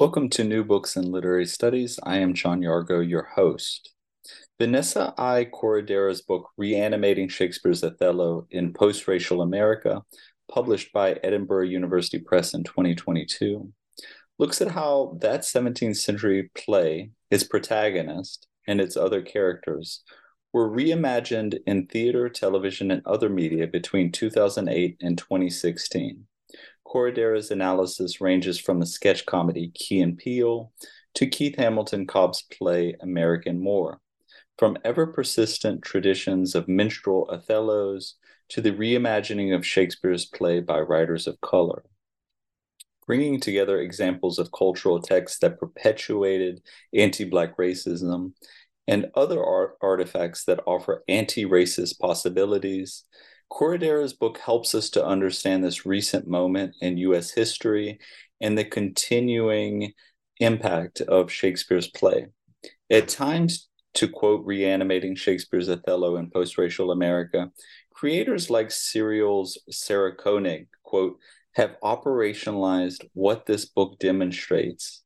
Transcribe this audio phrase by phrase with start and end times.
[0.00, 2.00] Welcome to New Books in Literary Studies.
[2.02, 3.92] I am John Yargo, your host.
[4.58, 5.44] Vanessa I.
[5.44, 10.02] Corredera's book, Reanimating Shakespeare's Othello in Post Racial America,
[10.50, 13.70] published by Edinburgh University Press in 2022,
[14.38, 20.02] looks at how that 17th century play, its protagonist, and its other characters
[20.54, 26.26] were reimagined in theater, television, and other media between 2008 and 2016.
[26.90, 30.72] Corredera's analysis ranges from the sketch comedy Key and Peele
[31.14, 34.00] to Keith Hamilton Cobb's play American Moor,
[34.58, 38.14] from ever persistent traditions of minstrel Othellos
[38.48, 41.84] to the reimagining of Shakespeare's play by writers of color.
[43.06, 46.60] Bringing together examples of cultural texts that perpetuated
[46.92, 48.32] anti Black racism
[48.88, 53.04] and other art- artifacts that offer anti racist possibilities
[53.50, 57.98] Corredera's book helps us to understand this recent moment in US history
[58.40, 59.92] and the continuing
[60.38, 62.26] impact of Shakespeare's play.
[62.90, 67.50] At times, to quote reanimating Shakespeare's Othello in post racial America,
[67.92, 71.18] creators like Serial's Sarah Koenig, quote,
[71.54, 75.02] have operationalized what this book demonstrates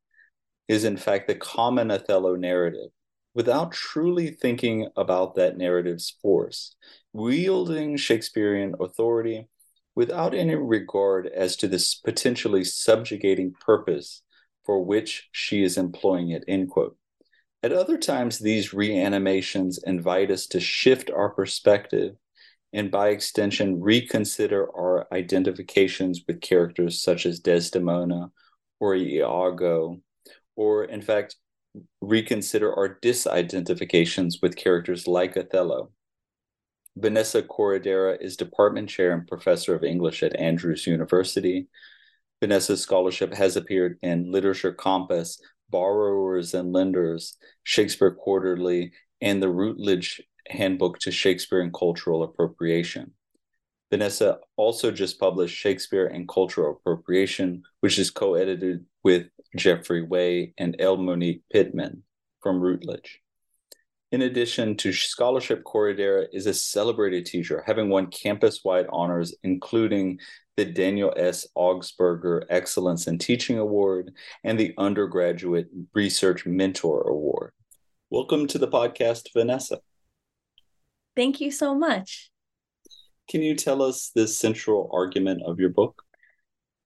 [0.68, 2.90] is in fact the common Othello narrative
[3.34, 6.76] without truly thinking about that narrative's force
[7.12, 9.48] wielding Shakespearean authority
[9.94, 14.22] without any regard as to this potentially subjugating purpose
[14.64, 16.96] for which she is employing it, end quote.
[17.62, 22.16] At other times, these reanimations invite us to shift our perspective
[22.72, 28.32] and, by extension, reconsider our identifications with characters such as Desdemona
[28.80, 30.00] or Iago,
[30.56, 31.36] or, in fact,
[32.00, 35.90] reconsider our disidentifications with characters like Othello.
[36.96, 41.66] Vanessa Corredera is department chair and professor of English at Andrews University.
[42.40, 45.40] Vanessa's scholarship has appeared in Literature Compass,
[45.70, 53.12] Borrowers and Lenders, Shakespeare Quarterly, and the Routledge Handbook to Shakespeare and Cultural Appropriation.
[53.90, 59.26] Vanessa also just published Shakespeare and Cultural Appropriation, which is co edited with
[59.56, 60.96] Geoffrey Way and L.
[60.96, 62.02] Monique Pittman
[62.42, 63.20] from Routledge.
[64.12, 70.20] In addition to scholarship, Corredera is a celebrated teacher, having won campus wide honors, including
[70.56, 71.48] the Daniel S.
[71.56, 74.12] Augsburger Excellence in Teaching Award
[74.44, 77.52] and the Undergraduate Research Mentor Award.
[78.10, 79.80] Welcome to the podcast, Vanessa.
[81.16, 82.30] Thank you so much.
[83.28, 86.02] Can you tell us the central argument of your book?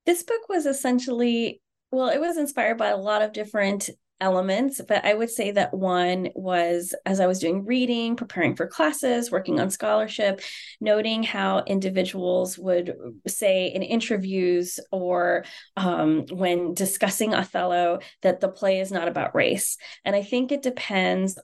[0.07, 3.91] This book was essentially, well, it was inspired by a lot of different
[4.21, 8.67] elements, but I would say that one was as I was doing reading, preparing for
[8.67, 10.41] classes, working on scholarship,
[10.81, 12.95] noting how individuals would
[13.27, 15.45] say in interviews or
[15.77, 19.77] um, when discussing Othello that the play is not about race.
[20.05, 21.39] And I think it depends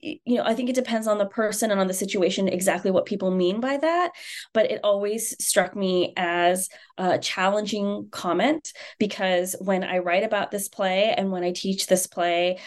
[0.00, 3.06] you know, I think it depends on the person and on the situation exactly what
[3.06, 4.12] people mean by that.
[4.52, 10.68] But it always struck me as a challenging comment because when I write about this
[10.68, 12.58] play and when I teach this play,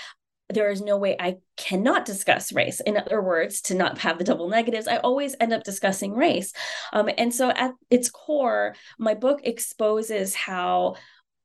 [0.49, 2.79] there is no way I cannot discuss race.
[2.79, 6.53] In other words, to not have the double negatives, I always end up discussing race.
[6.91, 10.95] Um, and so at its core, my book exposes how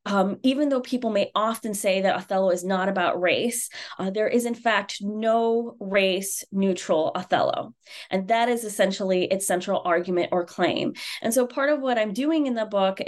[0.08, 4.26] um, even though people may often say that Othello is not about race, uh, there
[4.28, 7.74] is in fact no race neutral Othello.
[8.10, 10.94] And that is essentially its central argument or claim.
[11.20, 13.00] And so part of what I'm doing in the book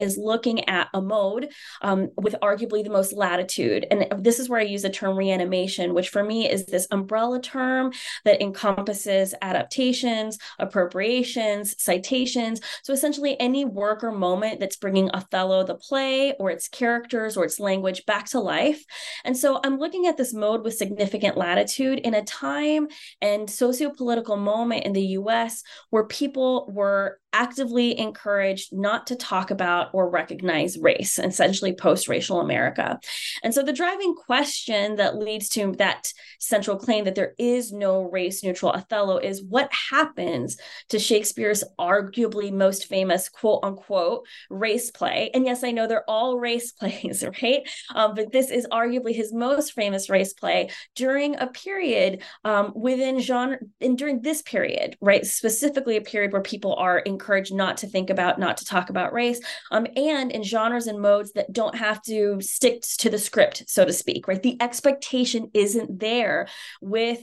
[0.00, 1.50] is looking at a mode
[1.82, 3.86] um, with arguably the most latitude.
[3.90, 7.40] And this is where I use the term reanimation, which for me is this umbrella
[7.40, 7.92] term
[8.24, 12.60] that encompasses adaptations, appropriations, citations.
[12.82, 17.44] So essentially, any work or moment that's bringing Othello, the play, or its characters or
[17.44, 18.84] its language back to life.
[19.24, 22.88] And so I'm looking at this mode with significant latitude in a time
[23.20, 29.90] and socio-political moment in the US where people were actively encouraged not to talk about
[29.92, 32.98] or recognize race, essentially post racial America.
[33.44, 38.02] And so the driving question that leads to that central claim that there is no
[38.02, 40.58] race neutral Othello is what happens
[40.88, 45.30] to Shakespeare's arguably most famous quote unquote race play.
[45.32, 47.68] And yes, I know they're all race plays, right?
[47.94, 53.20] Um, but this is arguably his most famous race play during a period um, within
[53.20, 55.24] genre, and during this period, right?
[55.24, 59.12] Specifically, a period where people are encouraged not to think about, not to talk about
[59.12, 59.40] race,
[59.70, 63.84] um, and in genres and modes that don't have to stick to the script, so
[63.84, 64.42] to speak, right?
[64.42, 66.48] The expectation isn't there
[66.80, 67.20] with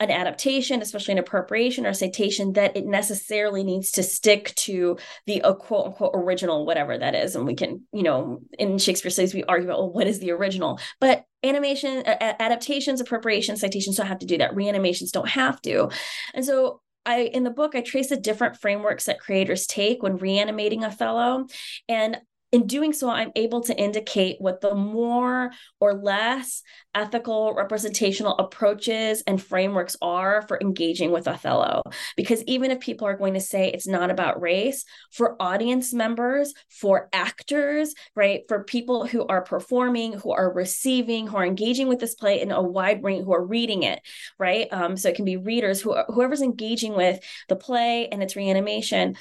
[0.00, 5.42] an adaptation, especially an appropriation or citation, that it necessarily needs to stick to the
[5.42, 7.36] uh, quote unquote original, whatever that is.
[7.36, 10.30] And we can, you know, in Shakespeare studies, we argue about, well, what is the
[10.30, 10.80] original?
[11.00, 14.54] But animation, adaptations, appropriations, citations don't have to do that.
[14.54, 15.90] Reanimations don't have to.
[16.32, 20.16] And so I in the book I trace the different frameworks that creators take when
[20.16, 21.46] reanimating Othello.
[21.88, 22.18] And
[22.52, 26.62] in doing so, I'm able to indicate what the more or less
[26.94, 31.82] ethical representational approaches and frameworks are for engaging with Othello.
[32.16, 36.52] Because even if people are going to say it's not about race, for audience members,
[36.68, 42.00] for actors, right, for people who are performing, who are receiving, who are engaging with
[42.00, 44.00] this play in a wide range, who are reading it,
[44.38, 44.66] right?
[44.72, 49.16] Um, so it can be readers, who whoever's engaging with the play and its reanimation,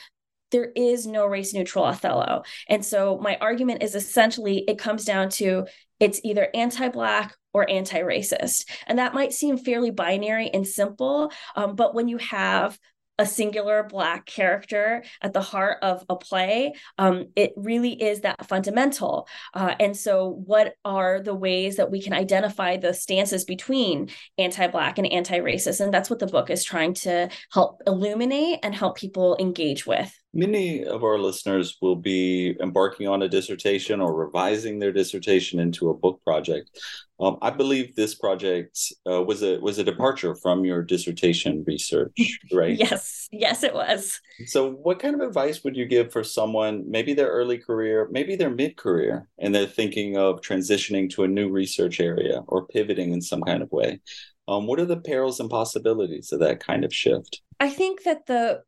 [0.51, 2.44] there is no race neutral Othello.
[2.68, 5.66] And so my argument is essentially it comes down to
[6.00, 8.66] it's either anti Black or anti racist.
[8.88, 12.78] And that might seem fairly binary and simple, um, but when you have
[13.19, 18.48] a singular black character at the heart of a play um, it really is that
[18.48, 24.10] fundamental uh, and so what are the ways that we can identify the stances between
[24.38, 28.98] anti-black and anti-racist and that's what the book is trying to help illuminate and help
[28.98, 34.78] people engage with Many of our listeners will be embarking on a dissertation or revising
[34.78, 36.70] their dissertation into a book project.
[37.20, 38.80] Um, I believe this project
[39.10, 42.78] uh, was a was a departure from your dissertation research, right?
[42.78, 44.22] yes, yes, it was.
[44.46, 48.36] So, what kind of advice would you give for someone, maybe their early career, maybe
[48.36, 53.12] their mid career, and they're thinking of transitioning to a new research area or pivoting
[53.14, 54.00] in some kind of way?
[54.48, 57.42] Um, what are the perils and possibilities of that kind of shift?
[57.60, 58.64] I think that the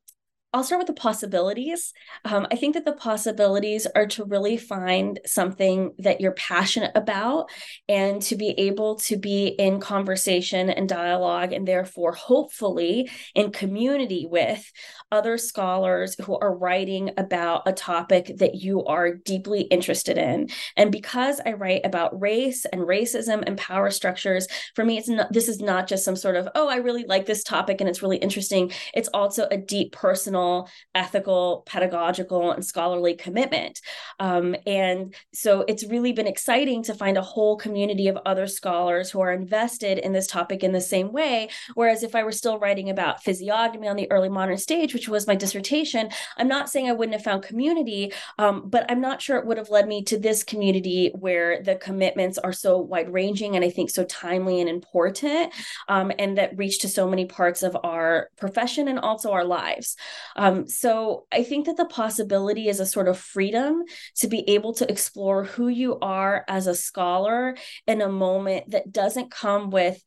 [0.53, 1.93] I'll start with the possibilities.
[2.25, 7.49] Um, I think that the possibilities are to really find something that you're passionate about
[7.87, 14.27] and to be able to be in conversation and dialogue, and therefore, hopefully, in community
[14.29, 14.69] with
[15.09, 20.49] other scholars who are writing about a topic that you are deeply interested in.
[20.75, 25.31] And because I write about race and racism and power structures, for me, it's not,
[25.31, 28.01] this is not just some sort of, oh, I really like this topic and it's
[28.01, 28.71] really interesting.
[28.93, 33.79] It's also a deep personal personal, ethical, pedagogical, and scholarly commitment.
[34.19, 39.11] Um, and so it's really been exciting to find a whole community of other scholars
[39.11, 41.49] who are invested in this topic in the same way.
[41.75, 45.27] Whereas if I were still writing about physiognomy on the early modern stage, which was
[45.27, 49.37] my dissertation, I'm not saying I wouldn't have found community, um, but I'm not sure
[49.37, 53.55] it would have led me to this community where the commitments are so wide ranging
[53.55, 55.53] and I think so timely and important,
[55.87, 59.95] um, and that reach to so many parts of our profession and also our lives.
[60.35, 63.83] Um, so I think that the possibility is a sort of freedom
[64.17, 67.55] to be able to explore who you are as a scholar
[67.87, 70.01] in a moment that doesn't come with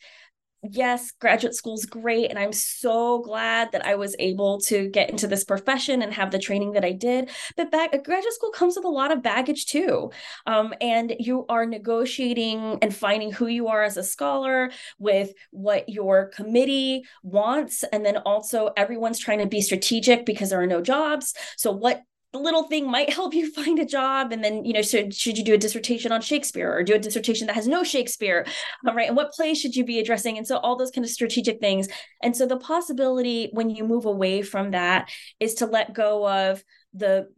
[0.70, 2.30] yes, graduate school is great.
[2.30, 6.30] And I'm so glad that I was able to get into this profession and have
[6.30, 7.30] the training that I did.
[7.56, 10.10] But back graduate school comes with a lot of baggage too.
[10.46, 15.88] Um, and you are negotiating and finding who you are as a scholar with what
[15.88, 17.84] your committee wants.
[17.92, 21.34] And then also everyone's trying to be strategic because there are no jobs.
[21.56, 22.02] So what
[22.38, 24.32] little thing might help you find a job.
[24.32, 26.98] And then you know should should you do a dissertation on shakespeare or do a
[26.98, 28.46] dissertation that has no shakespeare?
[28.86, 30.38] All right and what plays should you be addressing?
[30.38, 31.88] And so all those kind of strategic things.
[32.22, 35.10] And so the possibility when you move away from that
[35.40, 36.62] is to let go of
[36.92, 37.28] the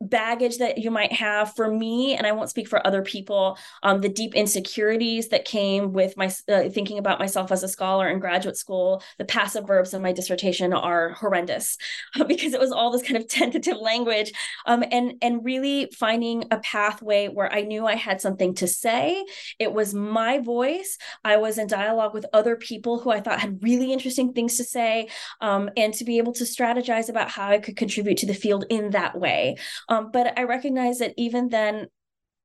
[0.00, 4.00] baggage that you might have for me and i won't speak for other people um,
[4.00, 8.18] the deep insecurities that came with my uh, thinking about myself as a scholar in
[8.18, 11.76] graduate school the passive verbs of my dissertation are horrendous
[12.26, 14.32] because it was all this kind of tentative language
[14.66, 19.24] um, and and really finding a pathway where i knew i had something to say.
[19.58, 20.98] It was my voice.
[21.24, 24.64] I was in dialogue with other people who i thought had really interesting things to
[24.64, 25.08] say
[25.40, 28.64] um, and to be able to strategize about how i could contribute to the field
[28.70, 29.56] in that way
[29.88, 31.86] um, but I recognize that even then,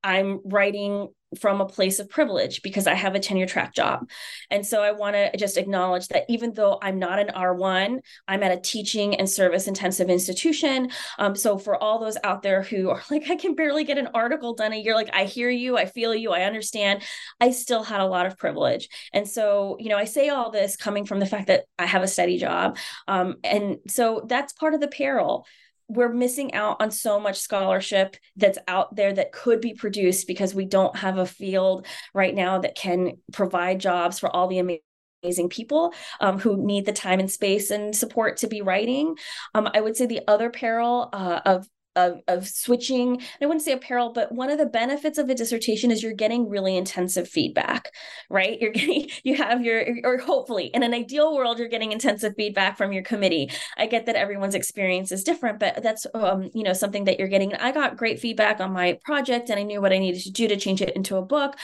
[0.03, 4.07] I'm writing from a place of privilege because I have a tenure track job.
[4.51, 8.43] And so I want to just acknowledge that even though I'm not an R1, I'm
[8.43, 10.91] at a teaching and service intensive institution.
[11.17, 14.09] Um, so for all those out there who are like, I can barely get an
[14.13, 17.01] article done a year, like I hear you, I feel you, I understand.
[17.39, 18.87] I still had a lot of privilege.
[19.11, 22.03] And so, you know, I say all this coming from the fact that I have
[22.03, 22.77] a steady job.
[23.07, 25.45] Um, and so that's part of the peril
[25.87, 30.55] we're missing out on so much scholarship that's out there that could be produced because
[30.55, 34.79] we don't have a field right now that can provide jobs for all the
[35.23, 39.15] amazing people um, who need the time and space and support to be writing.
[39.53, 43.21] Um, I would say the other peril uh, of of, of switching.
[43.41, 46.49] I wouldn't say apparel but one of the benefits of a dissertation is you're getting
[46.49, 47.91] really intensive feedback
[48.29, 48.59] right?
[48.59, 52.77] You're getting you have your or hopefully in an ideal world you're getting intensive feedback
[52.77, 53.51] from your committee.
[53.77, 57.27] I get that everyone's experience is different but that's um, you know something that you're
[57.27, 57.53] getting.
[57.55, 60.47] I got great feedback on my project and i knew what i needed to do
[60.47, 61.55] to change it into a book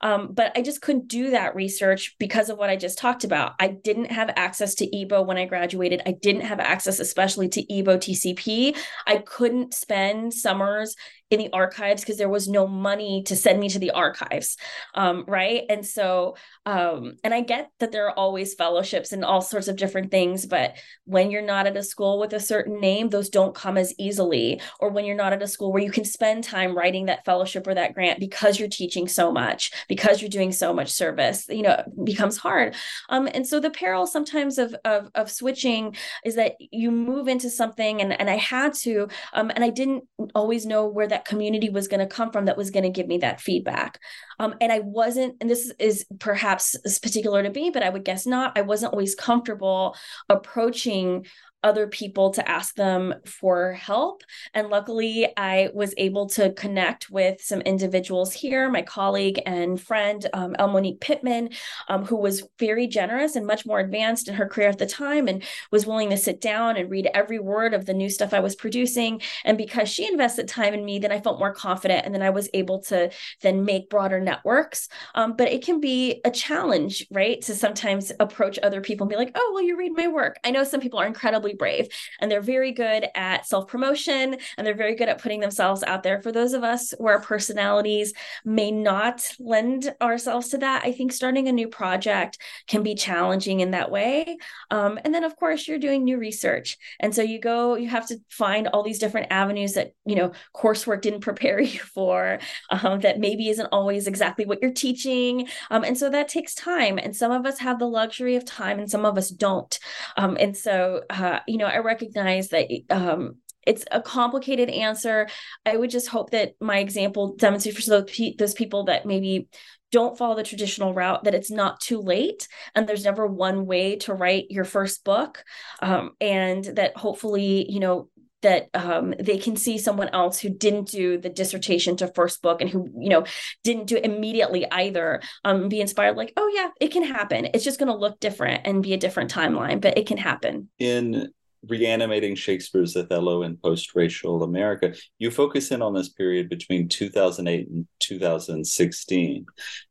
[0.00, 3.54] um, but I just couldn't do that research because of what I just talked about.
[3.58, 6.02] I didn't have access to EEBO when I graduated.
[6.06, 8.76] I didn't have access, especially to EEBO TCP.
[9.06, 10.96] I couldn't spend summers
[11.30, 14.56] in the archives because there was no money to send me to the archives
[14.94, 15.62] um, right?
[15.68, 19.76] And so um, and i get that there are always fellowships and all sorts of
[19.76, 23.54] different things but when you're not at a school with a certain name those don't
[23.54, 24.60] come as easily.
[24.78, 27.66] Or when you're not at a school where you can spend time writing that fellowship
[27.66, 31.62] or that grant because you're teaching so much because you're doing so much service you
[31.62, 32.74] know becomes hard.
[33.08, 37.50] Um, and so the peril sometimes of, of of switching is that you move into
[37.50, 41.28] something and and i had to um, and i didn't always know where that that
[41.28, 44.00] community was going to come from that was going to give me that feedback.
[44.38, 48.26] Um, and I wasn't, and this is perhaps particular to me, but I would guess
[48.26, 48.56] not.
[48.56, 49.96] I wasn't always comfortable
[50.28, 51.26] approaching
[51.62, 54.22] other people to ask them for help.
[54.54, 60.24] And luckily, I was able to connect with some individuals here, my colleague and friend,
[60.32, 60.68] um, L.
[60.68, 61.50] Monique Pittman,
[61.88, 65.28] um, who was very generous and much more advanced in her career at the time
[65.28, 68.40] and was willing to sit down and read every word of the new stuff I
[68.40, 69.20] was producing.
[69.44, 72.06] And because she invested time in me, then I felt more confident.
[72.06, 73.10] And then I was able to
[73.42, 74.88] then make broader networks.
[75.14, 77.40] Um, but it can be a challenge, right?
[77.42, 80.36] To sometimes approach other people and be like, oh, well, you read my work.
[80.44, 81.88] I know some people are incredibly incredibly brave
[82.20, 86.02] and they're very good at self promotion and they're very good at putting themselves out
[86.02, 86.20] there.
[86.20, 88.12] For those of us where our personalities
[88.44, 93.60] may not lend ourselves to that, I think starting a new project can be challenging
[93.60, 94.38] in that way.
[94.70, 96.78] Um, and then, of course, you're doing new research.
[97.00, 100.32] And so you go, you have to find all these different avenues that, you know,
[100.54, 102.38] coursework didn't prepare you for,
[102.70, 105.48] um, that maybe isn't always exactly what you're teaching.
[105.70, 106.98] Um, and so that takes time.
[106.98, 109.78] And some of us have the luxury of time and some of us don't.
[110.16, 115.28] Um, and so uh, you know, I recognize that um, it's a complicated answer.
[115.66, 119.48] I would just hope that my example demonstrates for those, those people that maybe
[119.90, 123.96] don't follow the traditional route that it's not too late and there's never one way
[123.96, 125.42] to write your first book
[125.82, 128.08] um, and that hopefully you know
[128.42, 132.60] that um, they can see someone else who didn't do the dissertation to first book
[132.60, 133.24] and who you know
[133.64, 137.48] didn't do it immediately either um, be inspired like oh yeah it can happen.
[137.54, 140.68] It's just going to look different and be a different timeline but it can happen.
[140.78, 141.32] In
[141.68, 147.86] reanimating Shakespeare's Othello in post-racial America, you focus in on this period between 2008 and
[148.00, 149.46] 2016.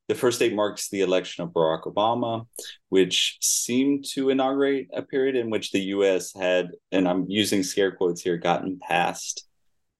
[0.08, 2.48] The first date marks the election of Barack Obama,
[2.90, 6.34] which seemed to inaugurate a period in which the U.S.
[6.34, 9.48] had, and I'm using scare quotes here, gotten past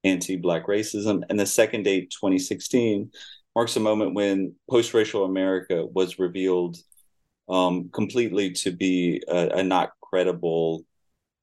[0.04, 1.22] anti-black racism.
[1.30, 3.12] And the second date, 2016,
[3.56, 6.78] marks a moment when post-racial America was revealed
[7.48, 10.86] um, completely to be a, a not credible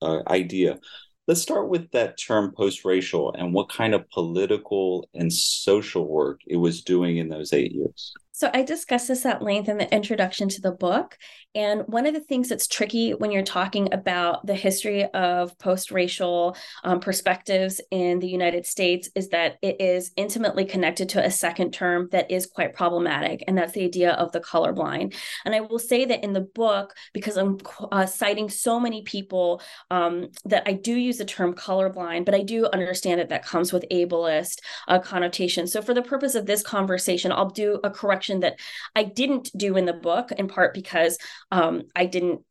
[0.02, 0.78] uh, idea.
[1.26, 6.40] Let's start with that term post racial and what kind of political and social work
[6.46, 8.12] it was doing in those eight years.
[8.36, 11.16] So I discuss this at length in the introduction to the book.
[11.54, 15.90] And one of the things that's tricky when you're talking about the history of post
[15.90, 21.30] racial um, perspectives in the United States is that it is intimately connected to a
[21.30, 23.42] second term that is quite problematic.
[23.48, 25.14] And that's the idea of the colorblind.
[25.46, 27.56] And I will say that in the book, because I'm
[27.90, 32.42] uh, citing so many people, um, that I do use the term colorblind, but I
[32.42, 35.66] do understand that that comes with ableist uh, connotation.
[35.66, 38.58] So for the purpose of this conversation, I'll do a correction that
[38.94, 41.18] I didn't do in the book, in part because
[41.50, 42.42] um, I didn't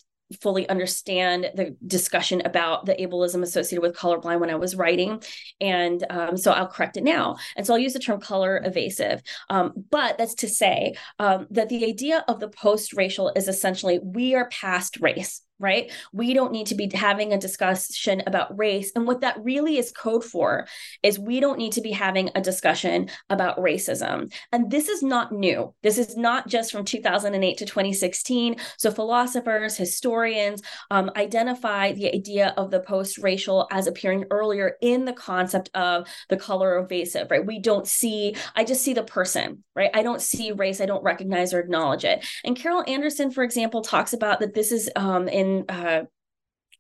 [0.42, 5.22] fully understand the discussion about the ableism associated with colorblind when I was writing.
[5.62, 7.38] And um, so I'll correct it now.
[7.56, 9.22] And so I'll use the term color evasive.
[9.50, 14.00] Um, but that's to say um, that the idea of the post racial is essentially
[14.00, 15.92] we are past race right?
[16.12, 18.92] We don't need to be having a discussion about race.
[18.96, 20.68] And what that really is code for
[21.02, 24.34] is we don't need to be having a discussion about racism.
[24.52, 25.74] And this is not new.
[25.82, 28.58] This is not just from 2008 to 2016.
[28.78, 35.06] So philosophers, historians um, identify the idea of the post racial as appearing earlier in
[35.06, 37.46] the concept of the color evasive, right?
[37.46, 39.92] We don't see, I just see the person, right?
[39.94, 40.82] I don't see race.
[40.82, 42.26] I don't recognize or acknowledge it.
[42.44, 46.06] And Carol Anderson, for example, talks about that this is um, in in uh,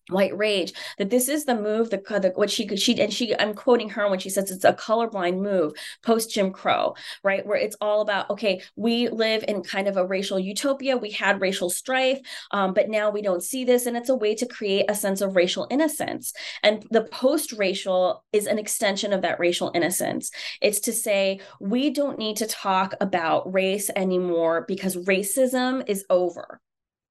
[0.10, 3.55] White Rage that this is the move the, the what she she and she I'm
[3.55, 6.93] quoting her when she says it's a colorblind move post Jim Crow
[7.24, 7.45] right?
[7.45, 10.95] Where it's all about okay we live in kind of a racial utopia.
[10.95, 12.19] We had racial strife
[12.51, 15.22] um, but now we don't see this and it's a way to create a sense
[15.22, 16.34] of racial innocence.
[16.62, 20.29] And the post racial is an extension of that racial innocence.
[20.62, 26.62] It's to say we don't need to talk about race anymore because racism is over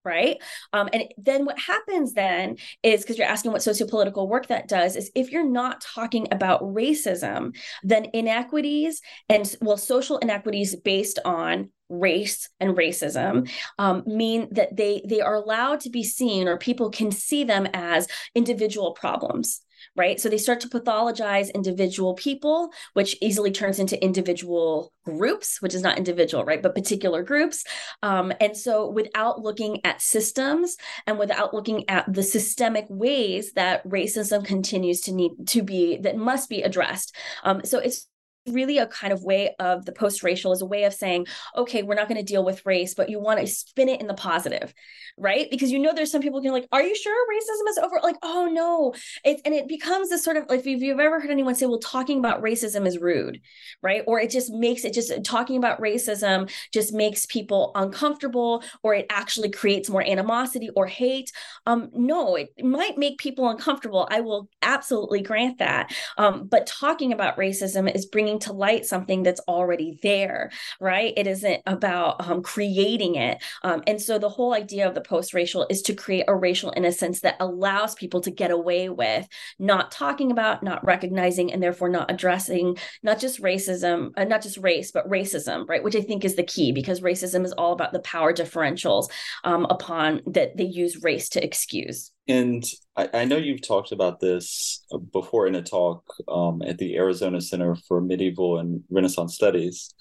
[0.05, 0.43] right?
[0.73, 4.97] Um, and then what happens then is because you're asking what sociopolitical work that does
[4.97, 11.71] is if you're not talking about racism then inequities and well social inequities based on
[11.89, 16.91] race and racism um, mean that they they are allowed to be seen or people
[16.91, 19.61] can see them as individual problems
[19.97, 20.21] right?
[20.21, 25.83] So they start to pathologize individual people, which easily turns into individual groups, which is
[25.83, 26.63] not individual, right?
[26.63, 27.65] But particular groups.
[28.03, 30.77] Um, and so without looking at systems
[31.07, 36.17] and without looking at the systemic ways that racism continues to need to be, that
[36.17, 37.15] must be addressed.
[37.43, 38.07] Um, so it's
[38.47, 41.83] really a kind of way of the post racial is a way of saying, okay,
[41.83, 44.15] we're not going to deal with race, but you want to spin it in the
[44.15, 44.75] positive,
[45.17, 45.51] right?
[45.51, 48.01] Because you know there's some people who are like, are you sure racism is over?
[48.03, 48.95] Like, oh no.
[49.25, 51.79] It's and it becomes this sort of like if you've ever heard anyone say, well,
[51.79, 53.41] talking about racism is rude,
[53.83, 54.03] right?
[54.07, 59.07] Or it just makes it just talking about racism just makes people uncomfortable, or it
[59.11, 61.31] actually creates more animosity or hate.
[61.67, 64.07] Um, no, it, it might make people uncomfortable.
[64.11, 65.93] I will absolutely grant that.
[66.19, 70.51] Um, but talking about racism is bringing bringing to light something that's already there,
[70.81, 71.13] right?
[71.17, 73.43] It isn't about um, creating it.
[73.63, 76.73] Um, and so the whole idea of the post racial is to create a racial
[76.77, 79.27] innocence that allows people to get away with
[79.59, 84.59] not talking about, not recognizing, and therefore not addressing not just racism, uh, not just
[84.59, 85.83] race, but racism, right?
[85.85, 89.11] Which I think is the key because racism is all about the power differentials
[89.45, 92.14] um, upon that they use race to excuse.
[92.27, 92.65] And
[92.97, 97.41] I, I, know you've talked about this before in a talk um, at the Arizona
[97.41, 99.93] Center for Medieval and Renaissance Studies.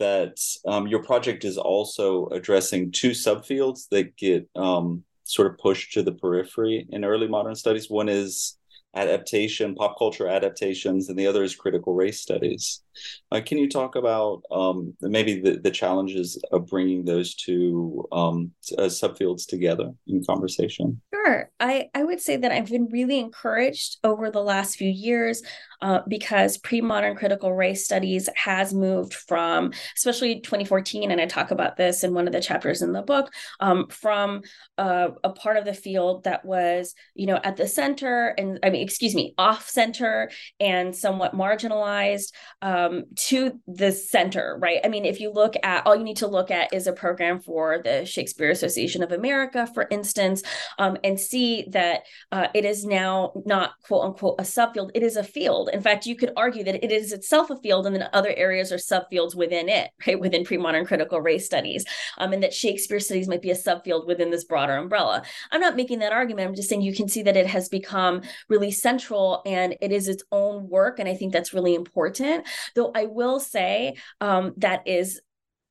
[0.00, 5.92] That um, your project is also addressing two subfields that get um, sort of pushed
[5.92, 7.90] to the periphery in early modern studies.
[7.90, 8.56] One is
[8.94, 12.82] adaptation, pop culture adaptations, and the other is critical race studies.
[13.30, 18.52] Uh, can you talk about um, maybe the, the challenges of bringing those two um,
[18.76, 21.00] uh, subfields together in conversation?
[21.12, 21.50] Sure.
[21.60, 25.42] I, I would say that I've been really encouraged over the last few years
[25.80, 31.50] uh, because pre modern critical race studies has moved from, especially 2014, and I talk
[31.50, 34.42] about this in one of the chapters in the book, um, from
[34.76, 38.70] uh, a part of the field that was, you know, at the center and I
[38.70, 42.32] mean, excuse me, off center and somewhat marginalized.
[42.62, 44.80] Um, um, to the center, right?
[44.84, 47.40] I mean, if you look at all you need to look at is a program
[47.40, 50.42] for the Shakespeare Association of America, for instance,
[50.78, 55.16] um, and see that uh, it is now not quote unquote a subfield, it is
[55.16, 55.70] a field.
[55.72, 58.72] In fact, you could argue that it is itself a field, and then other areas
[58.72, 60.18] are subfields within it, right?
[60.18, 61.84] Within pre modern critical race studies,
[62.18, 65.22] um, and that Shakespeare studies might be a subfield within this broader umbrella.
[65.50, 66.48] I'm not making that argument.
[66.48, 70.08] I'm just saying you can see that it has become really central and it is
[70.08, 70.98] its own work.
[70.98, 72.46] And I think that's really important.
[72.78, 75.20] Though I will say um, that is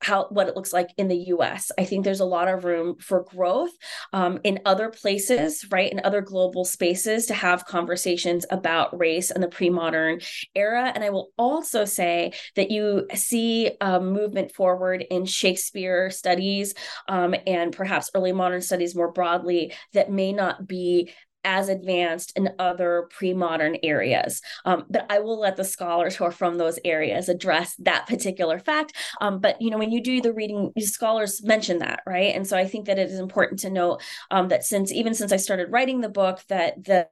[0.00, 1.72] how what it looks like in the US.
[1.78, 3.70] I think there's a lot of room for growth
[4.12, 9.42] um, in other places, right, in other global spaces to have conversations about race and
[9.42, 10.20] the pre-modern
[10.54, 10.92] era.
[10.94, 16.74] And I will also say that you see a movement forward in Shakespeare studies
[17.08, 21.10] um, and perhaps early modern studies more broadly that may not be
[21.48, 24.42] as advanced in other pre-modern areas.
[24.66, 28.58] Um, but I will let the scholars who are from those areas address that particular
[28.58, 28.92] fact.
[29.22, 32.34] Um, but you know, when you do the reading, scholars mention that, right?
[32.34, 35.32] And so I think that it is important to note um, that since even since
[35.32, 37.08] I started writing the book, that the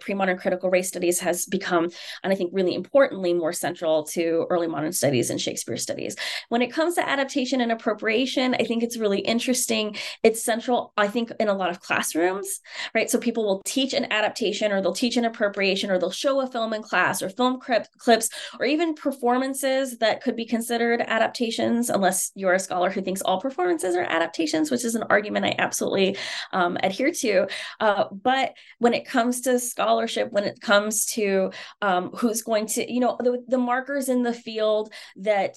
[0.00, 1.90] pre-modern critical race studies has become
[2.22, 6.16] and i think really importantly more central to early modern studies and shakespeare studies.
[6.48, 9.96] When it comes to adaptation and appropriation i think it's really interesting.
[10.22, 12.60] It's central i think in a lot of classrooms
[12.94, 13.10] right?
[13.10, 16.46] So people will teach an adaptation or they'll teach an appropriation or they'll show a
[16.46, 22.30] film in class or film clips or even performances that could be considered adaptations unless
[22.34, 26.16] you're a scholar who thinks all performances are adaptations which is an argument i absolutely
[26.52, 27.46] um, adhere to.
[27.80, 32.92] Uh, but when it comes to scholarship when it comes to um, who's going to,
[32.92, 35.56] you know, the, the markers in the field that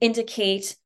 [0.00, 0.76] indicate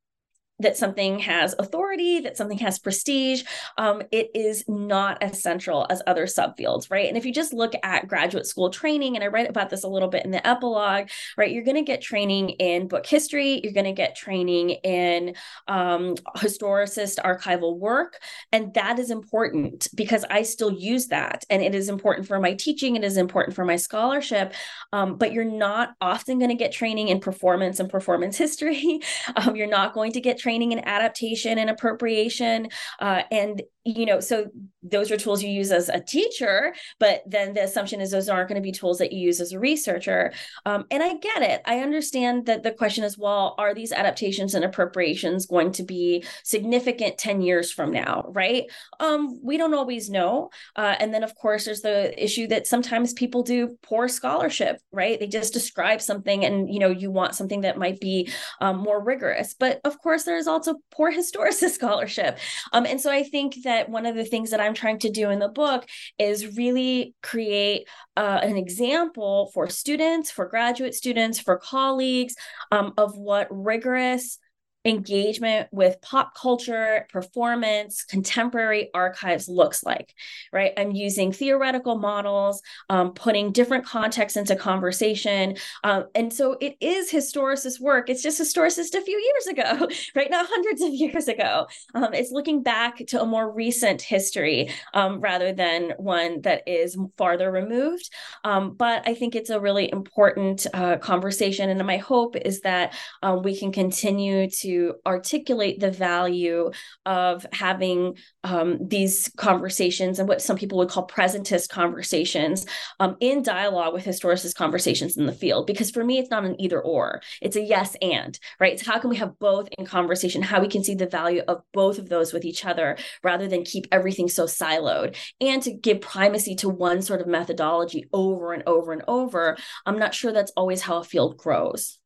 [0.61, 3.45] that something has authority, that something has prestige,
[3.79, 7.09] um, it is not as central as other subfields, right?
[7.09, 9.89] And if you just look at graduate school training, and I write about this a
[9.89, 11.51] little bit in the epilogue, right?
[11.51, 15.35] You're going to get training in book history, you're going to get training in
[15.67, 18.21] um, historicist archival work.
[18.53, 21.45] And that is important because I still use that.
[21.49, 24.53] And it is important for my teaching, it is important for my scholarship.
[24.93, 29.01] Um, but you're not often going to get training in performance and performance history.
[29.37, 34.05] Um, you're not going to get training training and adaptation and appropriation uh, and you
[34.05, 34.47] know so
[34.83, 38.49] those are tools you use as a teacher but then the assumption is those aren't
[38.49, 40.33] going to be tools that you use as a researcher.
[40.67, 41.63] Um, and i get it.
[41.65, 46.25] I understand that the question is well are these adaptations and appropriations going to be
[46.45, 48.65] significant 10 years from now right?
[48.99, 50.51] Um, we don't always know.
[50.77, 55.19] Uh, and then of course there's the issue that sometimes people do poor scholarship right?
[55.19, 59.03] They just describe something and you know you want something that might be um, more
[59.03, 59.55] rigorous.
[59.55, 62.39] But of course there's also poor historicist scholarship.
[62.73, 65.11] Um, and so i think that that one of the things that I'm trying to
[65.11, 65.87] do in the book
[66.19, 72.35] is really create uh, an example for students, for graduate students, for colleagues
[72.73, 74.39] um, of what rigorous
[74.85, 80.15] engagement with pop culture, performance, contemporary archives looks like,
[80.53, 80.73] right?
[80.77, 85.57] I'm using theoretical models, um, putting different contexts into conversation.
[85.85, 88.09] Um, and so it is historicist work.
[88.09, 90.31] It's just historicist a few years ago, right?
[90.31, 91.67] Not hundreds of years ago.
[91.95, 96.97] Um, it's looking back to a more recent history um, rather than one that is
[97.19, 98.09] farther removed.
[98.45, 101.69] Um, but I think it's a really important uh, conversation.
[101.69, 106.71] And my hope is that um, we can continue to to articulate the value
[107.05, 112.67] of having um, these conversations and what some people would call presentist conversations
[113.01, 115.67] um, in dialogue with historicist conversations in the field.
[115.67, 118.73] Because for me, it's not an either or, it's a yes and, right?
[118.73, 121.63] It's how can we have both in conversation, how we can see the value of
[121.73, 126.01] both of those with each other rather than keep everything so siloed and to give
[126.01, 129.57] primacy to one sort of methodology over and over and over.
[129.87, 132.00] I'm not sure that's always how a field grows.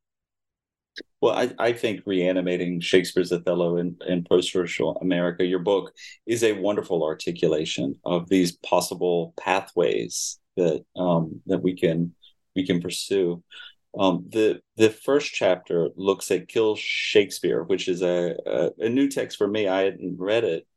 [1.21, 5.93] Well, I, I think reanimating Shakespeare's Othello in, in post-racial America, your book
[6.25, 12.13] is a wonderful articulation of these possible pathways that um, that we can
[12.55, 13.43] we can pursue.
[13.97, 19.09] Um, the the first chapter looks at Kill Shakespeare, which is a, a, a new
[19.09, 19.67] text for me.
[19.67, 20.67] I hadn't read it.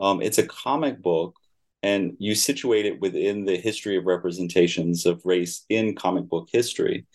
[0.00, 1.36] Um, it's a comic book,
[1.82, 7.06] and you situate it within the history of representations of race in comic book history.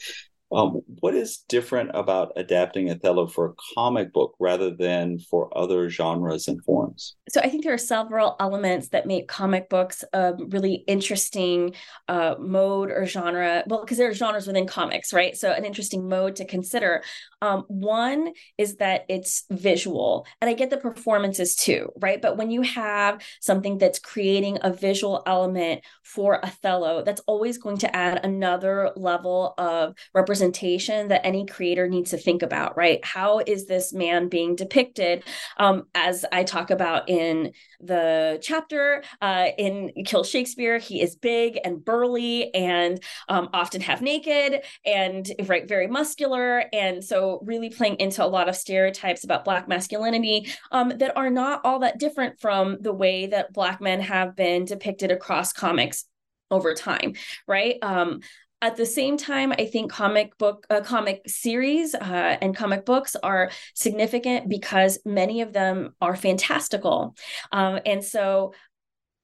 [0.51, 5.89] Um, what is different about adapting Othello for a comic book rather than for other
[5.89, 7.15] genres and forms?
[7.29, 11.75] So I think there are several elements that make comic books a really interesting
[12.07, 13.63] uh, mode or genre.
[13.67, 15.38] Well, because there are genres within comics, right?
[15.38, 17.03] So an interesting mode to consider.
[17.41, 22.21] Um, one is that it's visual, and I get the performances too, right?
[22.21, 27.77] But when you have something that's creating a visual element for Othello, that's always going
[27.77, 33.04] to add another level of representation representation that any creator needs to think about, right?
[33.04, 35.23] How is this man being depicted?
[35.58, 41.60] Um, as I talk about in the chapter uh, in Kill Shakespeare, he is big
[41.65, 46.63] and burly and um, often half naked and right, very muscular.
[46.71, 51.30] And so, really playing into a lot of stereotypes about Black masculinity um, that are
[51.30, 56.06] not all that different from the way that Black men have been depicted across comics
[56.52, 57.13] over time
[57.47, 58.21] right um
[58.61, 63.15] at the same time i think comic book uh, comic series uh, and comic books
[63.23, 67.15] are significant because many of them are fantastical.
[67.51, 68.53] Um, and so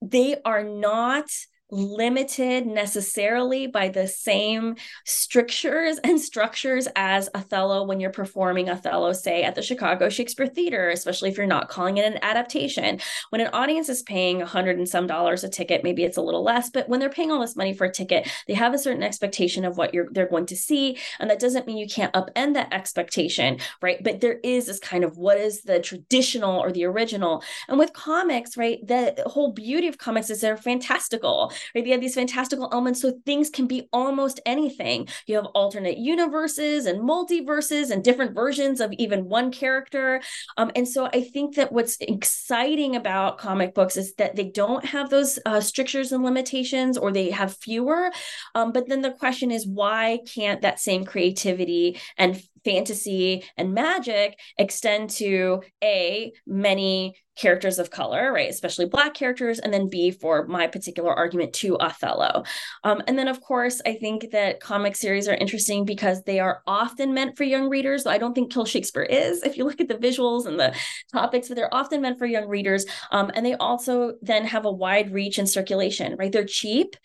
[0.01, 1.25] they are not
[1.71, 9.43] limited necessarily by the same strictures and structures as Othello when you're performing Othello, say
[9.43, 12.99] at the Chicago Shakespeare Theater, especially if you're not calling it an adaptation.
[13.29, 16.21] When an audience is paying a hundred and some dollars a ticket, maybe it's a
[16.21, 18.79] little less, but when they're paying all this money for a ticket, they have a
[18.79, 20.97] certain expectation of what you're they're going to see.
[21.19, 24.03] And that doesn't mean you can't upend that expectation, right?
[24.03, 27.43] But there is this kind of what is the traditional or the original.
[27.67, 31.83] And with comics, right, the whole beauty of comics is they're fantastical right?
[31.83, 35.07] They have these fantastical elements, so things can be almost anything.
[35.27, 40.21] You have alternate universes and multiverses and different versions of even one character.
[40.57, 44.85] Um, and so I think that what's exciting about comic books is that they don't
[44.85, 48.11] have those uh, strictures and limitations, or they have fewer.
[48.53, 54.39] Um, but then the question is, why can't that same creativity and fantasy and magic
[54.57, 58.49] extend to a many characters of color right?
[58.49, 62.43] Especially black characters and then b for my particular argument to othello.
[62.83, 66.61] Um, and then of course i think that comic series are interesting because they are
[66.67, 69.87] often meant for young readers i don't think kill shakespeare is if you look at
[69.87, 70.75] the visuals and the
[71.11, 72.85] topics but they're often meant for young readers.
[73.11, 76.31] Um, and they also then have a wide reach and circulation right?
[76.31, 76.95] They're cheap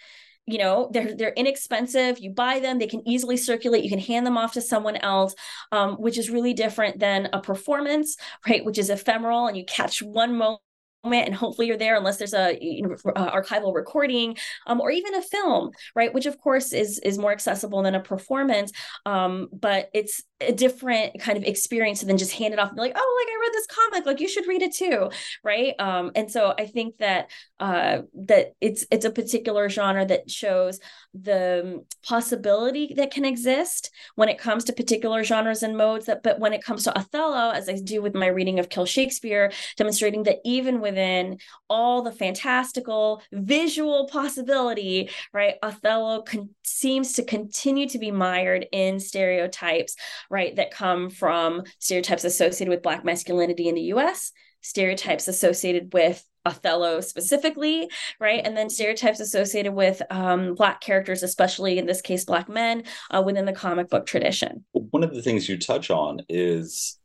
[0.46, 2.18] you know they're they're inexpensive.
[2.18, 3.84] You buy them they can easily circulate.
[3.84, 5.34] You can hand them off to someone else
[5.72, 10.02] um, which is really different than a performance right which is ephemeral and you catch
[10.02, 10.60] one moment
[11.04, 14.36] and hopefully you're there unless there's a you know, uh, archival recording
[14.66, 18.00] um, or even a film right which of course is is more accessible than a
[18.00, 18.72] performance
[19.06, 22.82] um, but it's a different kind of experience than just hand it off and be
[22.82, 25.10] like oh like i read this comic like you should read it too
[25.44, 25.74] right?
[25.78, 30.80] Um, and so i think that uh, that it's it's a particular genre that shows
[31.14, 36.38] the possibility that can exist when it comes to particular genres and modes that but
[36.38, 40.22] when it comes to othello as i do with my reading of kill shakespeare demonstrating
[40.22, 41.36] that even within
[41.68, 49.00] all the fantastical visual possibility right othello con- seems to continue to be mired in
[49.00, 49.96] stereotypes
[50.30, 56.24] right, that come from stereotypes associated with Black masculinity in the US, stereotypes associated with
[56.46, 58.40] Othello specifically, right?
[58.44, 63.22] And then stereotypes associated with um, Black characters, especially in this case, Black men uh,
[63.24, 64.64] within the comic book tradition.
[64.72, 66.98] One of the things you touch on is,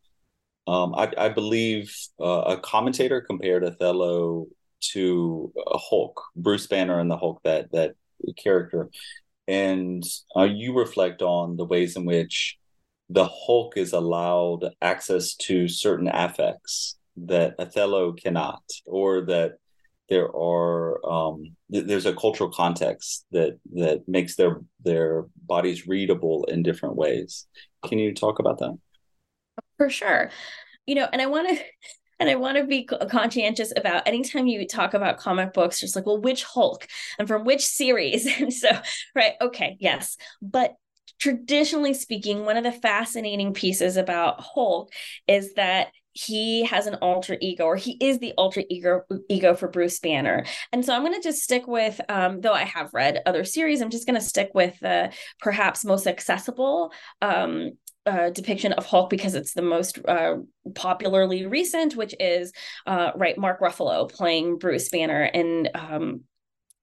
[0.68, 4.48] um, I, I, believe, uh, a commentator compared Othello
[4.94, 7.96] to Hulk, Bruce Banner and the Hulk, that that
[8.38, 8.90] character,
[9.48, 10.04] and
[10.36, 12.58] uh, you reflect on the ways in which
[13.10, 19.58] the Hulk is allowed access to certain affects that Othello cannot, or that
[20.10, 26.46] there are um, th- there's a cultural context that that makes their their bodies readable
[26.46, 27.48] in different ways.
[27.86, 28.78] Can you talk about that?
[29.78, 30.30] For sure,
[30.86, 31.64] you know, and I want to.
[32.18, 36.06] And I want to be conscientious about anytime you talk about comic books, just like,
[36.06, 36.88] well, which Hulk
[37.20, 38.26] and from which series?
[38.40, 38.70] And so,
[39.14, 40.16] right, okay, yes.
[40.42, 40.76] But
[41.20, 44.94] traditionally speaking, one of the fascinating pieces about Hulk
[45.28, 49.68] is that he has an alter ego or he is the alter ego ego for
[49.68, 50.46] Bruce Banner.
[50.72, 53.82] And so I'm going to just stick with um, though I have read other series
[53.82, 57.72] I'm just going to stick with the perhaps most accessible um,
[58.06, 60.36] uh, depiction of Hulk because it's the most uh,
[60.74, 62.54] popularly recent, which is
[62.86, 66.22] uh, right Mark Ruffalo playing Bruce Banner in um,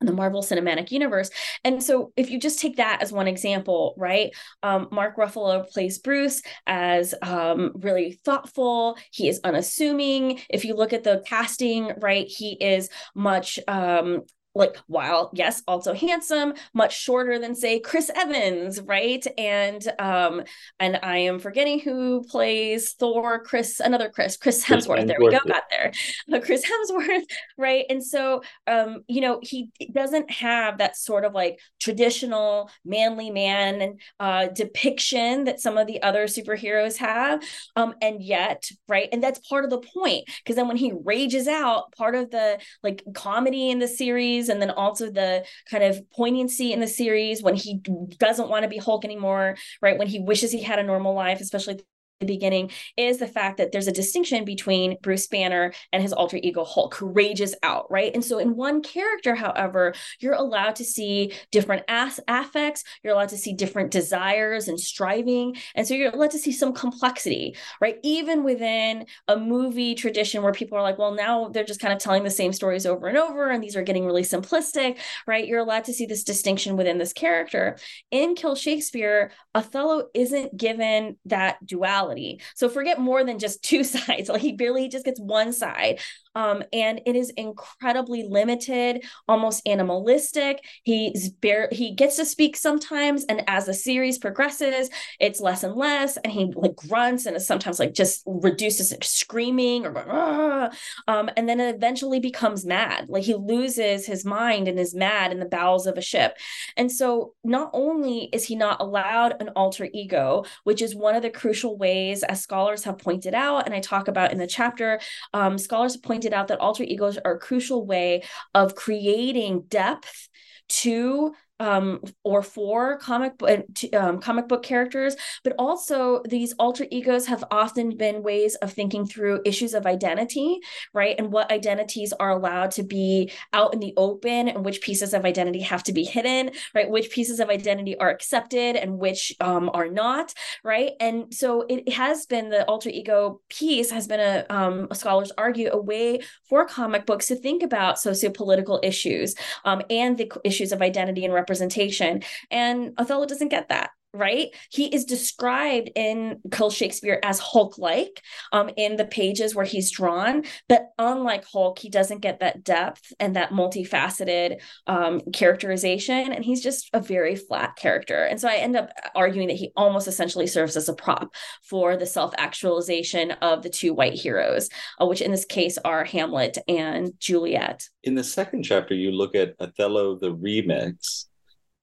[0.06, 1.30] the Marvel Cinematic Universe.
[1.64, 4.30] And so, if you just take that as one example, right?
[4.62, 8.96] Um, Mark Ruffalo plays Bruce as um, really thoughtful.
[9.10, 10.40] He is unassuming.
[10.48, 14.22] If you look at the casting, right, he is much um,
[14.54, 19.26] like while yes also handsome much shorter than say chris evans right?
[19.38, 20.42] And um
[20.78, 25.38] and i am forgetting who plays thor chris another chris chris hemsworth, there we go
[25.46, 25.92] got there.
[26.28, 27.24] But chris hemsworth
[27.56, 27.84] right?
[27.88, 33.96] And so um you know he doesn't have that sort of like traditional manly man
[34.20, 37.42] uh depiction that some of the other superheroes have.
[37.76, 41.48] Um and yet right and that's part of the point because then when he rages
[41.48, 45.84] out part of the like comedy in the series series and then also the kind
[45.84, 47.80] of poignancy in the series when he
[48.18, 49.98] doesn't want to be Hulk anymore, right?
[49.98, 51.80] When he wishes he had a normal life, especially
[52.22, 56.38] the beginning is the fact that there's a distinction between Bruce Banner and his alter
[56.42, 58.12] ego Hulk, who rages out, right?
[58.14, 63.30] And so in one character, however, you're allowed to see different as- affects, you're allowed
[63.30, 65.56] to see different desires and striving.
[65.74, 67.98] And so you're allowed to see some complexity, right?
[68.02, 71.98] Even within a movie tradition where people are like, well, now they're just kind of
[71.98, 75.46] telling the same stories over and over, and these are getting really simplistic, right?
[75.46, 77.76] You're allowed to see this distinction within this character.
[78.10, 82.42] In Kill Shakespeare, Othello isn't given that duality reality.
[82.54, 84.28] So forget more than just two sides.
[84.28, 86.00] Like he barely just gets one side.
[86.34, 90.64] Um, and it is incredibly limited, almost animalistic.
[90.82, 94.90] He's bare, he gets to speak sometimes, and as the series progresses,
[95.20, 98.98] it's less and less, and he like grunts and is sometimes like just reduces to
[99.02, 100.70] screaming or
[101.08, 103.06] um, and then it eventually becomes mad.
[103.08, 106.36] Like he loses his mind and is mad in the bowels of a ship.
[106.76, 111.22] And so not only is he not allowed an alter ego, which is one of
[111.22, 115.00] the crucial ways as scholars have pointed out, and I talk about in the chapter,
[115.32, 118.22] um, scholars pointed out that alter egos are a crucial way
[118.54, 120.28] of creating depth
[120.68, 127.26] to um, or for comic book um, comic book characters, but also these alter egos
[127.26, 130.58] have often been ways of thinking through issues of identity,
[130.92, 131.14] right?
[131.18, 135.24] And what identities are allowed to be out in the open, and which pieces of
[135.24, 136.90] identity have to be hidden, right?
[136.90, 140.34] Which pieces of identity are accepted and which um, are not,
[140.64, 140.92] right?
[140.98, 145.70] And so it has been the alter ego piece has been a, um, scholars argue
[145.72, 149.34] a way for comic books to think about sociopolitical issues
[149.64, 152.22] um, and the issues of identity and representation representation.
[152.50, 154.48] And Othello doesn't get that right?
[154.70, 159.90] He is described in Kill Shakespeare as Hulk like um, in the pages where he's
[159.90, 160.44] drawn.
[160.68, 166.32] But unlike Hulk, he doesn't get that depth and that multifaceted um, characterization.
[166.32, 168.24] And he's just a very flat character.
[168.24, 171.96] And so I end up arguing that he almost essentially serves as a prop for
[171.96, 174.68] the self actualization of the two white heroes,
[175.00, 177.88] uh, which in this case are Hamlet and Juliet.
[178.02, 181.26] In the second chapter, you look at Othello the remix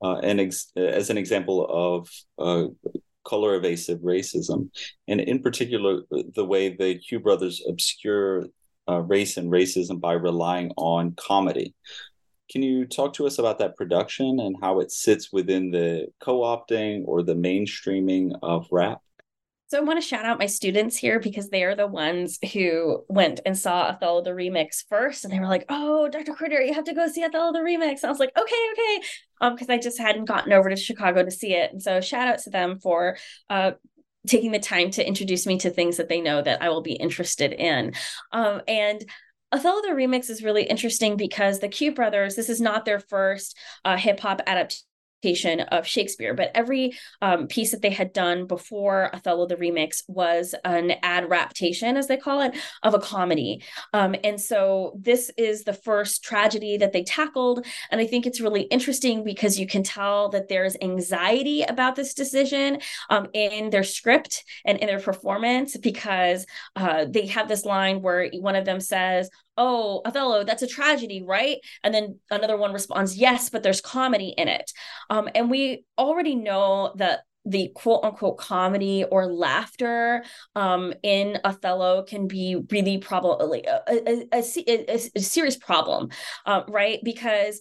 [0.02, 2.68] uh, and ex- as an example of uh,
[3.26, 4.70] color evasive racism,
[5.08, 8.46] and in particular, the way the Q brothers obscure
[8.90, 11.76] uh, race and racism by relying on comedy.
[12.50, 16.40] Can you talk to us about that production and how it sits within the co
[16.40, 19.02] opting or the mainstreaming of rap?
[19.70, 23.06] So I want to shout out my students here because they are the ones who
[23.08, 26.34] went and saw Othello the remix first, and they were like, "Oh, Dr.
[26.34, 29.08] Corredera, you have to go see Othello the remix." And I was like, "Okay, okay,"
[29.42, 32.28] um, because I just hadn't gotten over to Chicago to see it, and so shout
[32.28, 33.18] out to them for
[33.52, 33.74] uh
[34.28, 36.94] taking the time to introduce me to things that they know that I will be
[36.94, 37.94] interested in,
[38.32, 39.06] um, and.
[39.52, 43.58] Othello the Remix is really interesting because the Q brothers, this is not their first
[43.84, 44.84] uh, hip hop adaptation
[45.24, 50.56] of Shakespeare, but every um, piece that they had done before Othello the Remix was
[50.64, 53.64] an adaptation, as they call it, of a comedy.
[53.94, 57.66] Um, and so this is the first tragedy that they tackled.
[57.92, 62.14] And I think it's really interesting because you can tell that there's anxiety about this
[62.14, 62.80] decision
[63.10, 68.30] um, in their script and in their performance because uh, they have this line where
[68.40, 71.58] one of them says, oh, Othello, that's a tragedy, right?
[71.84, 74.72] And then another one responds, yes, but there's comedy in it.
[75.10, 80.24] Um, and we already know that the quote unquote comedy or laughter
[80.56, 86.10] um, in Othello can be really problem a, a, a, a, serious problem,
[86.46, 87.00] uh, right?
[87.04, 87.60] Because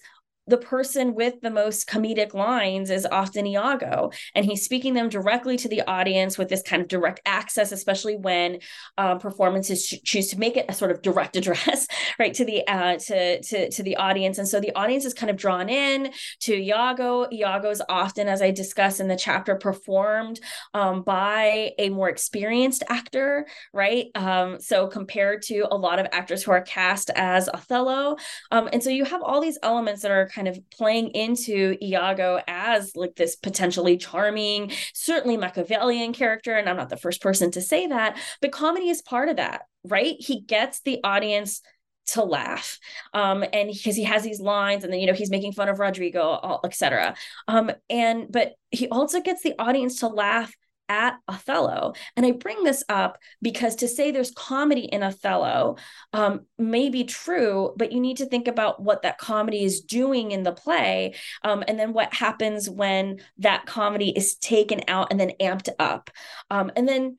[0.48, 5.58] the person with the most comedic lines is often Iago, and he's speaking them directly
[5.58, 8.58] to the audience with this kind of direct access, especially when
[8.96, 11.86] um, performances ch- choose to make it a sort of direct address,
[12.18, 15.28] right to the uh, to to to the audience, and so the audience is kind
[15.30, 17.28] of drawn in to Iago.
[17.30, 20.40] Iago is often, as I discuss in the chapter, performed
[20.72, 24.06] um, by a more experienced actor, right?
[24.14, 28.16] Um, so compared to a lot of actors who are cast as Othello,
[28.50, 32.40] um, and so you have all these elements that are kind of playing into Iago
[32.46, 36.54] as like this potentially charming, certainly Machiavellian character.
[36.54, 39.62] And I'm not the first person to say that, but comedy is part of that,
[39.82, 40.14] right?
[40.20, 41.60] He gets the audience
[42.06, 42.78] to laugh
[43.12, 45.78] um and because he has these lines and then you know he's making fun of
[45.78, 47.14] roderigo etc
[47.48, 50.50] um and but he also gets the audience to laugh
[50.88, 51.94] at Othello.
[52.16, 55.76] And I bring this up because to say there's comedy in Othello
[56.12, 60.30] um, may be true, but you need to think about what that comedy is doing
[60.30, 61.14] in the play.
[61.42, 66.10] Um, and then what happens when that comedy is taken out and then amped up.
[66.50, 67.18] Um, and then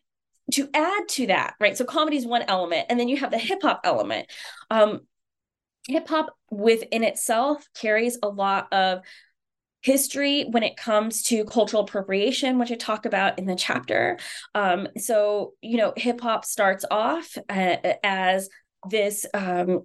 [0.53, 1.77] to add to that, right?
[1.77, 4.27] So comedy is one element, and then you have the hip hop element.
[4.69, 5.01] Um,
[5.87, 9.01] hip hop within itself carries a lot of
[9.81, 14.17] history when it comes to cultural appropriation, which I talk about in the chapter.
[14.53, 18.49] Um, so, you know, hip hop starts off uh, as
[18.89, 19.83] this um,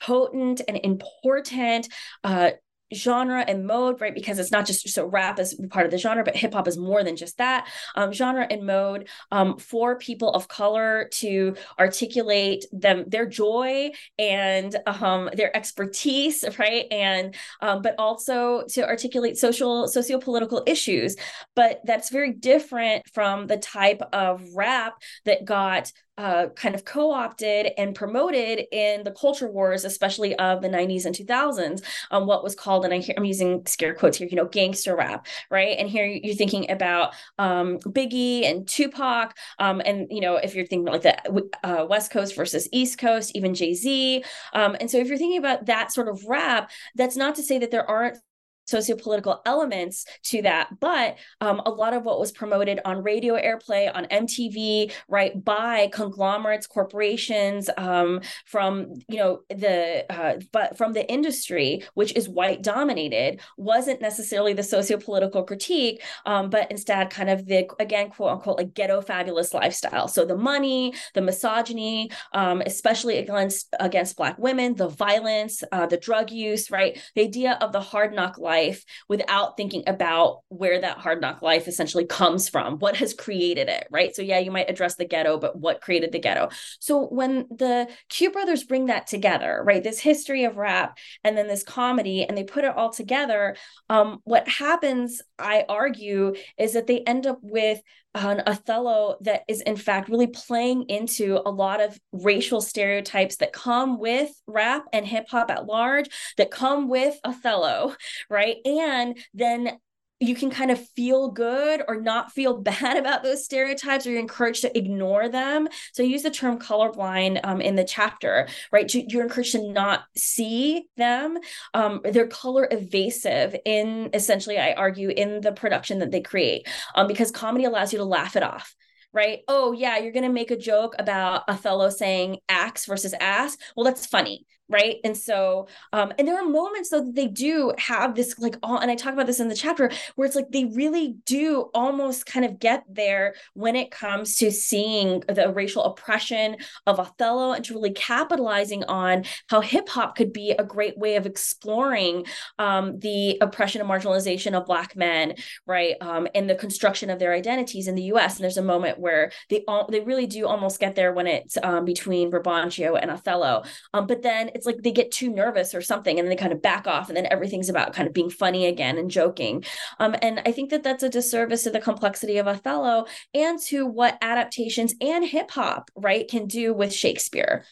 [0.00, 1.88] potent and important
[2.24, 2.50] uh,
[2.94, 4.14] genre and mode, right?
[4.14, 6.78] Because it's not just so rap is part of the genre, but hip hop is
[6.78, 7.68] more than just that.
[7.94, 14.76] Um, genre and mode um, for people of color to articulate them their joy and
[14.86, 16.86] um, their expertise, right?
[16.90, 21.16] And um, but also to articulate social socio-political issues.
[21.54, 24.94] But that's very different from the type of rap
[25.24, 30.68] that got uh, kind of co-opted and promoted in the culture wars, especially of the
[30.68, 34.28] 90s and 2000s, um, what was called, and I hear, I'm using scare quotes here,
[34.28, 35.76] you know, gangster rap, right?
[35.78, 40.66] And here you're thinking about um, Biggie and Tupac, um, and you know, if you're
[40.66, 44.98] thinking like the uh, West Coast versus East Coast, even Jay Z, um, and so
[44.98, 48.18] if you're thinking about that sort of rap, that's not to say that there aren't
[48.66, 50.68] sociopolitical elements to that.
[50.80, 55.88] But um, a lot of what was promoted on radio airplay on mtv right by
[55.92, 62.62] conglomerates corporations um, from you know the uh, but from the industry which is white
[62.62, 68.58] dominated wasn't necessarily the sociopolitical critique um, but instead kind of the again quote unquote
[68.58, 70.08] like ghetto fabulous lifestyle.
[70.08, 75.96] So the money the misogyny um, especially against against black women the violence uh, the
[75.96, 77.00] drug use right?
[77.14, 81.42] The idea of the hard knock life life without thinking about where that hard knock
[81.42, 84.14] life essentially comes from, what has created it, right?
[84.14, 86.48] So, yeah, you might address the ghetto, but what created the ghetto?
[86.80, 91.48] So, when the Q brothers bring that together, right, this history of rap and then
[91.48, 93.56] this comedy, and they put it all together,
[93.88, 97.80] um, what happens, I argue, is that they end up with
[98.14, 103.52] an Othello that is in fact really playing into a lot of racial stereotypes that
[103.52, 106.08] come with rap and hip hop at large,
[106.38, 107.94] that come with Othello,
[108.30, 108.56] right?
[108.64, 109.78] And then
[110.18, 114.20] you can kind of feel good or not feel bad about those stereotypes or you're
[114.20, 118.92] encouraged to ignore them so I use the term colorblind um, in the chapter right
[118.94, 121.38] you're encouraged to not see them
[121.74, 127.06] um, they're color evasive in essentially i argue in the production that they create um,
[127.06, 128.74] because comedy allows you to laugh it off
[129.12, 129.40] right?
[129.48, 133.56] Oh, yeah, you're going to make a joke about Othello saying axe versus ass.
[133.74, 134.96] Well, that's funny right?
[135.04, 138.78] And so um and there are moments though that they do have this like all
[138.78, 142.26] and i talk about this in the chapter where it's like they really do almost
[142.26, 146.56] kind of get there when it comes to seeing the racial oppression
[146.86, 151.26] of othello and to really capitalizing on how hip-hop could be a great way of
[151.26, 152.24] exploring
[152.58, 155.34] um the oppression and marginalization of black men
[155.66, 158.98] right um and the construction of their identities in the us and there's a moment
[158.98, 163.10] where they all they really do almost get there when it's um between brabantio and
[163.10, 163.62] othello.
[163.92, 166.52] Um but then it's like they get too nervous or something and then they kind
[166.52, 169.62] of back off and then everything's about kind of being funny again and joking
[170.00, 173.04] um, and i think that that's a disservice to the complexity of othello
[173.34, 177.64] and to what adaptations and hip hop right can do with shakespeare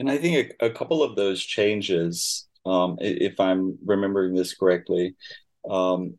[0.00, 5.14] and i think a, a couple of those changes um, if i'm remembering this correctly
[5.70, 6.18] um,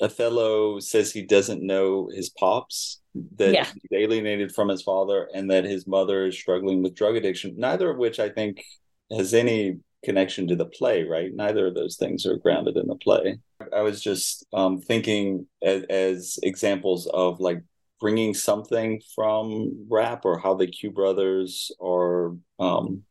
[0.00, 3.00] othello says he doesn't know his pops
[3.36, 3.64] that yeah.
[3.64, 7.88] he's alienated from his father and that his mother is struggling with drug addiction neither
[7.88, 8.64] of which i think
[9.10, 11.34] has any connection to the play, right?
[11.34, 13.38] Neither of those things are grounded in the play.
[13.72, 17.62] I was just um, thinking as, as, examples of like
[18.00, 23.04] bringing something from rap or how the Q brothers are um,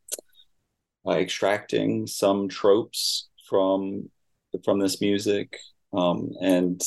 [1.05, 4.09] uh, extracting some tropes from
[4.63, 5.57] from this music
[5.93, 6.79] um, and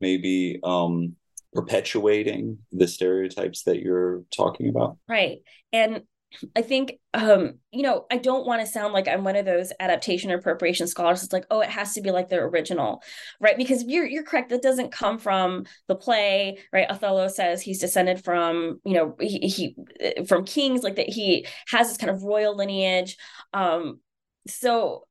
[0.00, 1.14] maybe um,
[1.52, 4.96] perpetuating the stereotypes that you're talking about.
[5.08, 5.42] Right.
[5.72, 6.02] And
[6.56, 9.72] I think, um, you know, I don't want to sound like I'm one of those
[9.80, 11.22] adaptation or appropriation scholars.
[11.22, 13.02] It's like, oh, it has to be like the original,
[13.40, 13.56] right?
[13.56, 14.50] Because you're you're correct.
[14.50, 16.88] That doesn't come from the play, right?
[16.88, 21.08] Othello says he's descended from, you know, he, he from kings, like that.
[21.08, 23.16] He has this kind of royal lineage.
[23.52, 24.00] Um,
[24.46, 25.06] so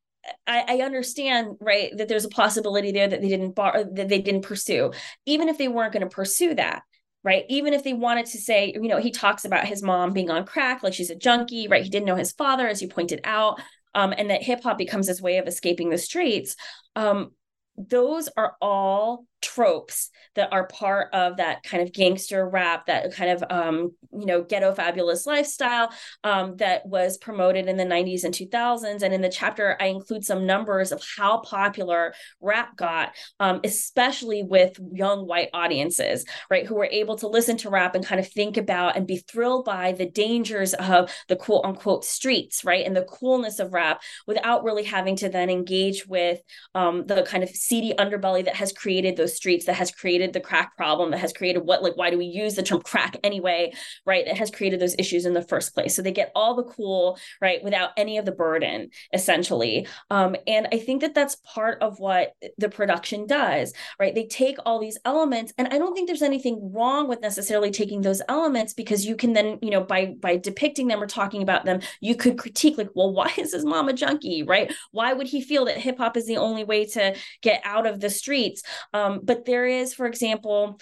[0.46, 4.22] I, I, understand, right, that there's a possibility there that they didn't bar that they
[4.22, 4.92] didn't pursue,
[5.26, 6.84] even if they weren't going to pursue that
[7.24, 7.46] right?
[7.50, 10.46] Even if they wanted to say, you know, he talks about his mom being on
[10.46, 11.84] crack, like she's a junkie, right?
[11.84, 13.60] He didn't know his father, as you pointed out,
[13.94, 16.56] um, and that hip hop becomes his way of escaping the streets.
[16.96, 17.32] Um,
[17.78, 23.32] those are all tropes that are part of that kind of gangster rap, that kind
[23.32, 25.92] of um, you know ghetto fabulous lifestyle
[26.24, 29.02] um, that was promoted in the 90s and 2000s.
[29.02, 34.44] And in the chapter, I include some numbers of how popular rap got, um, especially
[34.44, 38.28] with young white audiences, right, who were able to listen to rap and kind of
[38.32, 42.96] think about and be thrilled by the dangers of the quote unquote streets, right, and
[42.96, 46.40] the coolness of rap without really having to then engage with
[46.76, 50.40] um, the kind of seedy underbelly that has created those streets that has created the
[50.40, 53.72] crack problem that has created what like why do we use the term crack anyway
[54.06, 54.26] right?
[54.26, 55.96] That has created those issues in the first place.
[55.96, 59.88] So they get all the cool right without any of the burden essentially.
[60.10, 64.14] Um, and i think that that's part of what the production does right?
[64.14, 68.02] They take all these elements and i don't think there's anything wrong with necessarily taking
[68.02, 71.66] those elements because you can then you know by by depicting them or talking about
[71.66, 74.74] them you could critique like well why is his mom a junkie right?
[74.92, 78.00] Why would he feel that hip hop is the only way to get out of
[78.00, 78.64] the streets?
[78.94, 80.80] Um, but there is, for example,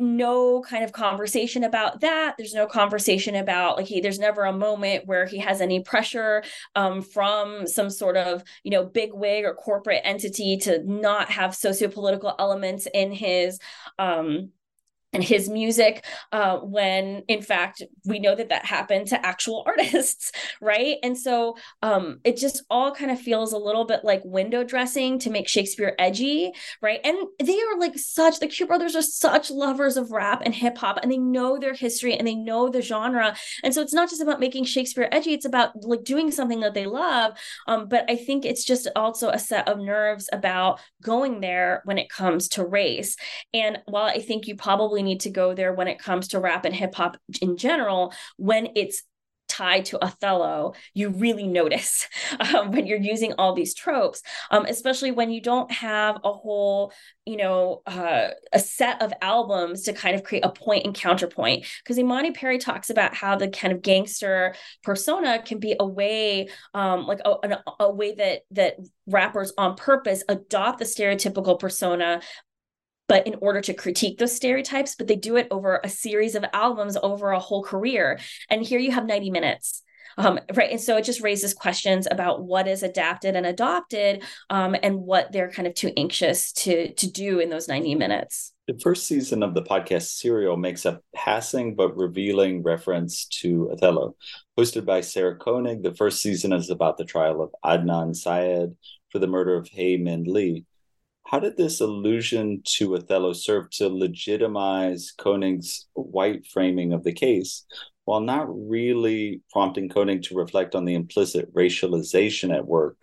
[0.00, 2.34] no kind of conversation about that.
[2.38, 6.42] There's no conversation about like he there's never a moment where he has any pressure
[6.74, 11.50] um, from some sort of you know big wig or corporate entity to not have
[11.50, 13.58] sociopolitical elements in his
[13.98, 14.50] um
[15.12, 20.96] his music uh, when in fact we know that that happened to actual artists right?
[21.02, 25.18] And so um, it just all kind of feels a little bit like window dressing
[25.20, 27.00] to make shakespeare edgy right?
[27.04, 30.78] And they are like such the q brothers are such lovers of rap and hip
[30.78, 33.36] hop and they know their history and they know the genre.
[33.64, 36.74] And so it's not just about making shakespeare edgy it's about like doing something that
[36.74, 37.36] they love.
[37.66, 41.98] Um, but i think it's just also a set of nerves about going there when
[41.98, 43.16] it comes to race.
[43.52, 46.40] And while i think you probably probably need to go there when it comes to
[46.40, 49.02] rap and hip hop in general when it's
[49.48, 52.06] tied to Othello, you really notice
[52.54, 54.22] um, when you're using all these tropes,
[54.52, 56.92] um, especially when you don't have a whole,
[57.26, 61.66] you know, uh, a set of albums to kind of create a point and counterpoint.
[61.82, 66.48] Because Imani Perry talks about how the kind of gangster persona can be a way,
[66.72, 68.76] um, like a, a way that that
[69.08, 72.20] rappers on purpose adopt the stereotypical persona
[73.10, 76.44] but in order to critique those stereotypes, but they do it over a series of
[76.52, 78.20] albums over a whole career.
[78.48, 79.82] And here you have 90 minutes.
[80.16, 80.70] Um, right.
[80.70, 85.32] And so it just raises questions about what is adapted and adopted um, and what
[85.32, 88.52] they're kind of too anxious to, to do in those 90 minutes.
[88.68, 94.14] The first season of the podcast Serial makes a passing but revealing reference to Othello.
[94.56, 98.76] Hosted by Sarah Koenig, the first season is about the trial of Adnan Syed
[99.10, 100.64] for the murder of Hae Min Lee,
[101.30, 107.64] how did this allusion to Othello serve to legitimize Koenig's white framing of the case,
[108.04, 112.96] while not really prompting Koenig to reflect on the implicit racialization at work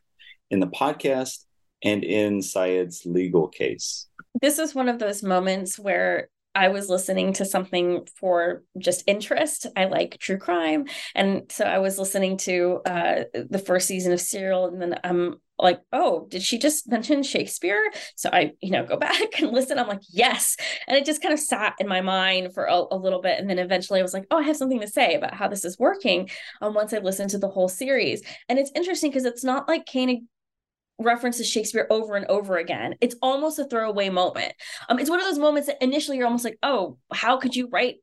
[0.52, 1.46] in the podcast
[1.82, 4.08] and in Syed's legal case?
[4.42, 9.68] This is one of those moments where I was listening to something for just interest.
[9.78, 10.88] I like true crime.
[11.16, 15.36] And so I was listening to uh, the first season of Serial, and then I'm
[15.60, 17.92] like, oh, did she just mention Shakespeare?
[18.16, 19.80] So I, you know, go back and listen.
[19.80, 20.58] I'm like, yes.
[20.88, 23.40] And it just kind of sat in my mind for a, a little bit.
[23.40, 25.66] And then eventually I was like, oh, I have something to say about how this
[25.66, 26.30] is working
[26.62, 28.22] um, once I listened to the whole series.
[28.50, 30.24] And it's interesting because it's not like Koenig
[31.00, 32.96] references Shakespeare over and over again.
[33.02, 34.54] It's almost a throwaway moment.
[34.90, 37.70] Um, it's one of those moments that initially you're almost like, oh, how could you
[37.70, 37.98] write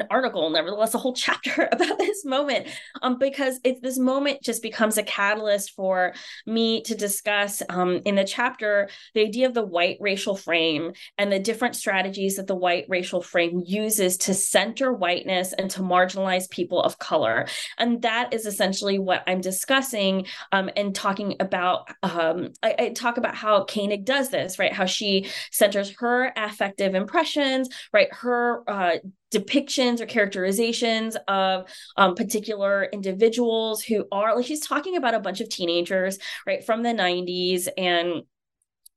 [0.00, 2.68] an article, nevertheless, a whole chapter about this moment,
[3.02, 6.14] um, because it's this moment just becomes a catalyst for
[6.46, 11.32] me to discuss um, in the chapter the idea of the white racial frame and
[11.32, 16.48] the different strategies that the white racial frame uses to center whiteness and to marginalize
[16.50, 17.46] people of color.
[17.78, 21.88] And that is essentially what I'm discussing um, and talking about.
[22.02, 24.72] Um, I, I talk about how Koenig does this, right?
[24.72, 28.12] How she centers her affective impressions, right?
[28.12, 28.96] Her uh,
[29.32, 35.40] depictions or characterizations of um, particular individuals who are like she's talking about a bunch
[35.40, 38.22] of teenagers right from the 90s and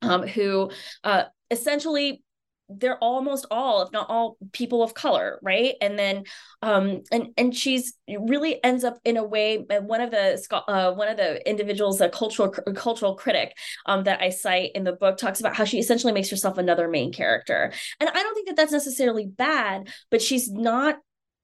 [0.02, 0.70] um, who
[1.04, 2.24] uh, essentially
[2.70, 6.24] they're almost all if not all people of color right and then
[6.62, 11.08] um and and she's really ends up in a way one of the uh, one
[11.08, 13.58] of the individuals a cultural cultural critic
[13.88, 16.88] um that i cite in the book talks about how she essentially makes herself another
[16.88, 20.98] main character and i don't think that that's necessarily bad but she's not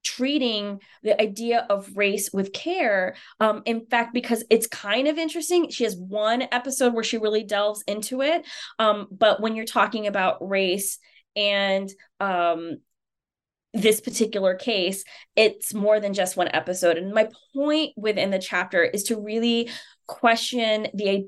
[0.06, 3.16] treating the idea of race with care.
[3.40, 7.42] Um, in fact, because it's kind of interesting, she has one episode where she really
[7.42, 8.46] delves into it.
[8.78, 10.98] Um, but when you're talking about race
[11.36, 12.78] and um,
[13.74, 15.04] this particular case,
[15.36, 16.96] it's more than just one episode.
[16.96, 19.70] And my point within the chapter is to really
[20.06, 21.26] question the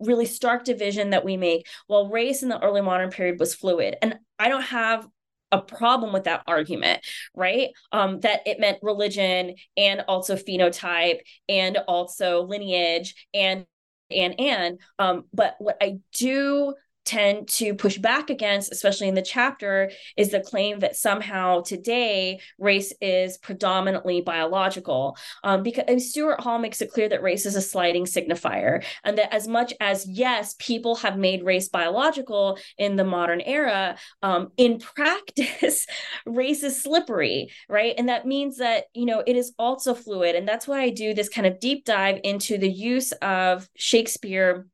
[0.00, 1.66] really stark division that we make.
[1.88, 3.96] Well, race in the early modern period was fluid.
[4.02, 5.06] And I don't have
[5.50, 7.00] a problem with that argument,
[7.34, 7.70] right?
[7.92, 13.66] Um, that it meant religion and also phenotype and also lineage and
[14.10, 16.74] and and um, but what I do
[17.08, 22.38] tend to push back against, especially in the chapter, is the claim that somehow today
[22.58, 25.16] race is predominantly biological.
[25.42, 29.32] Um, because Stuart Hall makes it clear that race is a sliding signifier, and that
[29.32, 34.78] as much as yes, people have made race biological in the modern era, um, in
[34.94, 35.86] practice,
[36.26, 37.94] race is slippery, right?
[37.96, 41.14] And that means that you know it is also fluid, and that's why I do
[41.14, 44.66] this kind of deep dive into the use of Shakespeare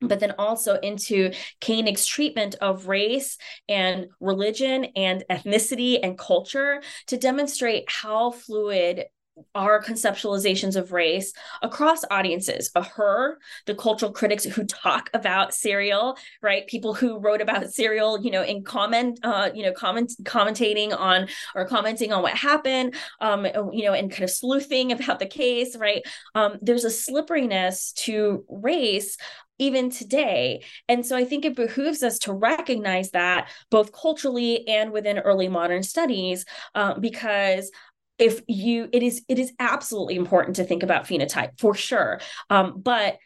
[0.00, 3.38] but then also into Koenig's treatment of race
[3.68, 9.06] and religion and ethnicity and culture to demonstrate how fluid
[9.54, 16.16] our conceptualizations of race across audiences a her the cultural critics who talk about serial
[16.40, 16.66] right?
[16.66, 21.28] People who wrote about serial you know in comment uh you know comment commentating on
[21.54, 25.76] or commenting on what happened um you know and kind of sleuthing about the case
[25.76, 26.02] right?
[26.34, 29.18] Um there's a slipperiness to race
[29.58, 30.62] even today.
[30.88, 35.48] And so I think it behooves us to recognize that both culturally and within early
[35.48, 36.44] modern studies,
[36.74, 37.70] uh, because
[38.18, 42.80] if you it is it is absolutely important to think about phenotype for sure um,
[42.80, 43.18] but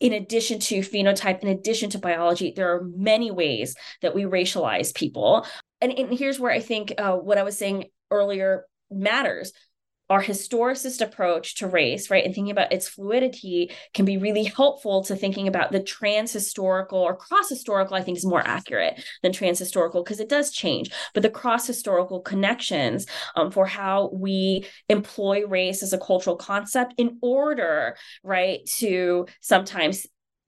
[0.00, 4.94] in addition to phenotype, in addition to biology, there are many ways that we racialize
[4.94, 5.46] people.
[5.80, 9.52] And, and here's where I think uh, what I was saying earlier matters
[10.10, 15.02] our historicist approach to race, right, and thinking about its fluidity can be really helpful
[15.04, 20.20] to thinking about the trans-historical or cross-historical, I think is more accurate than trans-historical because
[20.20, 25.98] it does change, but the cross-historical connections um, for how we employ race as a
[25.98, 30.06] cultural concept in order, right, to sometimes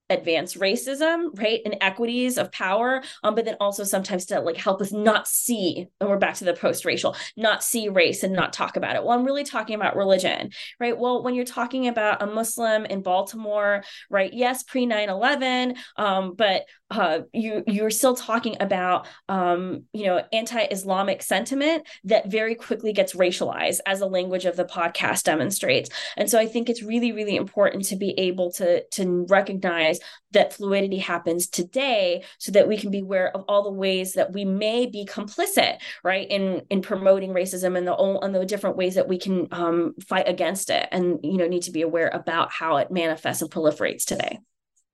[0.09, 4.93] advance racism, right, inequities of power, um, but then also sometimes to like help us
[4.93, 8.97] not see, and we're back to the post-racial, not see race and not talk about
[8.97, 9.05] it.
[9.05, 10.97] Well, I'm really talking about religion, right?
[10.97, 14.33] Well, when you're talking about a Muslim in Baltimore, right?
[14.33, 21.23] Yes, pre 9/11, um, but uh, you you're still talking about um, you know anti-Islamic
[21.23, 25.91] sentiment that very quickly gets racialized, as the language of the podcast demonstrates.
[26.17, 29.96] And so I think it's really really important to be able to to recognize
[30.33, 34.33] that fluidity happens today so that we can be aware of all the ways that
[34.33, 38.95] we may be complicit right in in promoting racism and the and the different ways
[38.95, 42.51] that we can um, fight against it and you know need to be aware about
[42.51, 44.39] how it manifests and proliferates today.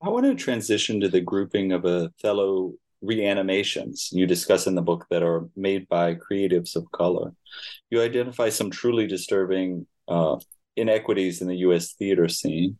[0.02, 2.72] I want to transition to the grouping of othello
[3.02, 7.32] reanimations you discuss in the book that are made by creatives of color.
[7.90, 10.36] You identify some truly disturbing uh,
[10.76, 12.78] inequities in the us theater scene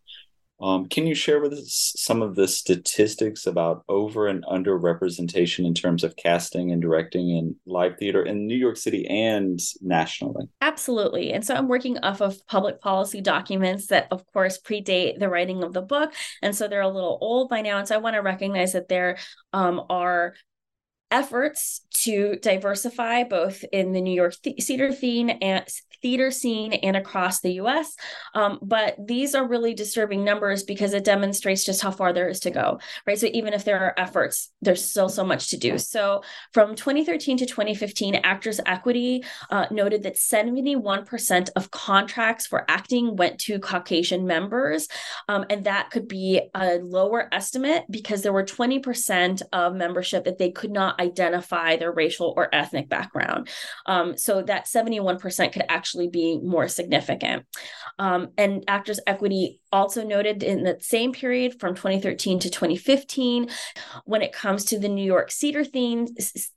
[0.63, 5.67] um, can you share with us some of the statistics about over and under representation
[5.67, 10.47] in terms of casting and directing in live theater in New York City and nationally?
[10.61, 11.33] Absolutely.
[11.33, 15.65] And so I'm working off of public policy documents that, of course, predate the writing
[15.65, 16.15] of the book.
[16.43, 17.79] And so they're a little old by now.
[17.79, 19.19] And so I want to recognize that there
[19.53, 20.35] um, are
[21.13, 25.65] efforts to diversify both in the New York theater scene and
[26.03, 27.95] theater scene and across the US.
[28.35, 32.41] Um, but these are really disturbing numbers because it demonstrates just how far there is
[32.41, 33.19] to go, right?
[33.19, 35.79] So even if there are efforts, there's still so much to do.
[35.79, 43.17] So from 2013 to 2015, Actors Equity uh, noted that 71% of contracts for acting
[43.17, 44.89] went to Caucasian members.
[45.29, 50.39] Um, and that could be a lower estimate because there were 20% of membership that
[50.39, 53.49] they could not identify their racial or ethnic background.
[53.87, 57.47] Um, so that 71% could actually be more significant.
[57.99, 63.49] Um, and Actors Equity also noted in the same period from 2013 to 2015,
[64.05, 66.07] when it comes to the New York theater theme,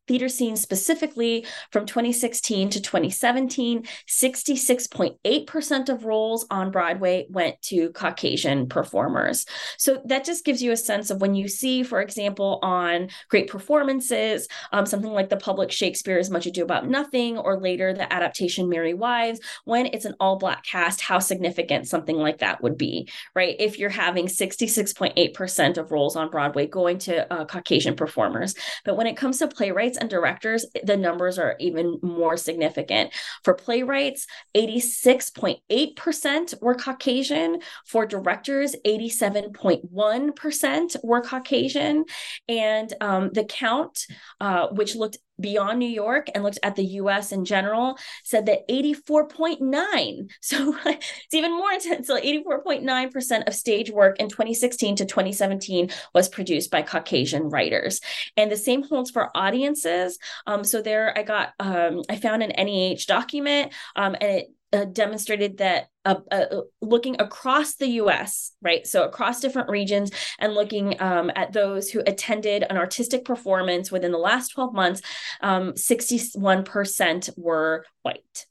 [0.07, 8.67] theater scene specifically, from 2016 to 2017, 66.8% of roles on Broadway went to Caucasian
[8.67, 9.45] performers.
[9.77, 13.49] So that just gives you a sense of when you see, for example, on great
[13.49, 18.11] performances, um, something like the public Shakespeare Shakespeare's Much Ado About Nothing, or later the
[18.11, 22.77] adaptation Merry Wives, when it's an all Black cast, how significant something like that would
[22.77, 23.04] be
[23.35, 23.55] right?
[23.59, 28.53] If you're having 66.8% of roles on Broadway going to uh, Caucasian performers.
[28.83, 33.13] But when it comes to playwrights and directors, the numbers are even more significant.
[33.43, 37.59] For playwrights, 86.8% were Caucasian.
[37.85, 42.05] For directors, 87.1% were Caucasian.
[42.47, 44.05] And um, the count,
[44.39, 48.67] uh, which looked beyond New York and looked at the US in general, said that
[48.69, 52.07] 84.9, so it's even more intense.
[52.07, 58.01] So 84.9% of stage work in 2016 to 2017 was produced by Caucasian writers.
[58.37, 60.17] And the same holds for audiences.
[60.47, 64.85] Um, so there I got, um, I found an NEH document um, and it uh,
[64.85, 68.85] demonstrated that uh, uh, looking across the US, right?
[68.85, 74.11] So across different regions and looking um, at those who attended an artistic performance within
[74.11, 75.01] the last 12 months,
[75.41, 78.45] um, 61% were white.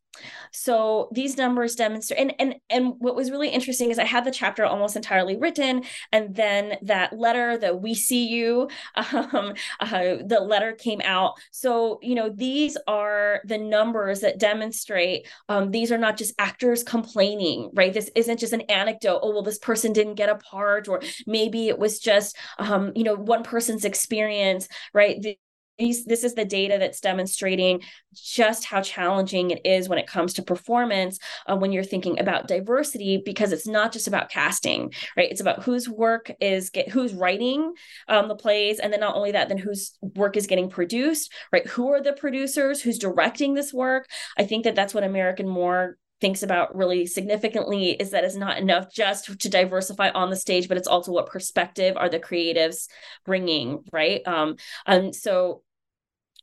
[0.53, 4.31] So these numbers demonstrate, and and and what was really interesting is I had the
[4.31, 10.41] chapter almost entirely written, and then that letter, that "We see you," um, uh, the
[10.47, 11.35] letter came out.
[11.51, 16.83] So you know these are the numbers that demonstrate um, these are not just actors
[16.83, 17.93] complaining, right?
[17.93, 19.21] This isn't just an anecdote.
[19.23, 23.05] Oh well, this person didn't get a part, or maybe it was just um, you
[23.05, 25.21] know one person's experience, right?
[25.21, 25.39] The,
[25.79, 27.83] these, this is the data that's demonstrating
[28.15, 32.49] just how challenging it is when it comes to performance uh, when you're thinking about
[32.49, 35.31] diversity because it's not just about casting right?
[35.31, 37.75] It's about whose work is get who's writing
[38.09, 41.67] um, the plays and then not only that then whose work is getting produced right?
[41.69, 42.81] Who are the producers?
[42.81, 44.09] Who's directing this work?
[44.39, 48.57] I think that that's what american moor thinks about really significantly is that it's not
[48.57, 52.89] enough just to diversify on the stage, but it's also what perspective are the creatives
[53.27, 54.27] bringing, right?
[54.27, 54.57] Um,
[54.87, 55.61] and so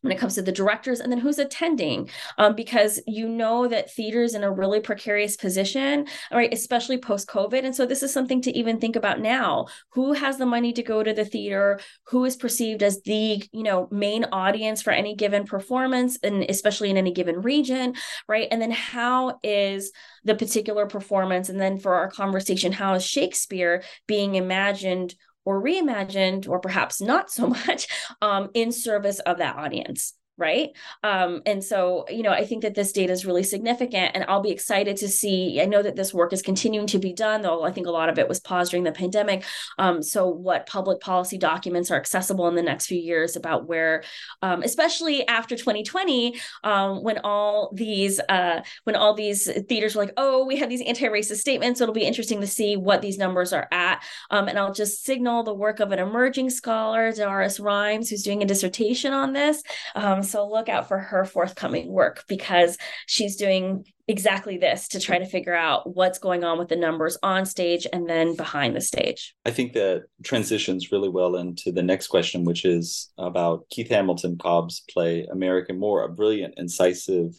[0.01, 3.91] when it comes to the directors and then who's attending um, because you know that
[3.91, 8.13] theater is in a really precarious position right especially post covid and so this is
[8.13, 9.67] something to even think about now.
[9.91, 11.79] Who has the money to go to the theater?
[12.05, 16.89] Who is perceived as the you know main audience for any given performance and especially
[16.89, 17.95] in any given region
[18.27, 18.47] right?
[18.51, 19.91] And then how is
[20.23, 21.49] the particular performance?
[21.49, 27.31] And then for our conversation how is shakespeare being imagined or reimagined, or perhaps not
[27.31, 27.87] so much,
[28.21, 30.71] um, in service of that audience right?
[31.03, 34.41] Um, and so you know i think that this data is really significant and i'll
[34.41, 37.63] be excited to see i know that this work is continuing to be done though
[37.63, 39.43] i think a lot of it was paused during the pandemic.
[39.77, 44.03] Um, so what public policy documents are accessible in the next few years about where
[44.41, 50.13] um, especially after 2020 um, when all these uh, when all these theaters were like
[50.17, 53.53] oh we have these anti-racist statements so it'll be interesting to see what these numbers
[53.53, 54.03] are at.
[54.29, 58.41] Um, and i'll just signal the work of an emerging scholar doris rhymes who's doing
[58.41, 59.61] a dissertation on this.
[59.95, 65.17] Um, so look out for her forthcoming work because she's doing exactly this to try
[65.17, 68.81] to figure out what's going on with the numbers on stage and then behind the
[68.81, 69.35] stage.
[69.45, 74.37] I think that transitions really well into the next question, which is about Keith Hamilton
[74.37, 77.33] Cobb's play American Moor, a brilliant, incisive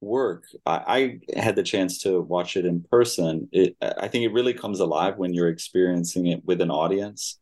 [0.00, 0.44] work.
[0.64, 3.48] I, I, had the chance to watch it in person.
[3.52, 7.38] It, I think it really comes alive when you're experiencing it with an audience.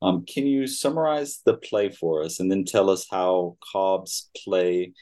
[0.00, 4.92] Um, can you summarize the play for us and then tell us how Cobb's play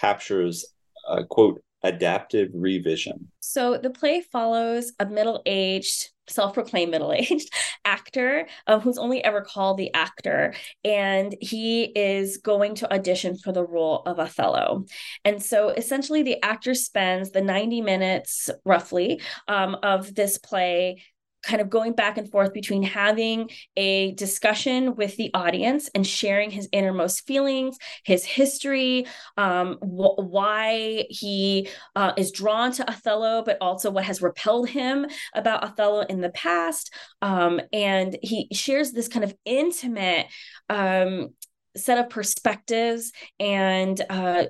[0.00, 0.66] captures
[1.08, 3.30] a quote adaptive revision?
[3.40, 7.50] So the play follows a middle aged, self proclaimed middle aged
[7.84, 10.54] actor um, who's only ever called the actor.
[10.84, 14.84] And he is going to audition for the role of Othello.
[15.24, 21.02] And so essentially, the actor spends the 90 minutes roughly um, of this play
[21.48, 26.50] kind of going back and forth between having a discussion with the audience and sharing
[26.50, 29.06] his innermost feelings, his history,
[29.38, 35.06] um, wh- why he uh, is drawn to Othello, but also what has repelled him
[35.34, 36.92] about Othello in the past.
[37.22, 40.26] Um, and he shares this kind of intimate
[40.68, 41.30] um,
[41.76, 44.44] set of perspectives and uh,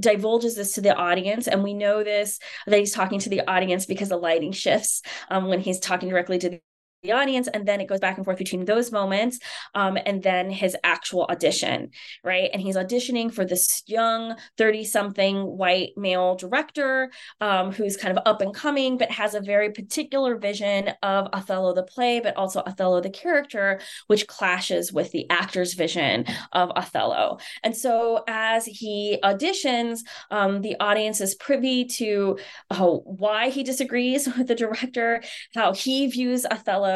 [0.00, 1.48] divulges this to the audience.
[1.48, 5.46] And we know this that he's talking to the audience because the lighting shifts um,
[5.46, 6.60] when he's talking directly to
[7.04, 9.38] the audience and then it goes back and forth between those moments
[9.74, 11.90] um, and then his actual audition
[12.24, 12.50] right?
[12.52, 18.22] And he's auditioning for this young 30 something white male director um, who's kind of
[18.26, 22.60] up and coming but has a very particular vision of othello the play but also
[22.60, 27.38] othello the character which clashes with the actor's vision of othello.
[27.62, 30.00] And so as he auditions
[30.30, 32.38] um, the audience is privy to
[32.70, 35.22] uh, why he disagrees with the director
[35.54, 36.93] how he views othello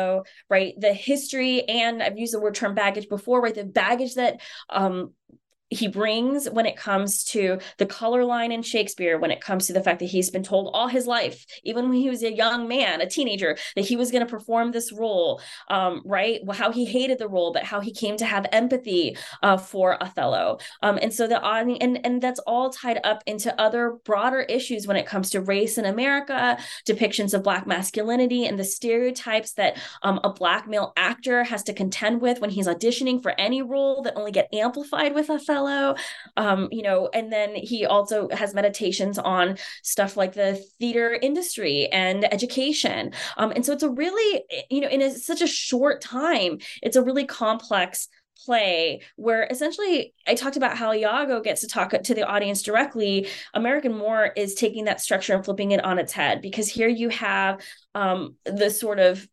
[0.48, 0.74] right?
[0.78, 3.54] The history, and I've used the word term baggage before, right?
[3.54, 5.14] The baggage that um,
[5.70, 9.72] he brings when it comes to the color line in Shakespeare, when it comes to
[9.72, 12.66] the fact that he's been told all his life, even when he was a young
[12.68, 16.40] man, a teenager, that he was going to perform this role, um, right?
[16.52, 20.58] How he hated the role, but how he came to have empathy uh, for Othello.
[20.82, 24.96] Um, and so the and and that's all tied up into other broader issues when
[24.96, 30.20] it comes to race in America, depictions of black masculinity, and the stereotypes that um,
[30.24, 34.16] a black male actor has to contend with when he's auditioning for any role that
[34.16, 35.57] only get amplified with Othello
[36.36, 41.88] um, you know and then he also has meditations on stuff like the theater industry
[41.88, 46.00] and education um, and so it's a really you know in a, such a short
[46.00, 48.08] time it's a really complex
[48.44, 53.28] play where essentially I talked about how Iago gets to talk to the audience directly.
[53.54, 57.08] American Moor is taking that structure and flipping it on its head because here you
[57.08, 57.60] have
[57.94, 59.26] um, the sort of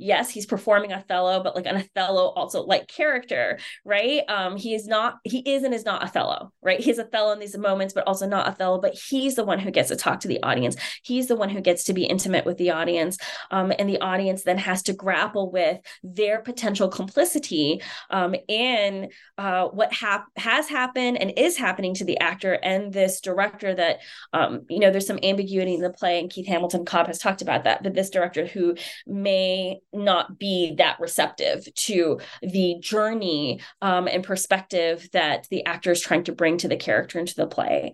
[0.00, 4.22] yes, he's performing Othello, but like an Othello also like character, right?
[4.28, 6.80] Um, he is not, he is and is not Othello, right?
[6.80, 9.90] He's Othello in these moments, but also not Othello, but he's the one who gets
[9.90, 10.76] to talk to the audience.
[11.02, 13.18] He's the one who gets to be intimate with the audience.
[13.50, 19.66] Um, and the audience then has to grapple with their potential complicity um, in uh,
[19.66, 23.98] what hap- has happened and is happening to the actor and this director that,
[24.32, 27.42] um, you know, there's some ambiguity in the play, and Keith Hamilton Cobb has talked
[27.42, 28.74] about that, but this director who
[29.06, 36.00] may not be that receptive to the journey um, and perspective that the actor is
[36.00, 37.92] trying to bring to the character into the play.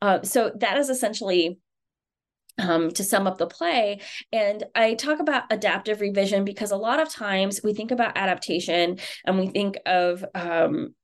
[0.00, 1.58] Uh, so that is essentially
[2.58, 4.00] um, to sum up the play.
[4.32, 8.98] And I talk about adaptive revision because a lot of times we think about adaptation
[9.24, 10.94] and we think of um,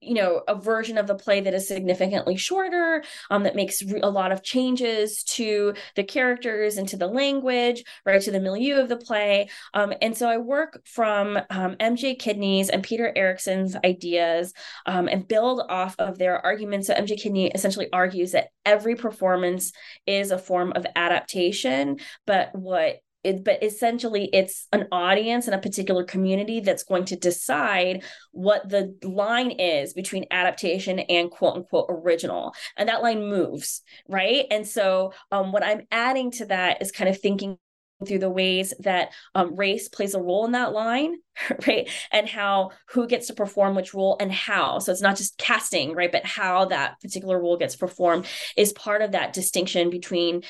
[0.00, 4.10] you know a version of the play that is significantly shorter um, that makes a
[4.10, 8.88] lot of changes to the characters and to the language right to the milieu of
[8.88, 9.48] the play.
[9.74, 14.52] Um, and so i work from um, mj Kidnie's and peter erickson's ideas
[14.86, 16.86] um, and build off of their arguments.
[16.86, 19.72] So mj kidney essentially argues that every performance
[20.06, 25.58] is a form of adaptation but what it, but essentially it's an audience and a
[25.58, 28.02] particular community that's going to decide
[28.32, 32.54] what the line is between adaptation and quote unquote original.
[32.76, 34.46] And that line moves right?
[34.50, 37.58] And so um, what i'm adding to that is kind of thinking
[38.06, 41.14] through the ways that um, race plays a role in that line
[41.68, 41.88] right?
[42.10, 44.80] And how who gets to perform which role and how.
[44.80, 46.10] So it's not just casting right?
[46.10, 50.42] But how that particular role gets performed is part of that distinction between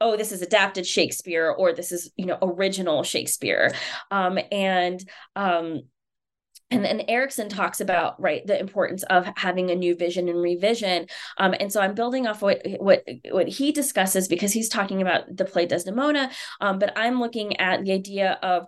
[0.00, 3.72] oh this is adapted shakespeare or this is you know original shakespeare
[4.10, 5.82] um, and um,
[6.70, 11.06] and then Erickson talks about right the importance of having a new vision and revision.
[11.38, 15.36] Um, and so I'm building off what what what he discusses because he's talking about
[15.36, 16.30] the play Desdemona,
[16.60, 18.66] um, but I'm looking at the idea of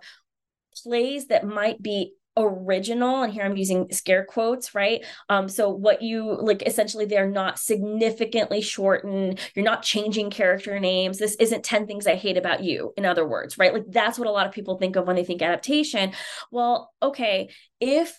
[0.81, 5.03] plays that might be original and here i'm using scare quotes right?
[5.29, 9.39] Um so what you like essentially they're not significantly shortened.
[9.55, 11.17] You're not changing character names.
[11.17, 13.73] This isn't 10 things i hate about you in other words right?
[13.73, 16.13] Like that's what a lot of people think of when they think adaptation.
[16.51, 17.49] Well okay
[17.79, 18.17] if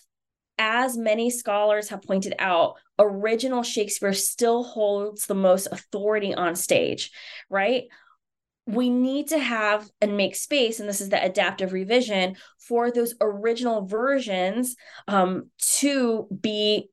[0.57, 7.09] as many scholars have pointed out, original Shakespeare still holds the most authority on stage,
[7.49, 7.85] right?
[8.67, 13.15] We need to have and make space and this is the adaptive revision for those
[13.19, 14.75] original versions
[15.07, 16.89] um, to be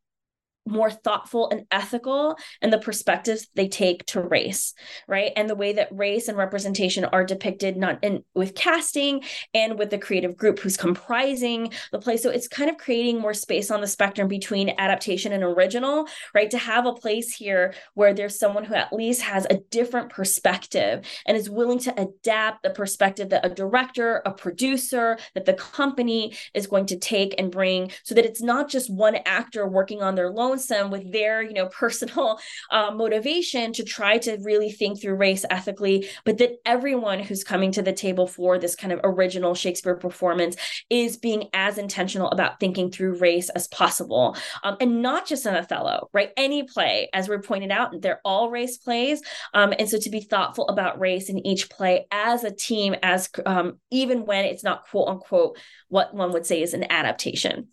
[0.69, 4.75] more thoughtful and ethical and the perspectives they take to race
[5.07, 5.33] right?
[5.37, 9.23] And the way that race and representation are depicted not in with casting
[9.55, 12.17] and with the creative group who's comprising the play.
[12.17, 16.51] So it's kind of creating more space on the spectrum between adaptation and original right?
[16.51, 21.05] To have a place here where there's someone who at least has a different perspective
[21.27, 26.37] and is willing to adapt the perspective that a director a producer that the company
[26.55, 30.15] is going to take and bring so that it's not just one actor working on
[30.15, 30.58] their lone
[30.91, 32.39] with their you know personal
[32.71, 37.73] uh, motivation to try to really think through race ethically but that everyone who's coming
[37.73, 40.57] to the table for this kind of original shakespeare performance
[40.91, 44.37] is being as intentional about thinking through race as possible.
[44.63, 46.31] Um, and not just an othello right?
[46.37, 49.23] Any play as we're pointed out they're all race plays.
[49.55, 53.29] Um, and so to be thoughtful about race in each play as a team as
[53.47, 57.69] um, even when it's not quote unquote what one would say is an adaptation.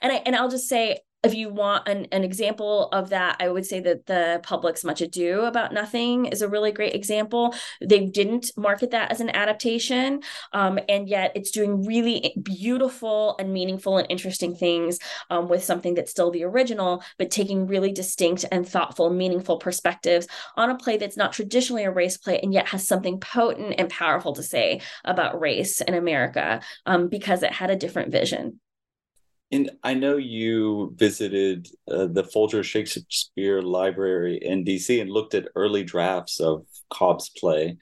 [0.00, 3.48] And I and I'll just say if you want an, an example of that, I
[3.48, 7.54] would say that the public's Much Ado About Nothing is a really great example.
[7.80, 10.20] They didn't market that as an adaptation,
[10.52, 14.98] um, and yet it's doing really beautiful and meaningful and interesting things
[15.30, 20.26] um, with something that's still the original, but taking really distinct and thoughtful, meaningful perspectives
[20.56, 23.88] on a play that's not traditionally a race play and yet has something potent and
[23.88, 28.60] powerful to say about race in America um, because it had a different vision.
[29.54, 35.46] And I know you visited uh, the Folger Shakespeare Library in DC and looked at
[35.54, 37.76] early drafts of Cobb's play.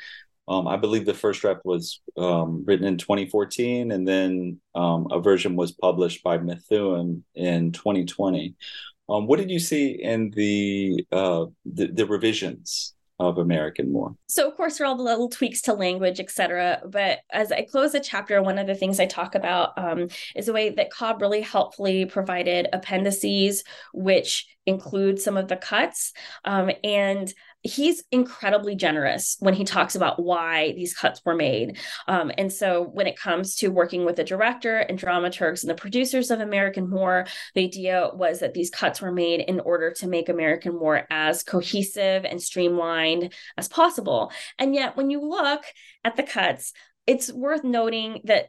[0.48, 5.18] Um, I believe the first draft was um, written in 2014, and then um, a
[5.18, 8.54] version was published by Methuen in 2020.
[9.08, 12.92] Um, what did you see in the, uh, the, the revisions
[13.28, 14.14] of American Moor.
[14.26, 16.82] So, of course, there are all the little tweaks to language, etc.
[16.86, 20.46] But as I close the chapter, one of the things I talk about um, is
[20.46, 26.12] the way that Cobb really helpfully provided appendices, which include some of the cuts.
[26.44, 31.78] Um, and he's incredibly generous when he talks about why these cuts were made.
[32.08, 35.74] Um, and so when it comes to working with the director and dramaturgs and the
[35.74, 40.08] producers of American Moor, the idea was that these cuts were made in order to
[40.08, 44.32] make American Moor as cohesive and streamlined as possible.
[44.58, 45.64] And yet when you look
[46.04, 46.72] at the cuts,
[47.06, 48.48] it's worth noting that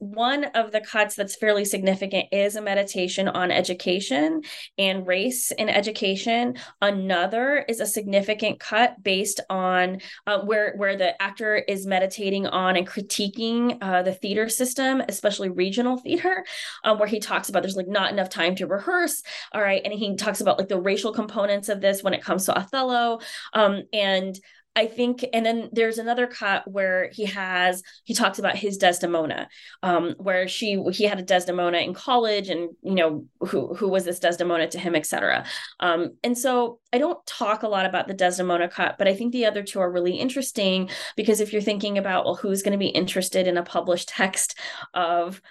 [0.00, 4.42] one of the cuts that's fairly significant is a meditation on education
[4.76, 6.56] and race in education.
[6.80, 12.76] Another is a significant cut based on uh, where where the actor is meditating on
[12.76, 16.44] and critiquing uh, the theater system, especially regional theater,
[16.84, 19.22] um, where he talks about there's like not enough time to rehearse.
[19.52, 22.46] All right, and he talks about like the racial components of this when it comes
[22.46, 23.20] to Othello,
[23.52, 24.38] um, and
[24.74, 29.48] I think, and then there's another cut where he has he talks about his Desdemona,
[29.82, 34.04] um, where she he had a Desdemona in college, and you know who who was
[34.04, 35.44] this Desdemona to him, etc.
[35.80, 39.32] Um, and so I don't talk a lot about the Desdemona cut, but I think
[39.32, 42.78] the other two are really interesting because if you're thinking about well, who's going to
[42.78, 44.58] be interested in a published text
[44.94, 45.42] of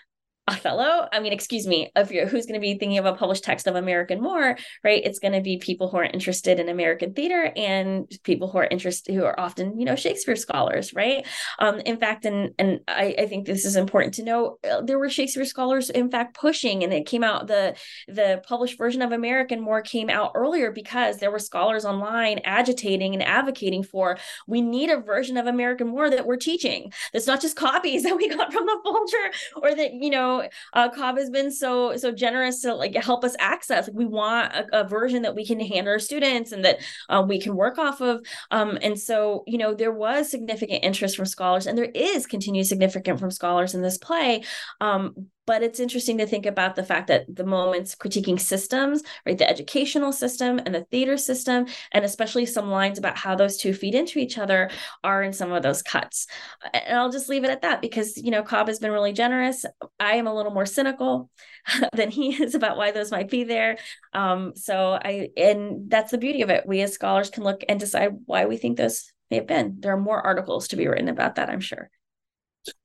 [0.47, 1.07] Othello.
[1.11, 4.21] I mean, excuse me, who's going to be thinking of a published text of American
[4.21, 5.01] Moor, right?
[5.03, 8.65] It's going to be people who are interested in American theater and people who are
[8.65, 11.25] interested who are often, you know, Shakespeare scholars, right?
[11.59, 14.97] Um, in fact, and and I, I think this is important to know, uh, there
[14.97, 17.75] were Shakespeare scholars, in fact, pushing, and it came out the
[18.07, 23.13] the published version of American Moor came out earlier because there were scholars online agitating
[23.13, 24.17] and advocating for
[24.47, 26.91] we need a version of American Moor that we're teaching.
[27.13, 29.31] That's not just copies that we got from the Folger
[29.61, 30.40] or that you know
[30.73, 33.87] uh, Cobb has been so so generous to like help us access.
[33.87, 36.79] Like we want a, a version that we can hand our students and that
[37.09, 38.25] uh, we can work off of.
[38.51, 42.67] Um, and so you know there was significant interest from scholars, and there is continued
[42.67, 44.43] significant from scholars in this play.
[44.79, 49.37] Um, but it's interesting to think about the fact that the moments critiquing systems right
[49.37, 53.73] the educational system and the theater system and especially some lines about how those two
[53.73, 54.69] feed into each other
[55.03, 56.27] are in some of those cuts.
[56.73, 59.65] And i'll just leave it at that because you know cobb has been really generous.
[59.99, 61.29] I am a little more cynical
[61.93, 63.77] than he is about why those might be there.
[64.13, 66.65] Um, so i and that's the beauty of it.
[66.65, 69.77] We as scholars can look and decide why we think those may have been.
[69.79, 71.89] There are more articles to be written about that i'm sure.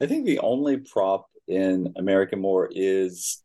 [0.00, 3.42] I think the only prop in American Moor is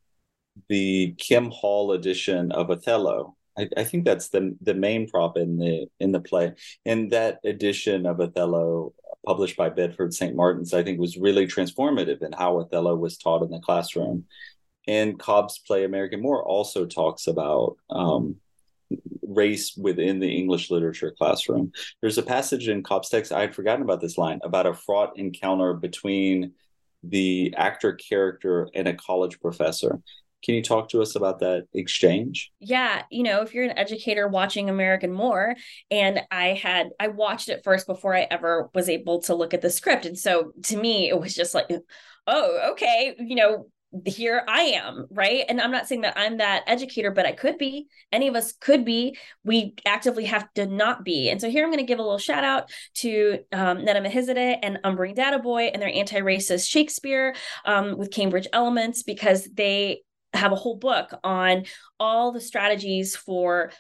[0.70, 3.36] the Kim Hall edition of Othello.
[3.58, 6.54] I, I, think that's the the main prop in the in the play.
[6.86, 8.93] And that edition of Othello,
[9.26, 10.36] published by Bedford St.
[10.36, 14.26] Martin's, I think was really transformative in how Othello was taught in the classroom.
[14.88, 18.38] And Cobb's play American Moor also talks about um,
[19.22, 21.72] race within the English literature classroom.
[22.02, 25.18] There's a passage in Cobb's text, I had forgotten about this line, about a fraught
[25.18, 26.54] encounter between
[27.04, 29.99] the actor character and a college professor.
[30.43, 32.52] Can you talk to us about that exchange?
[32.60, 35.56] Yeah, you know, if you're an educator watching American Moor,
[35.91, 39.62] and I had I watched it first before I ever was able to look at
[39.62, 41.70] the script, and so to me it was just like,
[42.26, 43.68] oh, okay, you know,
[44.06, 45.44] here I am, right?
[45.50, 47.88] And I'm not saying that I'm that educator, but I could be.
[48.12, 49.18] Any of us could be.
[49.44, 51.30] We actively have to not be.
[51.30, 54.60] And so here I'm going to give a little shout out to um, Nedda Mehdizadeh
[54.64, 57.36] and Ambereen Dadabhoy and their anti-racist Shakespeare
[57.66, 61.66] um, with Cambridge Elements because they have a whole book on
[62.00, 63.72] all the strategies for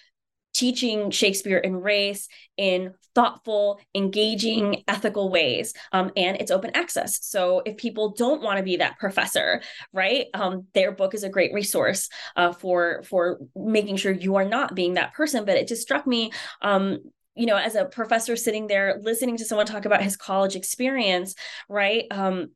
[0.53, 2.27] teaching Shakespeare and race
[2.57, 5.73] in thoughtful, engaging, ethical ways.
[5.91, 7.19] Um, and it's open access.
[7.25, 9.61] So if people don't want to be that professor,
[9.93, 14.45] right, um, their book is a great resource uh, for for making sure you are
[14.45, 15.45] not being that person.
[15.45, 16.31] But it just struck me.
[16.61, 16.99] Um,
[17.33, 21.33] you know, as a professor sitting there listening to someone talk about his college experience,
[21.69, 22.05] right?
[22.11, 22.49] Um,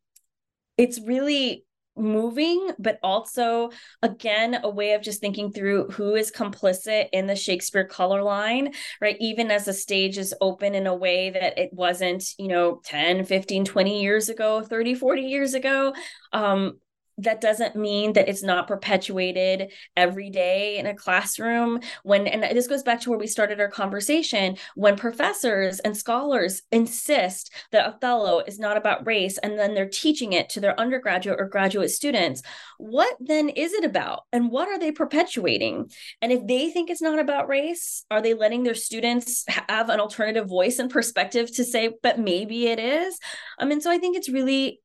[0.78, 1.64] it's really
[1.98, 3.72] moving, but also,
[4.02, 8.74] again, a way of just thinking through who is complicit in the Shakespeare color line,
[9.02, 9.18] right?
[9.20, 13.26] Even as the stage is open in a way that it wasn't, you know, 10,
[13.26, 15.94] 15, 20 years ago, 30, 40 years ago.
[16.34, 16.80] Um,
[17.18, 21.80] that doesn't mean that it's not perpetuated every day in a classroom.
[22.04, 26.62] When and this goes back to where we started our conversation when professors and scholars
[26.72, 31.40] insist that othello is not about race and then they're teaching it to their undergraduate
[31.40, 32.42] or graduate students
[32.78, 34.24] what then is it about?
[34.34, 35.90] And what are they perpetuating?
[36.22, 40.00] And if they think it's not about race are they letting their students have an
[40.00, 43.18] alternative voice and perspective to say but maybe it is?
[43.58, 44.82] I mean so i think it's really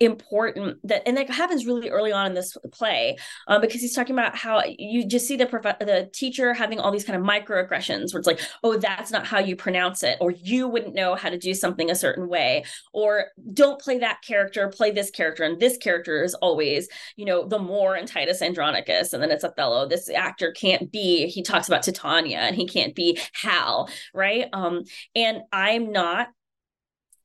[0.00, 4.14] important that and that happens really early on in this play um, because he's talking
[4.14, 8.12] about how you just see the prof- the teacher having all these kind of microaggressions
[8.12, 11.28] where it's like oh that's not how you pronounce it or you wouldn't know how
[11.28, 15.60] to do something a certain way or don't play that character play this character and
[15.60, 19.86] this character is always you know the moor in titus andronicus and then it's othello.
[19.86, 24.46] This actor can't be he talks about titania and he can't be hal right?
[24.54, 24.84] Um
[25.14, 26.28] and i'm not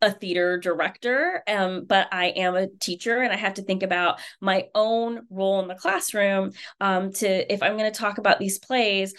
[0.05, 4.19] a theater director, um, but I am a teacher and I have to think about
[4.39, 6.51] my own role in the classroom.
[6.79, 9.13] Um, to if I'm going to talk about these plays,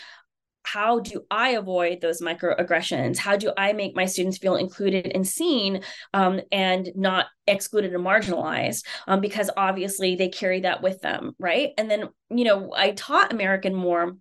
[0.62, 3.18] how do I avoid those microaggressions?
[3.18, 5.82] How do I make my students feel included and seen
[6.12, 8.84] um, and not excluded and marginalized?
[9.06, 11.70] Um, because obviously they carry that with them, right?
[11.78, 14.16] And then, you know, I taught American Moor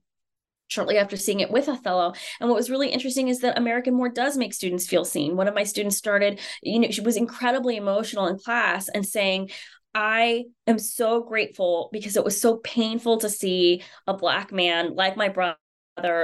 [0.68, 2.14] shortly after seeing it with Othello.
[2.40, 5.36] And what was really interesting is that American Moor does make students feel seen.
[5.36, 9.50] One of my students started, you know, she was incredibly emotional in class and saying,
[9.94, 15.16] I am so grateful because it was so painful to see a Black man like
[15.16, 15.58] my brother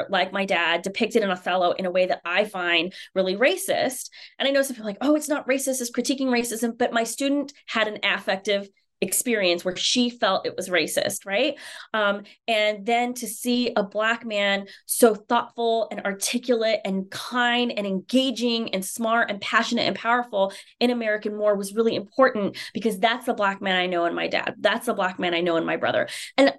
[0.09, 4.09] like my dad depicted in Othello in a way that I find really racist.
[4.37, 7.05] And I know some people like, oh, it's not racist, it's critiquing racism, but my
[7.05, 8.67] student had an affective
[9.01, 11.57] experience where she felt it was racist, right?
[11.93, 17.87] Um, and then to see a black man so thoughtful and articulate and kind and
[17.87, 23.25] engaging and smart and passionate and powerful in American Moor was really important because that's
[23.25, 24.53] the black man I know in my dad.
[24.59, 26.07] That's the black man I know in my brother.
[26.37, 26.53] And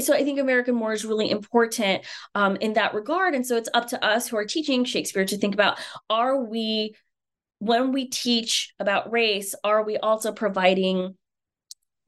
[0.00, 3.34] so I think American Moor is really important um, in that regard.
[3.34, 5.78] And so it's up to us who are teaching Shakespeare to think about
[6.08, 6.94] are we,
[7.58, 11.16] when we teach about race, are we also providing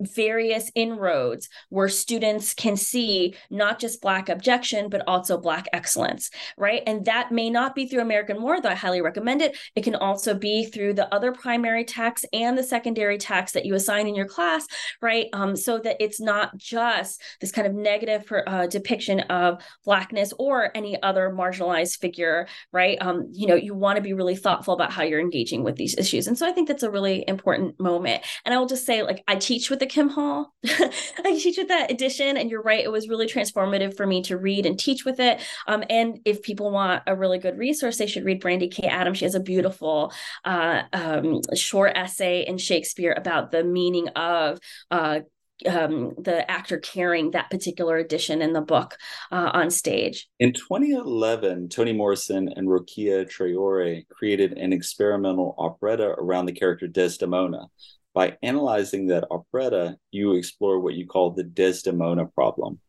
[0.01, 6.83] various inroads where students can see not just black objection but also black excellence right?
[6.87, 9.57] And that may not be through american moor though i highly recommend it.
[9.77, 13.75] It can also be through the other primary text and the secondary text that you
[13.75, 14.67] assign in your class
[15.01, 15.27] right?
[15.33, 20.71] Um, so that it's not just this kind of negative uh, depiction of blackness or
[20.75, 22.99] any other marginalized figure right?
[23.01, 25.97] Um, you know you want to be really thoughtful about how you're engaging with these
[25.99, 26.27] issues.
[26.27, 28.25] And so i think that's a really important moment.
[28.45, 30.55] And i will just say like i teach with the Kim Hall.
[30.65, 34.39] I teach with that edition, and you're right, it was really transformative for me to
[34.39, 35.41] read and teach with it.
[35.67, 38.87] Um, and if people want a really good resource, they should read Brandi K.
[38.87, 39.19] Adams.
[39.19, 40.13] She has a beautiful
[40.45, 44.59] uh, um, short essay in Shakespeare about the meaning of
[44.91, 45.21] uh,
[45.69, 48.97] um, the actor carrying that particular edition in the book
[49.31, 50.29] uh, on stage.
[50.39, 57.67] In 2011, Toni Morrison and Rokia Traore created an experimental operetta around the character Desdemona,
[58.15, 62.81] by analyzing that operetta, you explore what you call the Desdemona problem.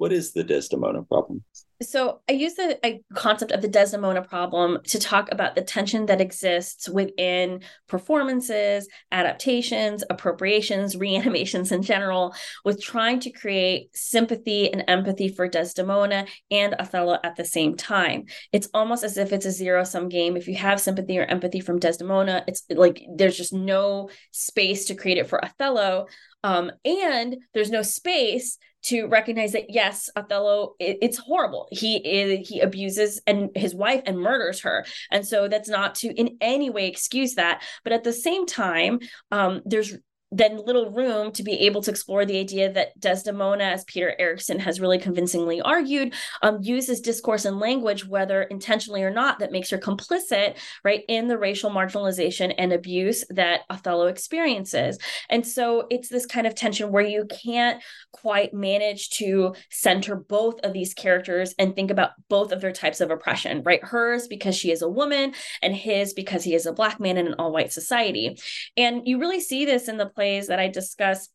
[0.00, 1.44] What is the Desdemona problem?
[1.82, 6.22] So, I use the concept of the Desdemona problem to talk about the tension that
[6.22, 12.34] exists within performances, adaptations, appropriations, reanimations in general,
[12.64, 18.24] with trying to create sympathy and empathy for Desdemona and Othello at the same time.
[18.52, 20.34] It's almost as if it's a zero sum game.
[20.34, 24.94] If you have sympathy or empathy from Desdemona, it's like there's just no space to
[24.94, 26.06] create it for Othello.
[26.42, 31.68] Um, and there's no space to recognize that yes othello it, it's horrible.
[31.70, 34.86] He is he abuses and his wife and murders her.
[35.10, 37.62] And so that's not to in any way excuse that.
[37.84, 39.96] But at the same time um, there's
[40.32, 44.60] then little room to be able to explore the idea that Desdemona, as Peter Erickson
[44.60, 49.70] has really convincingly argued, um, uses discourse and language, whether intentionally or not, that makes
[49.70, 54.98] her complicit, right, in the racial marginalization and abuse that Othello experiences.
[55.28, 60.60] And so it's this kind of tension where you can't quite manage to center both
[60.60, 63.82] of these characters and think about both of their types of oppression, right?
[63.82, 67.26] Hers because she is a woman, and his because he is a black man in
[67.26, 68.38] an all white society.
[68.76, 71.30] And you really see this in the plays that I discuss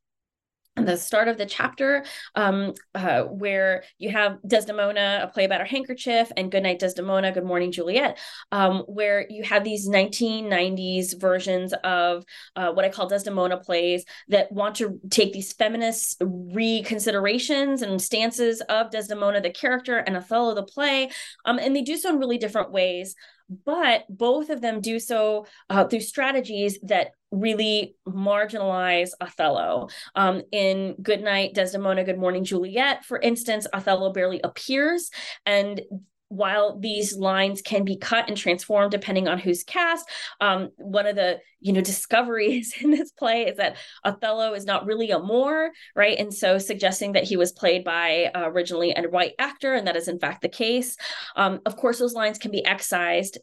[0.76, 2.06] the start of the chapter
[2.36, 7.46] um, uh, where you have Desdemona, a play about her handkerchief, and Goodnight Desdemona, Good
[7.46, 8.20] Morning Juliet,
[8.52, 12.26] um, where you have these 1990s versions of
[12.56, 18.62] uh, what I call Desdemona plays that want to take these feminist reconsiderations and stances
[18.70, 21.10] of Desdemona, the character, and Othello, the play,
[21.46, 23.16] um, and they do so in really different ways
[23.50, 29.90] but both of them do so uh, through strategies that really marginalize Othello.
[30.16, 35.12] Um, in Goodnight, Desdemona, Good Morning, Juliet, for instance, Othello barely appears.
[35.46, 35.82] And
[36.30, 40.10] while these lines can be cut and transformed depending on who's cast
[40.42, 44.86] um, one of the you know discoveries in this play is that othello is not
[44.86, 46.18] really a moor right?
[46.18, 49.96] And so suggesting that he was played by uh, originally a white actor and that
[49.96, 50.98] is in fact the case.
[51.36, 53.38] Um, of course those lines can be excised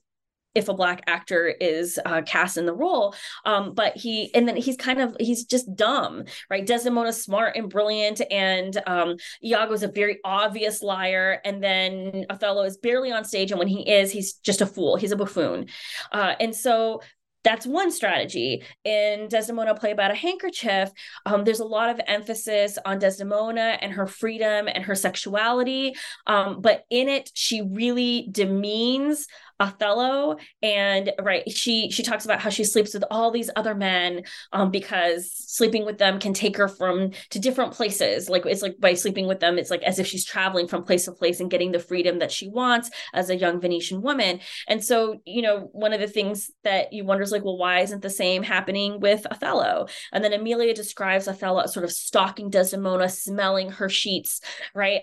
[0.54, 4.56] if a black actor is uh, cast in the role um, but he and then
[4.56, 9.88] he's kind of he's just dumb right desdemona's smart and brilliant and um, iago's a
[9.88, 14.34] very obvious liar and then othello is barely on stage and when he is he's
[14.34, 15.66] just a fool he's a buffoon
[16.12, 17.00] uh, and so
[17.44, 18.62] that's one strategy.
[18.84, 20.90] In Desdemona Play About a Handkerchief,
[21.26, 25.94] um, there's a lot of emphasis on Desdemona and her freedom and her sexuality.
[26.26, 29.26] Um, but in it, she really demeans
[29.60, 34.22] Othello and right she she talks about how she sleeps with all these other men
[34.52, 38.28] um because sleeping with them can take her from to different places.
[38.28, 41.04] Like it's like by sleeping with them it's like as if she's traveling from place
[41.04, 44.40] to place and getting the freedom that she wants as a young Venetian woman.
[44.68, 47.80] And so you know one of the things that you wonder is like well why
[47.80, 49.86] isn't the same happening with Othello?
[50.12, 54.40] And then Emilia describes Othello as sort of stalking Desdemona smelling her sheets
[54.74, 55.02] right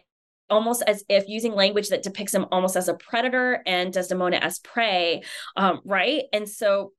[0.50, 4.60] almost as if using language that depicts him almost as a predator and Desdemona as
[4.60, 5.24] prey,
[5.56, 6.24] um, right?
[6.34, 6.93] And so,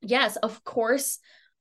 [0.00, 1.18] yes, of course,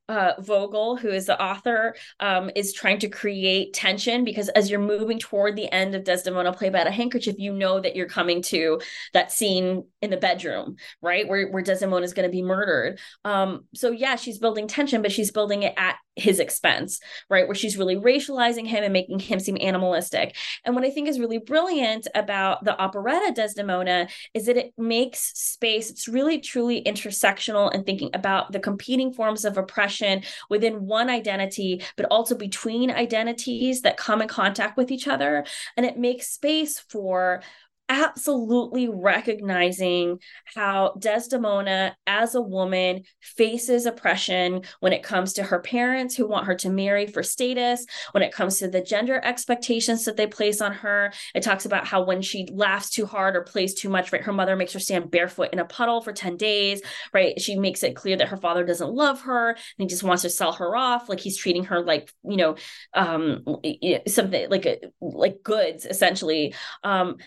[0.09, 4.80] uh, Vogel, who is the author, um, is trying to create tension because as you're
[4.80, 8.41] moving toward the end of Desdemona, play about a handkerchief, you know that you're coming
[8.43, 8.80] to
[9.13, 11.27] that scene in the bedroom, right?
[11.27, 12.99] Where where Desdemona is going to be murdered.
[13.25, 17.47] Um, so yeah, she's building tension, but she's building it at his expense, right?
[17.47, 20.35] Where she's really racializing him and making him seem animalistic.
[20.65, 25.31] And what I think is really brilliant about the operetta Desdemona is that it makes
[25.37, 25.89] space.
[25.89, 31.83] It's really truly intersectional and thinking about the competing forms of oppression within one identity,
[31.95, 35.45] but also between identities that come in contact with each other.
[35.75, 37.41] And it makes space for
[37.89, 40.19] absolutely recognizing
[40.55, 46.45] how Desdemona, as a woman, faces oppression when it comes to her parents who want
[46.45, 50.62] her to marry for status, when it comes to the gender expectations that they place
[50.62, 51.13] on her.
[51.33, 54.33] It talks about how when she laughs too hard or plays too much, right, her
[54.33, 56.82] mother makes her stand barefoot in a puddle for 10 days,
[57.13, 57.39] right?
[57.39, 60.29] She makes it clear that her father doesn't love her and he just wants to
[60.29, 61.09] sell her off.
[61.09, 62.55] Like he's treating her like, you know,
[62.93, 63.43] um,
[64.07, 66.53] something like like goods essentially.
[66.83, 67.17] Um,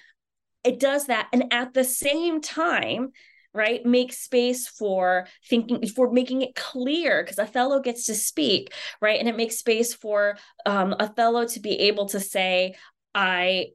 [0.64, 3.10] it does that and at the same time
[3.52, 9.18] right make space for thinking for making it clear because othello gets to speak right
[9.18, 12.74] and it makes space for um, othello to be able to say
[13.14, 13.66] i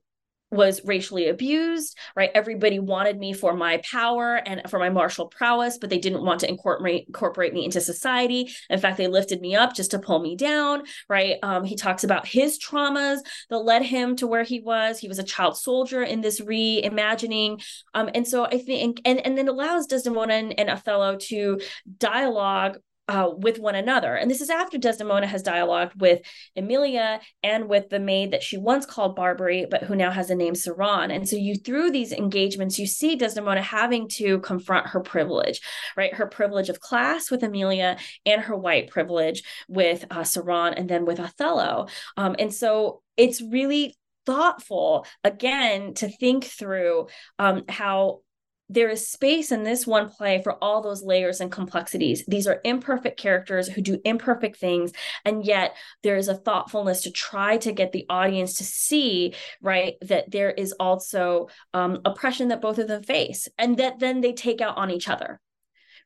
[0.52, 2.32] was racially abused, right?
[2.34, 6.40] Everybody wanted me for my power and for my martial prowess, but they didn't want
[6.42, 8.50] to incorporate incorporate me into society.
[8.70, 11.38] In fact, they lifted me up just to pull me down, right?
[11.44, 13.20] Um, he talks about his traumas
[13.50, 15.00] that led him to where he was.
[15.00, 17.64] He was a child soldier in this reimagining,
[17.94, 21.60] um, and so I think, and and then allows Desdemona and, and Othello to
[21.98, 22.78] dialogue
[23.08, 24.16] uh, with one another.
[24.16, 26.22] And this is after Desdemona has dialogued with
[26.56, 30.36] Emilia and with the maid that she once called Barbary, but who now has the
[30.36, 31.14] name Saran.
[31.14, 35.62] And so you, through these engagements, you see Desdemona having to confront her privilege,
[35.96, 36.14] right?
[36.14, 41.06] Her privilege of class with Emilia and her white privilege with uh, Saran and then
[41.06, 41.88] with Othello.
[42.18, 43.96] Um, and so it's really
[44.26, 47.08] thoughtful again to think through
[47.38, 48.22] um, how
[48.70, 52.24] there is space in this one play for all those layers and complexities.
[52.28, 54.92] These are imperfect characters who do imperfect things,
[55.24, 59.96] and yet there is a thoughtfulness to try to get the audience to see, right,
[60.02, 64.34] that there is also um, oppression that both of them face, and that then they
[64.34, 65.40] take out on each other.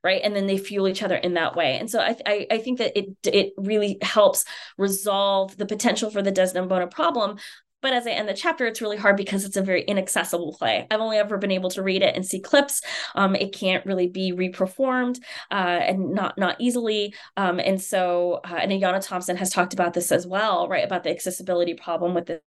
[0.02, 0.22] Right.
[0.24, 1.78] And then they fuel each other in that way.
[1.78, 4.46] And so I, I, I think that it it really helps
[4.78, 7.38] resolve the potential for the Desdemona problem
[7.82, 10.88] but as I end the chapter, it's really hard because it's a very inaccessible play.
[10.92, 12.82] I've only ever been able to read it and see clips.
[13.16, 15.20] Um, it can't really be reperformed
[15.52, 17.14] uh, and not not easily.
[17.38, 20.84] Um, and so, uh, and Ayanna Thompson has talked about this as well, right?
[20.84, 22.42] About the accessibility problem with the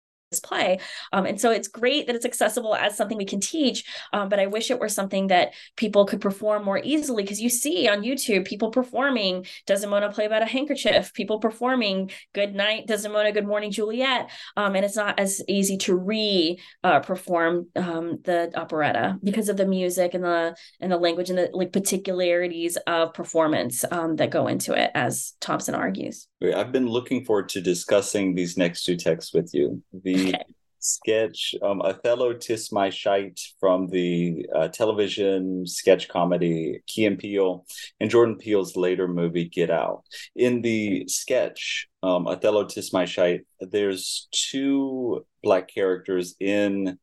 [0.42, 0.78] play.
[1.12, 4.38] Um, and so it's great that it's accessible as something we can teach, um, but
[4.38, 8.02] I wish it were something that people could perform more easily because you see on
[8.02, 13.70] YouTube people performing Desdemona play about a handkerchief, people performing Good Night Desdemona, Good Morning
[13.70, 19.48] Juliet, um, and it's not as easy to re uh, perform um, the operetta because
[19.48, 24.16] of the music and the and the language and the like particularities of performance um,
[24.16, 26.28] that go into it, as Thompson argues.
[26.42, 29.82] I've been looking forward to discussing these next two texts with you.
[30.04, 30.44] The okay.
[30.78, 37.64] sketch um, Othello Tis My Shite from the uh, television sketch comedy Key and Peele
[38.00, 40.04] and Jordan Peele's later movie Get Out.
[40.36, 46.98] In the sketch um, Othello Tis My Shite, there's two black characters in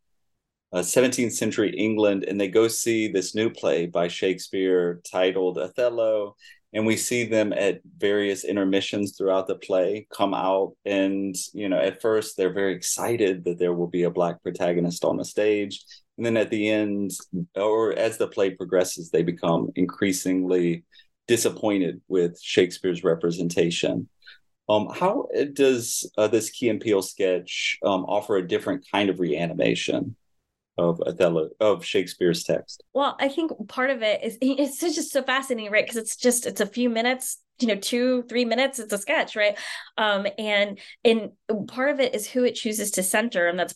[0.74, 6.36] uh, 17th century England, and they go see this new play by Shakespeare titled Othello
[6.76, 10.74] and we see them at various intermissions throughout the play come out.
[10.86, 15.06] And you know at first they're very excited that there will be a black protagonist
[15.06, 15.84] on the stage.
[16.18, 17.12] And then at the end
[17.56, 20.84] or as the play progresses they become increasingly
[21.28, 24.10] disappointed with shakespeare's representation.
[24.68, 29.20] Um, how does uh, this key and Peele sketch um, offer a different kind of
[29.20, 30.16] reanimation
[30.78, 32.84] of Othello of Shakespeare's text?
[32.94, 35.86] Well, I think part of it is it's just so fascinating, right?
[35.86, 39.36] Because it's just it's a few minutes you know two three minutes it's a sketch
[39.36, 39.58] right?
[39.98, 41.32] Um and and
[41.68, 43.76] part of it is who it chooses to center and that's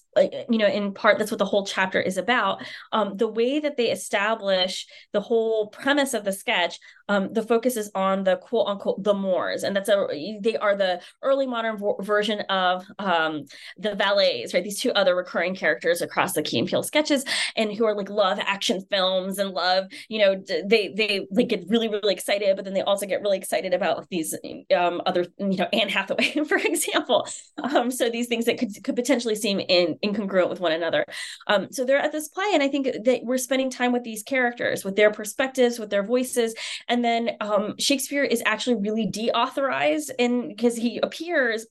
[0.49, 2.61] you know in part that's what the whole chapter is about.
[2.91, 7.77] Um the way that they establish the whole premise of the sketch um the focus
[7.77, 11.80] is on the quote unquote the moors and that's a they are the early modern
[12.01, 13.45] version of um
[13.77, 14.64] the valets right?
[14.64, 17.23] These two other recurring characters across the key and Peele sketches
[17.56, 20.35] and who are like love action films and love you know
[20.65, 23.76] they they like get really really excited but then they also get really excited excited
[23.76, 24.36] about these
[24.76, 27.28] um, other, you know, Anne Hathaway, for example.
[27.64, 31.06] Um, so these things that could, could potentially seem in, incongruent with one another.
[31.48, 34.24] Um, so they're at this play, and I think that we're spending time with these
[34.24, 36.56] characters, with their perspectives, with their voices,
[36.88, 41.66] and then um, Shakespeare is actually really deauthorized, and because he appears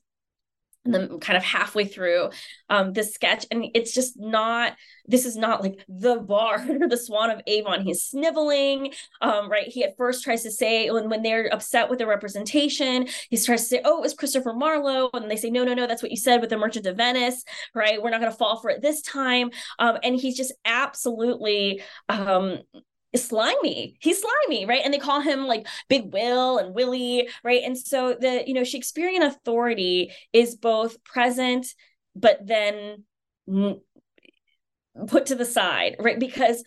[0.84, 2.30] and then kind of halfway through
[2.70, 3.46] um, this sketch.
[3.50, 4.74] And it's just not
[5.06, 7.82] this is not like the bard or the swan of avon.
[7.82, 9.66] He's sniveling um, right?
[9.66, 13.62] He at first tries to say when, when they're upset with the representation he tries
[13.62, 15.10] to say oh it was christopher marlowe.
[15.12, 17.44] And they say no no no that's what you said with the merchant of venice
[17.74, 18.02] right?
[18.02, 19.50] We're not going to fall for it this time.
[19.78, 21.82] Um, and he's just absolutely
[23.14, 23.96] um, slimy.
[24.00, 24.82] He's slimy right?
[24.84, 27.62] And they call him like big will and willie right?
[27.64, 31.66] And so the you know shakespearean authority is both present
[32.14, 33.04] but then
[35.06, 36.18] put to the side right?
[36.18, 36.62] Because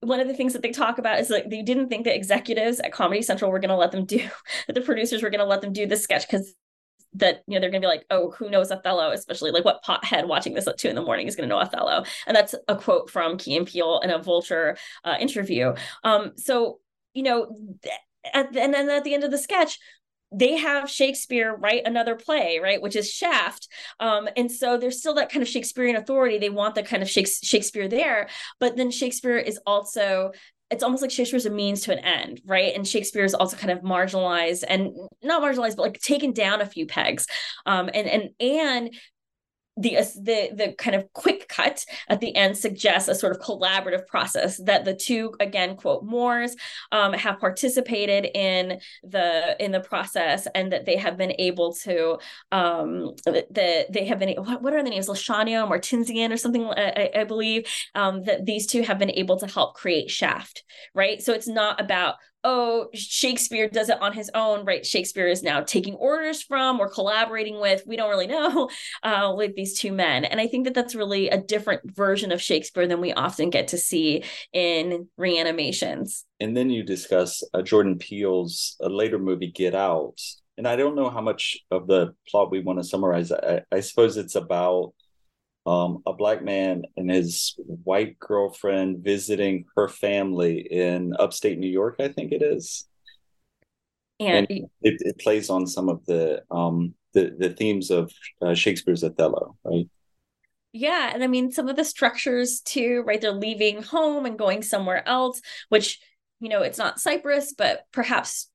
[0.00, 2.78] one of the things that they talk about is like they didn't think that executives
[2.80, 4.22] at comedy central were going to let them do
[4.66, 6.54] that the producers were going to let them do this sketch because
[7.14, 9.82] that you know they're going to be like oh who knows othello especially like what
[9.82, 12.54] pothead watching this at two in the morning is going to know othello and that's
[12.68, 15.74] a quote from key and peele in a vulture uh, interview
[16.04, 16.80] um so
[17.14, 17.56] you know
[18.34, 19.78] at the, and then at the end of the sketch
[20.30, 23.68] they have Shakespeare write another play, right, which is Shaft.
[23.98, 26.38] Um, and so there's still that kind of Shakespearean authority.
[26.38, 28.28] They want the kind of Shakespeare there,
[28.60, 30.32] but then Shakespeare is also
[30.70, 32.74] it's almost like Shakespeare's a means to an end, right?
[32.74, 34.92] And Shakespeare is also kind of marginalized and
[35.22, 37.26] not marginalized, but like taken down a few pegs.
[37.64, 38.94] Um, and and and
[39.78, 44.06] the the the kind of quick cut at the end suggests a sort of collaborative
[44.06, 46.56] process that the two again quote Moors
[46.92, 52.18] um, have participated in the in the process and that they have been able to
[52.52, 55.08] um, the they have been what, what are the names?
[55.08, 59.46] Lasciano Martinsian or something I, I believe um, that these two have been able to
[59.46, 60.64] help create Shaft
[60.94, 61.22] right?
[61.22, 64.84] So it's not about oh, Shakespeare does it on his own, right?
[64.84, 68.70] Shakespeare is now taking orders from or collaborating with, we don't really know,
[69.02, 70.24] uh, with these two men.
[70.24, 73.68] And I think that that's really a different version of Shakespeare than we often get
[73.68, 76.24] to see in reanimations.
[76.40, 80.20] And then you discuss uh, Jordan Peele's uh, later movie, Get Out.
[80.56, 83.30] And I don't know how much of the plot we want to summarize.
[83.30, 84.92] I, I suppose it's about
[85.68, 87.54] um, a black man and his
[87.84, 92.88] white girlfriend visiting her family in upstate New York, I think it is.
[94.18, 98.54] And, and it, it, plays on some of the um, the, the themes of uh,
[98.54, 99.86] Shakespeare's Othello, right?
[100.72, 103.20] Yeah, and I mean some of the structures too, right?
[103.20, 106.00] They're leaving home and going somewhere else, which
[106.40, 108.50] you know it's not Cyprus, but perhaps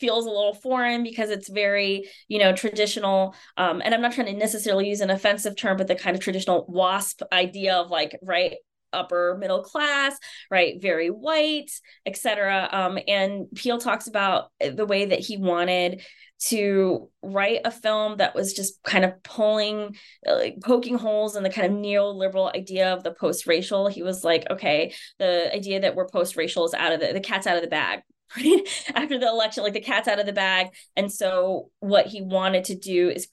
[0.00, 4.26] feels a little foreign because it's very you know traditional um, and i'm not trying
[4.26, 8.18] to necessarily use an offensive term but the kind of traditional wasp idea of like
[8.22, 8.54] right
[8.92, 10.18] upper middle class
[10.50, 11.70] right very white
[12.06, 16.02] etc um, and peele talks about the way that he wanted
[16.40, 21.50] to write a film that was just kind of pulling like poking holes in the
[21.50, 23.88] kind of neoliberal idea of the post-racial.
[23.88, 27.46] He was like okay the idea that we're post-racial is out of the the cat's
[27.46, 28.00] out of the bag
[28.36, 28.60] right
[28.94, 30.68] after the election like the cat's out of the bag.
[30.96, 33.28] And so what he wanted to do is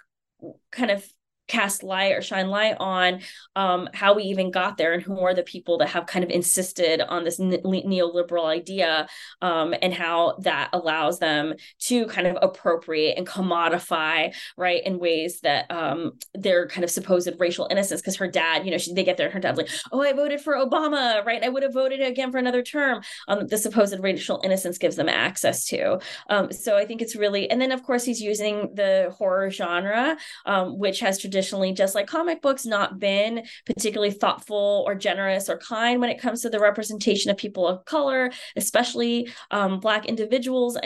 [0.71, 1.05] kind of
[1.47, 3.21] cast light or shine light on
[3.55, 6.31] um, how we even got there and who are the people that have kind of
[6.31, 9.07] insisted on this ne- neoliberal idea
[9.41, 15.41] um, and how that allows them to kind of appropriate and commodify right in ways
[15.41, 19.03] that um, their kind of supposed racial innocence because her dad you know she, they
[19.03, 21.43] get there and her dad's like oh i voted for obama right?
[21.43, 23.01] I would have voted again for another term.
[23.27, 25.99] Um, the supposed racial innocence gives them access to.
[26.29, 30.17] Um, so i think it's really and then of course he's using the horror genre
[30.45, 35.49] um, which has traditionally traditionally, just like comic books, not been particularly thoughtful or generous
[35.49, 40.05] or kind when it comes to the representation of people of color, especially um, Black
[40.05, 40.77] individuals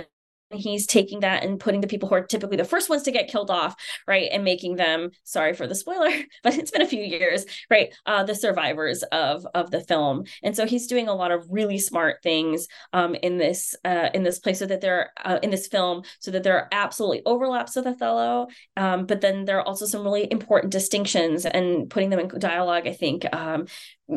[0.51, 3.29] he's taking that and putting the people who are typically the first ones to get
[3.29, 3.75] killed off
[4.07, 6.11] right and making them sorry for the spoiler
[6.43, 10.23] but it's been a few years right uh, the survivors of of the film.
[10.43, 14.23] And so he's doing a lot of really smart things um, in this uh, in
[14.23, 17.75] this place so that there uh, in this film so that there are absolutely overlaps
[17.75, 18.47] with othello
[18.77, 22.87] um, but then there are also some really important distinctions and putting them in dialogue
[22.87, 23.65] i think um,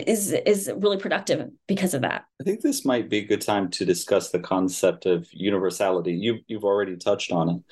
[0.01, 2.24] is is really productive because of that.
[2.40, 6.12] I think this might be a good time to discuss the concept of universality.
[6.12, 7.62] You've you've already touched on it.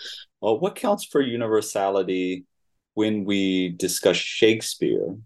[0.40, 2.44] Well, what counts for universality
[2.94, 5.16] when we discuss Shakespeare,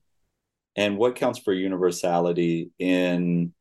[0.77, 3.53] and what counts for universality in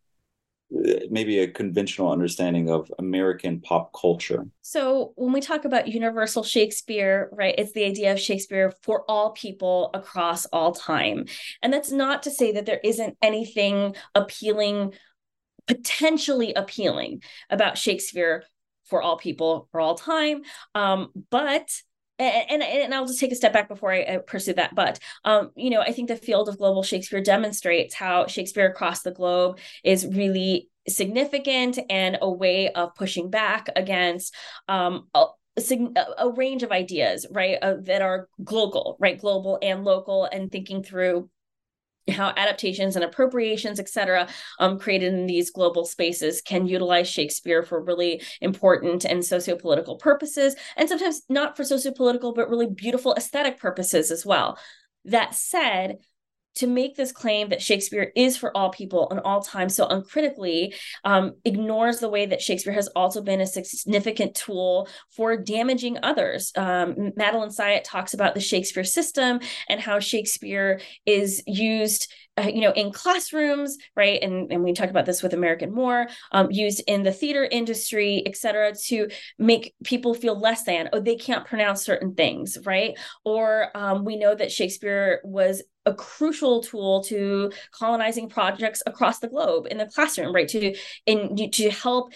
[1.10, 4.46] maybe a conventional understanding of American pop culture.
[4.62, 9.32] So, when we talk about universal Shakespeare, right, it's the idea of Shakespeare for all
[9.32, 11.26] people across all time.
[11.62, 14.94] And that's not to say that there isn't anything appealing,
[15.68, 18.44] potentially appealing about Shakespeare
[18.86, 20.42] for all people for all time.
[20.76, 21.70] Um, but
[22.20, 24.76] and, and, and I'll just take a step back before I, pursue that.
[24.76, 29.02] But um, you know, I think the field of global Shakespeare demonstrates how Shakespeare across
[29.02, 34.36] the globe is really significant and a way of pushing back against
[34.68, 35.26] um, a,
[36.18, 40.84] a range of ideas, right, uh, that are global, right, global and local, and thinking
[40.84, 41.30] through
[42.10, 44.28] how adaptations and appropriations, et cetera,
[44.60, 50.56] um, created in these global spaces can utilize Shakespeare for really important and sociopolitical purposes,
[50.76, 54.58] and sometimes not for sociopolitical, but really beautiful aesthetic purposes as well.
[55.06, 56.00] That said,
[56.56, 60.74] to make this claim that Shakespeare is for all people and all time so uncritically
[61.04, 66.52] um, ignores the way that Shakespeare has also been a significant tool for damaging others.
[66.56, 69.40] Um, Madeline Sayet talks about the Shakespeare system
[69.70, 74.22] and how Shakespeare is used uh, you know, in classrooms, right?
[74.22, 78.24] And, and we talked about this with American Moor, um, used in the theater industry,
[78.26, 82.98] et cetera, to make people feel less than, oh, they can't pronounce certain things, right?
[83.24, 89.28] Or um, we know that Shakespeare was a crucial tool to colonizing projects across the
[89.28, 90.48] globe in the classroom, right?
[90.50, 92.14] To in to help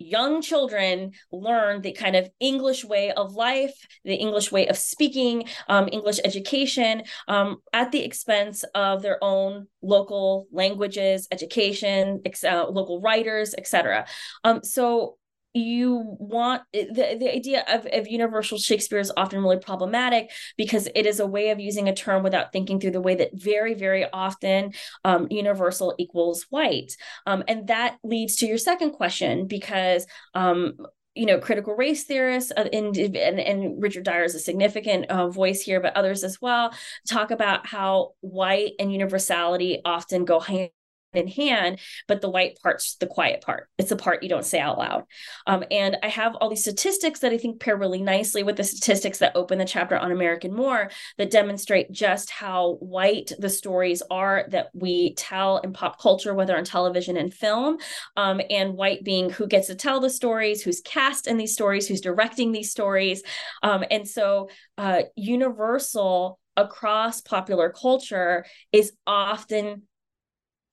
[0.00, 3.74] young children learn the kind of English way of life,
[4.04, 9.66] the English way of speaking, um, English education um, at the expense of their own
[9.82, 14.06] local languages, education, ex- uh, local writers, etc.
[14.42, 15.18] Um, so
[15.52, 21.06] you want the, the idea of, of universal shakespeare is often really problematic because it
[21.06, 24.06] is a way of using a term without thinking through the way that very very
[24.12, 24.72] often
[25.04, 26.96] um, universal equals white.
[27.26, 30.74] Um, and that leads to your second question because um,
[31.14, 35.28] you know critical race theorists uh, and, and, and richard dyer is a significant uh,
[35.28, 36.72] voice here but others as well
[37.08, 40.70] talk about how white and universality often go hand
[41.12, 43.68] in hand, but the white part's the quiet part.
[43.78, 45.04] It's the part you don't say out loud.
[45.46, 48.64] Um, and I have all these statistics that I think pair really nicely with the
[48.64, 54.02] statistics that open the chapter on American Moor that demonstrate just how white the stories
[54.10, 57.78] are that we tell in pop culture, whether on television and film,
[58.16, 61.88] um, and white being who gets to tell the stories, who's cast in these stories,
[61.88, 63.22] who's directing these stories.
[63.62, 69.82] Um, and so uh, Universal across popular culture is often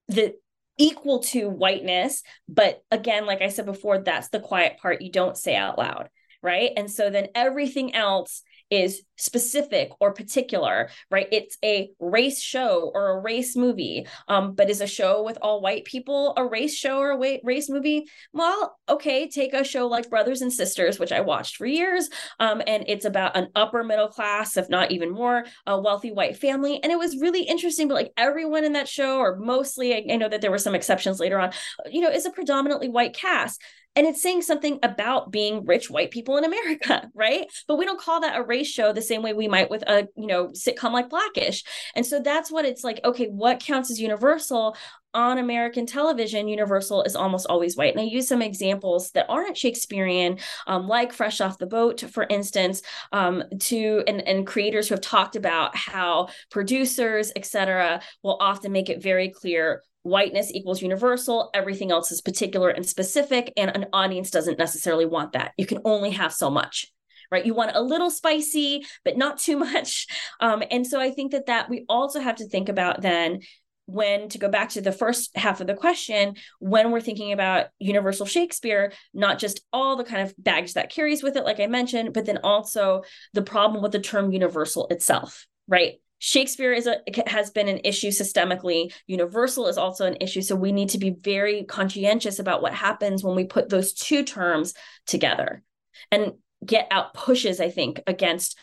[0.08, 0.34] the
[0.80, 5.02] equal to whiteness but again like i said before that's the quiet part.
[5.02, 6.10] You don't say out loud
[6.42, 6.72] right?
[6.78, 11.28] And so then everything else is specific or particular, right?
[11.32, 14.08] It's a race show or a race movie.
[14.28, 17.70] Um, but is a show with all white people a race show or a race
[17.70, 18.08] movie?
[18.34, 22.10] Well, okay, take a show like Brothers and Sisters, which I watched for years.
[22.40, 26.38] Um, and it's about an upper middle class, if not even more, a wealthy white
[26.38, 26.82] family.
[26.84, 30.16] And it was really interesting, but like everyone in that show, or mostly, I, I
[30.18, 31.52] know that there were some exceptions later on,
[31.90, 33.62] you know, is a predominantly white cast
[33.98, 37.48] and it's saying something about being rich white people in America, right?
[37.68, 40.08] But we don't call that a race show the same way we might with a,
[40.16, 41.64] you know, sitcom like Blackish.
[41.96, 44.78] And so that's what it's like, okay, what counts as universal?
[45.14, 47.92] on American television, Universal is almost always white.
[47.92, 50.38] And I use some examples that aren't Shakespearean,
[50.68, 55.02] um, like Fresh Off the Boat, for instance, um, to and, and creators who have
[55.02, 61.50] talked about how producers, et cetera, will often make it very clear whiteness equals universal,
[61.54, 65.54] everything else is particular and specific, and an audience doesn't necessarily want that.
[65.58, 66.88] You can only have so much
[67.30, 67.46] right?
[67.46, 70.08] You want a little spicy but not too much.
[70.40, 73.42] Um, and so i think that that we also have to think about then
[73.88, 77.68] when to go back to the first half of the question when we're thinking about
[77.80, 81.68] universal shakespeare not just all the kind of baggage that carries with it like i
[81.68, 83.02] mentioned but then also
[83.34, 88.10] the problem with the term universal itself right Shakespeare is a has been an issue
[88.10, 88.92] systemically.
[89.06, 90.42] Universal is also an issue.
[90.42, 94.24] So we need to be very conscientious about what happens when we put those two
[94.24, 94.74] terms
[95.06, 95.64] together.
[96.12, 96.34] And
[96.66, 98.58] Get Out pushes, I think, against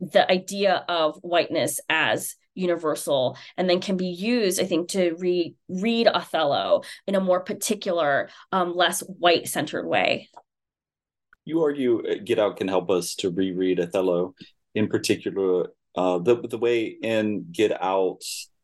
[0.00, 5.56] the idea of whiteness as universal and then can be used i think to re-
[5.68, 10.28] read othello in a more particular um, less white centered way
[11.44, 14.34] you argue uh, get out can help us to reread othello
[14.74, 15.66] in particular
[15.96, 18.22] uh, the the way in Get Out,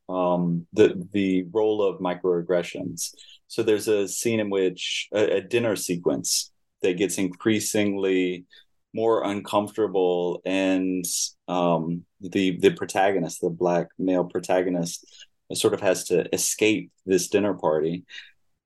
[0.09, 3.15] um, the the role of microaggressions.
[3.47, 6.53] So there's a scene in which a, a dinner sequence
[6.83, 8.47] that gets increasingly
[8.93, 11.05] more uncomfortable, and
[11.49, 15.07] um, the the protagonist, the black male protagonist,
[15.53, 18.05] sort of has to escape this dinner party.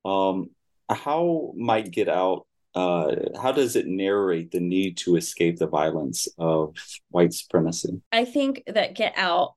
[0.05, 0.51] Um,
[0.89, 6.29] how might Get Out uh, how does it narrate the need to escape the violence
[6.39, 6.77] of
[7.11, 8.01] white supremacy?
[8.11, 9.55] I think that Get Out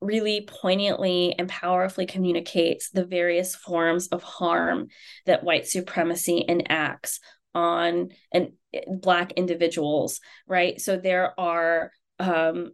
[0.00, 4.88] really poignantly and powerfully communicates the various forms of harm
[5.26, 7.20] that white supremacy enacts
[7.54, 8.52] on and
[8.88, 12.72] black individuals right so there are um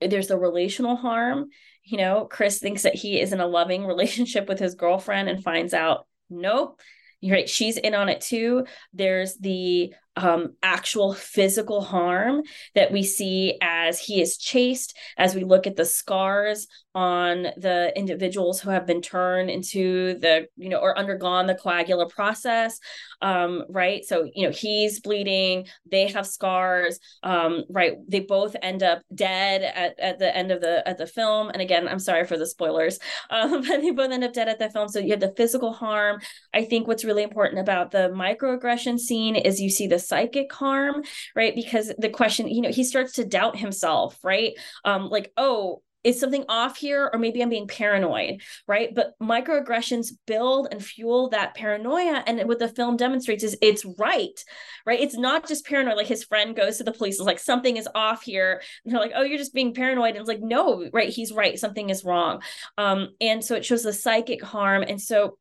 [0.00, 1.46] there's the relational harm
[1.84, 5.42] you know chris thinks that he is in a loving relationship with his girlfriend and
[5.42, 6.80] finds out nope
[7.30, 8.66] right she's in on it too.
[8.92, 12.42] There's the um, actual physical harm
[12.74, 17.92] that we see as he is chased, as we look at the scars on the
[17.96, 22.78] individuals who have been turned into the, you know, or undergone the coagular process,
[23.20, 24.04] um, right?
[24.04, 27.94] So, you know, he's bleeding, they have scars, um, right?
[28.08, 31.50] They both end up dead at, at the end of the at the film.
[31.50, 32.98] And again, I'm sorry for the spoilers,
[33.30, 34.88] um, but they both end up dead at the film.
[34.88, 36.20] So you have the physical harm.
[36.52, 41.02] I think what's really important about the microaggression scene is you see the psychic harm,
[41.34, 41.54] right?
[41.54, 44.52] Because the question, you know, he starts to doubt himself, right?
[44.84, 48.94] Um, like, oh, is something off here or maybe i'm being paranoid right?
[48.94, 54.38] But microaggressions build and fuel that paranoia and what the film demonstrates is it's right
[54.86, 55.00] right?
[55.00, 57.88] It's not just paranoid like his friend goes to the police is like something is
[57.94, 58.62] off here.
[58.84, 60.10] And they're like oh you're just being paranoid.
[60.10, 62.42] And it's like no right he's right something is wrong.
[62.78, 64.82] Um and so it shows the psychic harm.
[64.82, 65.38] And so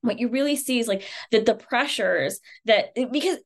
[0.00, 3.38] what you really see is like the the pressures that because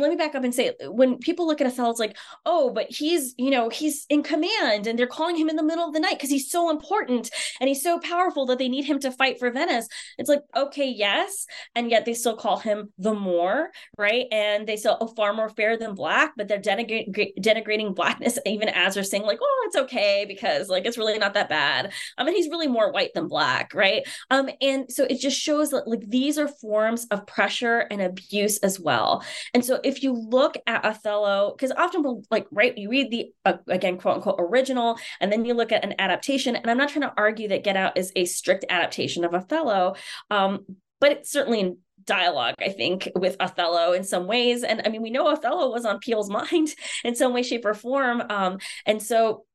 [0.00, 2.16] let me back up and say when people look at Othello, it's like,
[2.46, 5.86] oh, but he's, you know, he's in command and they're calling him in the middle
[5.86, 7.30] of the night because he's so important
[7.60, 9.88] and he's so powerful that they need him to fight for Venice.
[10.18, 11.46] It's like, okay, yes.
[11.74, 14.26] And yet they still call him the moor, right?
[14.32, 18.68] And they still oh, far more fair than black, but they're denigrating, denigrating blackness even
[18.68, 21.92] as they're saying, like, oh, it's okay because like it's really not that bad.
[22.16, 24.06] I mean, he's really more white than black, right?
[24.30, 28.58] Um, and so it just shows that like these are forms of pressure and abuse
[28.58, 29.24] as well.
[29.54, 33.32] And so if you look at Othello, because often we'll like, right, you read the,
[33.46, 36.54] uh, again, quote unquote, original, and then you look at an adaptation.
[36.54, 39.94] And I'm not trying to argue that Get Out is a strict adaptation of Othello,
[40.30, 40.66] um,
[41.00, 44.62] but it's certainly in dialogue, I think, with Othello in some ways.
[44.62, 46.68] And I mean, we know Othello was on Peele's mind
[47.02, 48.22] in some way, shape, or form.
[48.28, 49.46] Um, and so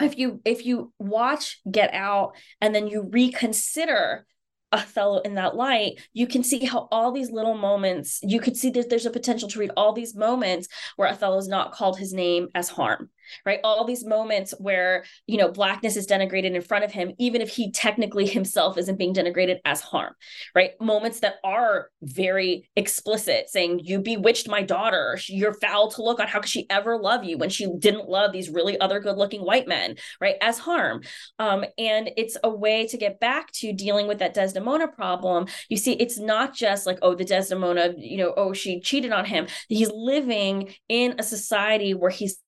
[0.00, 4.24] if you if you watch Get Out and then you reconsider
[4.72, 8.70] Othello in that light, you can see how all these little moments, you could see
[8.70, 12.48] that there's a potential to read all these moments where Othello's not called his name
[12.54, 13.10] as harm
[13.44, 13.60] right?
[13.64, 17.50] All these moments where you know blackness is denigrated in front of him even if
[17.50, 20.14] he technically himself isn't being denigrated as harm
[20.54, 20.72] right?
[20.80, 25.18] Moments that are very explicit saying you bewitched my daughter.
[25.28, 26.28] You're foul to look on.
[26.28, 29.42] How could she ever love you when she didn't love these really other good looking
[29.42, 31.02] white men right as harm?
[31.38, 35.46] Um, and it's a way to get back to dealing with that desdemona problem.
[35.68, 39.24] You see it's not just like oh the desdemona you know oh she cheated on
[39.24, 39.46] him.
[39.68, 42.38] He's living in a society where he's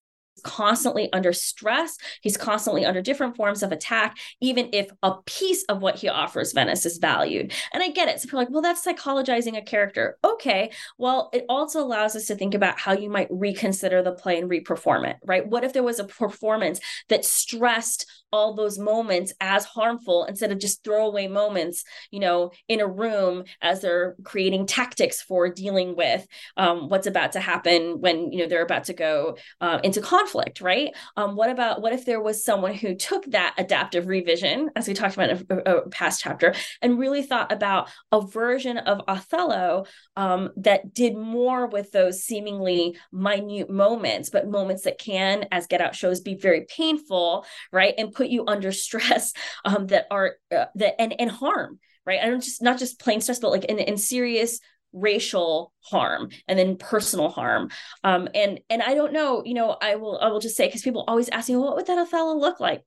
[0.43, 1.97] constantly under stress.
[2.23, 6.53] He's constantly under different forms of attack, even if a piece of what he offers
[6.53, 7.53] Venice is valued.
[7.73, 8.21] And I get it.
[8.21, 10.17] So people like, well, that's psychologizing a character.
[10.25, 10.71] Okay.
[10.99, 14.51] Well, it also allows us to think about how you might reconsider the play and
[14.51, 15.47] reperform it, right?
[15.47, 20.59] What if there was a performance that stressed all those moments as harmful instead of
[20.59, 26.27] just throwaway moments, you know, in a room as they're creating tactics for dealing with
[26.57, 30.20] um, what's about to happen when, you know, they're about to go uh, into conflict,
[30.61, 30.95] right?
[31.17, 34.95] Um, what about, what if there was someone who took that adaptive revision, as we
[34.95, 39.87] talked about in a, a past chapter, and really thought about a version of Othello
[40.17, 45.81] um, that did more with those seemingly minute moments, but moments that can, as Get
[45.81, 47.95] Out shows, be very painful, right?
[47.97, 49.33] And put you under stress
[49.65, 53.21] um, that are uh, that and and harm right i don't just not just plain
[53.21, 54.61] stress but like in, in serious
[54.93, 57.71] racial harm and then personal harm.
[58.05, 60.83] Um and and i don't know you know i will i will just say because
[60.83, 62.83] people always ask me well, what would that othello look like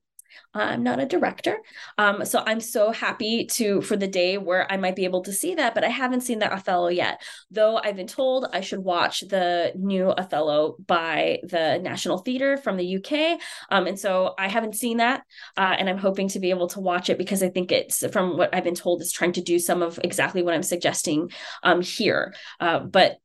[0.54, 1.58] I'm not a director.
[1.98, 5.32] Um, so I'm so happy to for the day where I might be able to
[5.32, 7.20] see that, but I haven't seen that Othello yet.
[7.50, 12.76] Though I've been told I should watch the new Othello by the National Theatre from
[12.76, 13.40] the UK.
[13.70, 15.22] Um, and so I haven't seen that.
[15.56, 18.36] Uh, and I'm hoping to be able to watch it because I think it's from
[18.36, 21.30] what I've been told is trying to do some of exactly what I'm suggesting
[21.62, 22.34] um, here.
[22.60, 23.16] Uh, but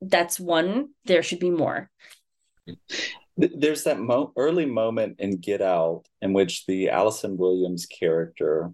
[0.00, 1.90] that's one, there should be more
[3.48, 8.72] there's that mo- early moment in Get Out in which the Allison Williams character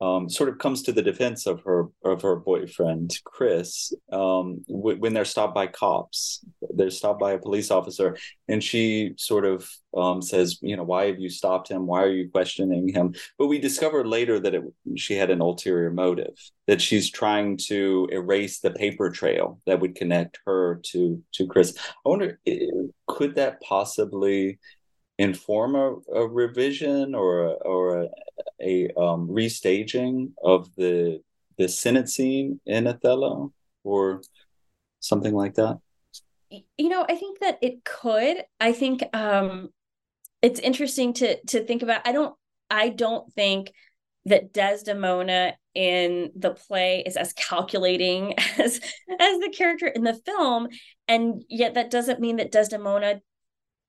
[0.00, 4.98] um, sort of comes to the defense of her of her boyfriend Chris um, w-
[4.98, 6.44] when they're stopped by cops.
[6.74, 8.16] They're stopped by a police officer,
[8.48, 11.86] and she sort of um, says, "You know, why have you stopped him?
[11.86, 14.62] Why are you questioning him?" But we discover later that it,
[14.96, 16.34] she had an ulterior motive.
[16.66, 21.74] That she's trying to erase the paper trail that would connect her to to Chris.
[22.04, 22.38] I wonder,
[23.06, 24.58] could that possibly
[25.18, 28.08] inform a, a revision or a, or a,
[28.60, 31.20] a um, restaging of the
[31.58, 33.52] the Senate scene in Othello
[33.82, 34.20] or
[35.00, 35.78] something like that?
[36.50, 38.44] You know, I think that it could.
[38.60, 39.70] I think um,
[40.42, 42.06] it's interesting to to think about.
[42.06, 42.34] I don't.
[42.70, 43.72] I don't think
[44.26, 48.80] that Desdemona in the play is as calculating as
[49.20, 50.68] as the character in the film
[51.06, 53.20] and yet that doesn't mean that desdemona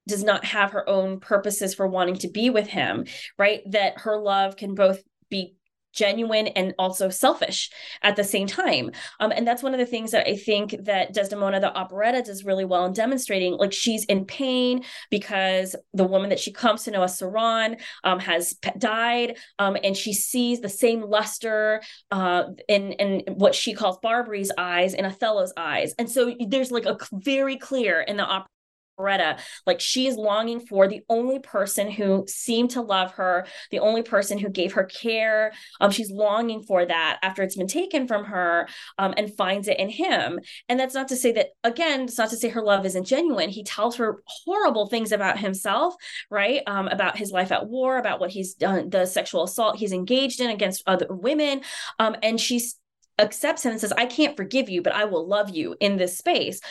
[0.07, 3.05] does not have her own purposes for wanting to be with him
[3.37, 5.57] right that her love can both be
[5.97, 7.69] genuine and also selfish
[8.03, 8.91] at the same time.
[9.19, 12.45] Um, and that's one of the things that I think that Desdemona, the operetta, does
[12.45, 13.53] really well in demonstrating.
[13.53, 18.19] Like she's in pain because the woman that she comes to know as Saran um,
[18.19, 21.81] has died, um, and she sees the same luster
[22.11, 25.95] uh, in in what she calls Barbary's eyes in Othello's eyes.
[25.97, 28.49] And so there's like a very clear in the opera
[28.97, 34.03] Like she is longing for the only person who seemed to love her, the only
[34.03, 35.53] person who gave her care.
[35.79, 38.67] Um, she's longing for that after it's been taken from her,
[38.97, 40.39] um, and finds it in him.
[40.67, 43.49] And that's not to say that again, it's not to say her love isn't genuine.
[43.49, 45.95] He tells her horrible things about himself,
[46.29, 46.61] right?
[46.67, 50.41] Um, about his life at war, about what he's done, the sexual assault he's engaged
[50.41, 51.61] in against other women,
[51.99, 52.77] um, and she's
[53.19, 56.17] accepts him and says, I can't forgive you, but I will love you in this
[56.17, 56.61] space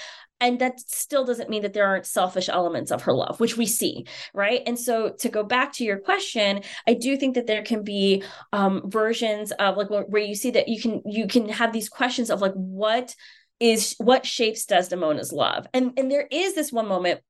[0.40, 3.66] and that still doesn't mean that there aren't selfish elements of her love which we
[3.66, 4.04] see
[4.34, 4.62] right?
[4.66, 8.22] And so to go back to your question i do think that there can be
[8.52, 12.30] um, versions of like where you see that you can you can have these questions
[12.30, 13.14] of like what
[13.60, 15.66] is what shapes desdemona's love?
[15.72, 17.20] And and there is this one moment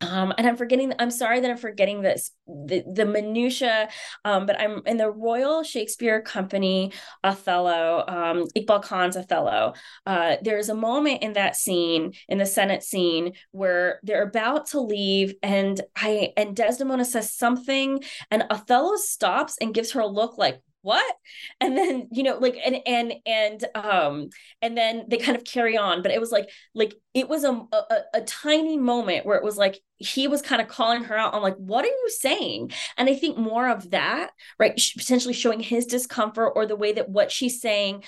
[0.00, 0.92] um, and I'm forgetting.
[0.98, 3.88] I'm sorry that I'm forgetting this the the minutia.
[4.24, 9.74] Um, but I'm in the Royal Shakespeare Company Othello, um, Iqbal Khan's Othello.
[10.06, 14.80] Uh, there's a moment in that scene, in the Senate scene, where they're about to
[14.80, 20.38] leave, and I and Desdemona says something, and Othello stops and gives her a look
[20.38, 21.14] like, what?
[21.60, 24.30] And then you know like and and and um
[24.62, 27.52] and then they kind of carry on but it was like like it was a,
[27.52, 27.84] a,
[28.14, 31.42] a tiny moment where it was like he was kind of calling her out on
[31.42, 32.72] like what are you saying?
[32.96, 37.08] And i think more of that right potentially showing his discomfort or the way that
[37.08, 38.02] what she's saying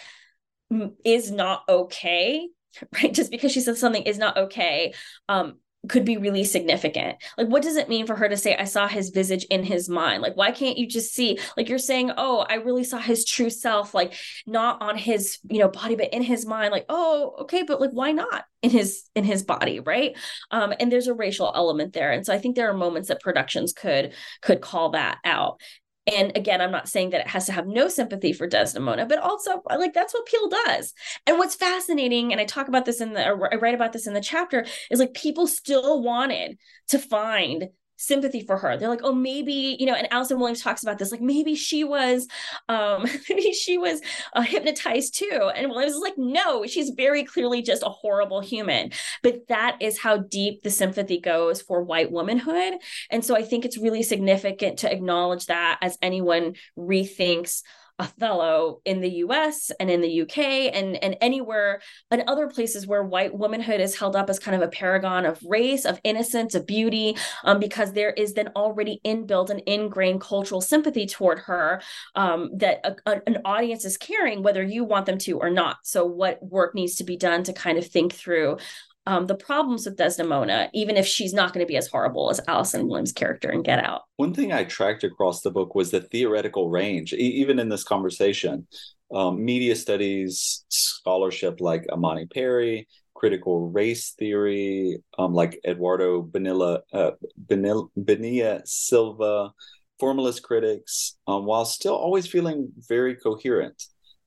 [1.04, 2.48] is not okay
[2.94, 4.94] right just because she said something is not okay
[5.28, 5.56] um
[5.88, 7.16] could be really significant.
[7.36, 9.88] Like, what does it mean for her to say, I saw his visage in his
[9.88, 10.22] mind?
[10.22, 13.50] Like, why can't you just see, like, you're saying, oh, I really saw his true
[13.50, 14.14] self, like,
[14.46, 16.72] not on his, you know, body, but in his mind.
[16.72, 20.16] Like, oh, okay, but like, why not in his, in his body, right?
[20.52, 22.12] Um, and there's a racial element there.
[22.12, 25.60] And so I think there are moments that productions could, could call that out
[26.06, 29.18] and again i'm not saying that it has to have no sympathy for desdemona but
[29.18, 30.94] also like that's what Peele does.
[31.26, 34.14] And what's fascinating and i talk about this in the i write about this in
[34.14, 36.58] the chapter is like people still wanted
[36.88, 37.68] to find
[38.02, 38.76] sympathy for her.
[38.76, 41.84] They're like, oh, maybe, you know, and Allison Williams talks about this, like maybe she
[41.84, 42.26] was,
[42.68, 44.00] um, maybe she was
[44.34, 45.50] uh, hypnotized too.
[45.54, 48.90] And Williams is like, no, she's very clearly just a horrible human.
[49.22, 52.74] But that is how deep the sympathy goes for white womanhood.
[53.10, 57.62] And so I think it's really significant to acknowledge that as anyone rethinks
[58.02, 60.38] Othello in the US and in the UK
[60.74, 61.80] and, and anywhere
[62.10, 65.40] and other places where white womanhood is held up as kind of a paragon of
[65.46, 70.60] race, of innocence, of beauty, um, because there is then already inbuilt and ingrained cultural
[70.60, 71.80] sympathy toward her
[72.14, 75.78] um, that a, a, an audience is carrying, whether you want them to or not.
[75.84, 78.58] So, what work needs to be done to kind of think through
[79.06, 82.40] um, the problems with Desdemona, even if she's not going to be as horrible as
[82.46, 84.02] Allison Williams' character in Get Out.
[84.16, 87.84] One thing I tracked across the book was the theoretical range, e- even in this
[87.84, 88.66] conversation.
[89.12, 97.10] Um, media studies scholarship like Imani Perry, critical race theory um, like Eduardo Benilla, uh,
[97.36, 99.52] Bonilla Silva,
[99.98, 103.82] formalist critics, um, while still always feeling very coherent.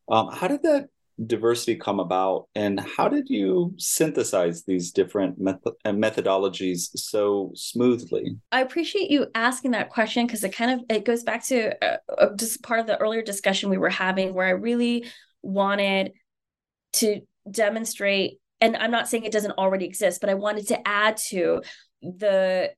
[0.09, 0.89] Um, how did that
[1.23, 2.47] diversity come about?
[2.55, 8.37] And how did you synthesize these different uh, methodologies so smoothly?
[8.51, 11.97] I appreciate you asking that question because it kind of it goes back to uh,
[12.17, 15.05] uh, just part of the earlier discussion we were having where i really
[15.41, 16.11] wanted
[16.93, 21.17] to demonstrate and i'm not saying it doesn't already exist but i wanted to add
[21.17, 21.61] to
[22.01, 22.71] the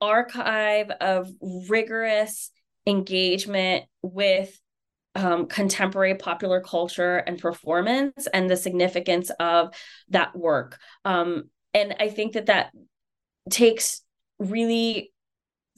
[0.00, 1.30] archive of
[1.68, 2.50] rigorous
[2.86, 4.58] engagement with
[5.14, 9.74] um, contemporary popular culture and performance and the significance of
[10.08, 10.78] that work.
[11.04, 11.44] Um,
[11.74, 12.72] and I think that that
[13.50, 14.02] takes
[14.38, 15.12] really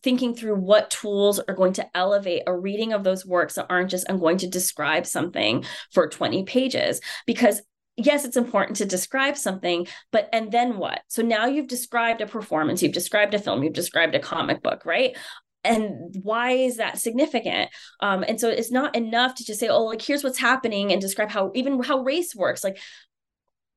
[0.02, 3.90] thinking through what tools are going to elevate a reading of those works that aren't
[3.90, 7.00] just I'm going to describe something for 20 pages.
[7.26, 7.62] Because
[7.96, 11.00] yes it's important to describe something but and then what?
[11.08, 14.84] So now you've described a performance you've described a film you've described a comic book
[14.84, 15.16] right
[15.64, 17.70] and why is that significant?
[18.00, 21.00] Um, and so it's not enough to just say oh like here's what's happening and
[21.00, 22.62] describe how even how race works.
[22.62, 22.78] Like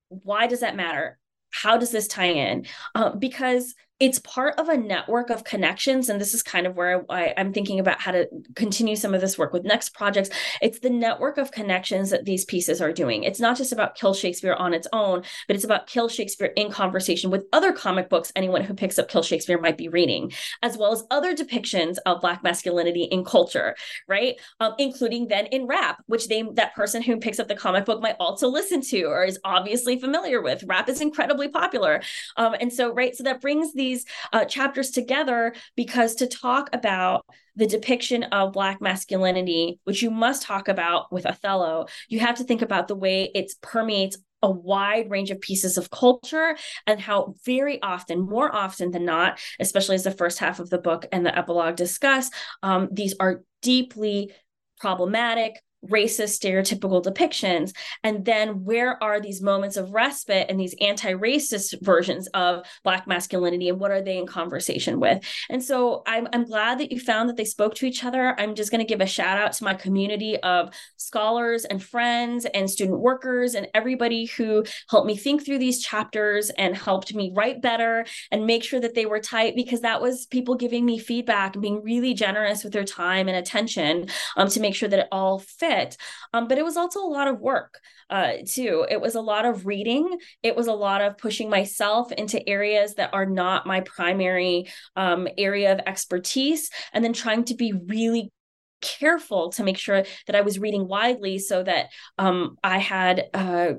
[0.09, 1.17] why does that matter?
[1.51, 2.65] How does this tie in?
[2.95, 7.03] Um, because it's part of a network of connections and this is kind of where
[7.09, 10.29] I, am thinking about how to continue some of this work with next projects.
[10.61, 13.23] It's the network of connections that these pieces are doing.
[13.23, 16.71] It's not just about kill shakespeare on its own but it's about kill shakespeare in
[16.71, 20.77] conversation with other comic books anyone who picks up kill shakespeare might be reading as
[20.77, 23.75] well as other depictions of black masculinity in culture
[24.07, 24.35] right?
[24.59, 28.01] Um, including then in rap which they that person who picks up the comic book
[28.01, 30.63] might also listen to or is obviously familiar with.
[30.67, 32.01] Rap is incredibly popular.
[32.35, 36.69] Um, and so right so that brings the these uh, chapters together because to talk
[36.73, 42.37] about the depiction of Black masculinity, which you must talk about with Othello, you have
[42.37, 46.55] to think about the way it permeates a wide range of pieces of culture
[46.85, 50.77] and how very often, more often than not, especially as the first half of the
[50.77, 52.29] book and the epilogue discuss,
[52.61, 54.31] um, these are deeply
[54.79, 57.73] problematic, racist stereotypical depictions.
[58.03, 63.69] And then where are these moments of respite and these anti-racist versions of black masculinity
[63.69, 65.23] and what are they in conversation with?
[65.49, 68.39] And so i'm, I'm glad that you found that they spoke to each other.
[68.39, 72.45] I'm just going to give a shout out to my community of scholars and friends
[72.45, 77.31] and student workers and everybody who helped me think through these chapters and helped me
[77.35, 80.97] write better and make sure that they were tight because that was people giving me
[80.97, 84.99] feedback and being really generous with their time and attention um, to make sure that
[84.99, 85.97] it all fit fit.
[86.33, 87.79] Um, but it was also a lot of work
[88.09, 88.85] uh, too.
[88.89, 90.17] It was a lot of reading.
[90.43, 95.27] It was a lot of pushing myself into areas that are not my primary um,
[95.37, 98.31] area of expertise, and then trying to be really
[98.81, 101.87] careful to make sure that I was reading widely so that
[102.17, 103.73] um, I had uh,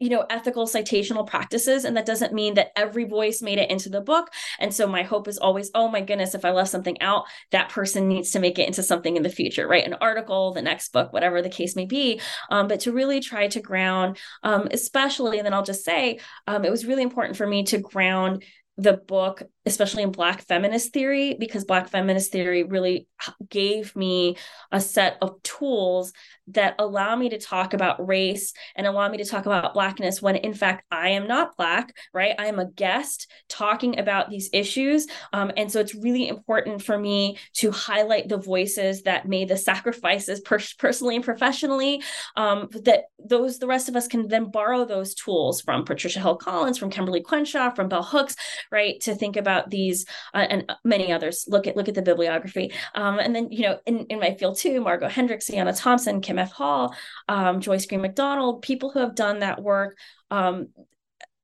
[0.00, 3.88] you know ethical citational practices and that doesn't mean that every voice made it into
[3.88, 4.30] the book.
[4.58, 7.68] And so my hope is always oh my goodness if i left something out that
[7.68, 9.86] person needs to make it into something in the future right?
[9.86, 12.20] An article the next book whatever the case may be.
[12.50, 16.64] Um, but to really try to ground um, especially and then i'll just say um,
[16.64, 18.42] it was really important for me to ground
[18.76, 23.06] the book especially in black feminist theory because black feminist theory really
[23.48, 24.36] gave me
[24.70, 26.12] a set of tools
[26.48, 30.36] that allow me to talk about race and allow me to talk about blackness when
[30.36, 32.34] in fact i am not black right?
[32.38, 35.06] I am a guest talking about these issues.
[35.32, 39.56] Um, and so it's really important for me to highlight the voices that made the
[39.56, 42.02] sacrifices per- personally and professionally
[42.36, 46.36] um, that those the rest of us can then borrow those tools from patricia hill
[46.36, 48.36] collins from kimberly crenshaw from bell hooks
[48.70, 49.00] right?
[49.02, 51.44] To think about about these uh, and many others.
[51.48, 54.58] Look at look at the bibliography, um, and then you know in, in my field
[54.58, 56.52] too, Margo Hendricks, Ayanna Thompson, Kim F.
[56.52, 56.94] Hall,
[57.28, 59.96] um, Joyce Green MacDonald, people who have done that work.
[60.30, 60.68] Um,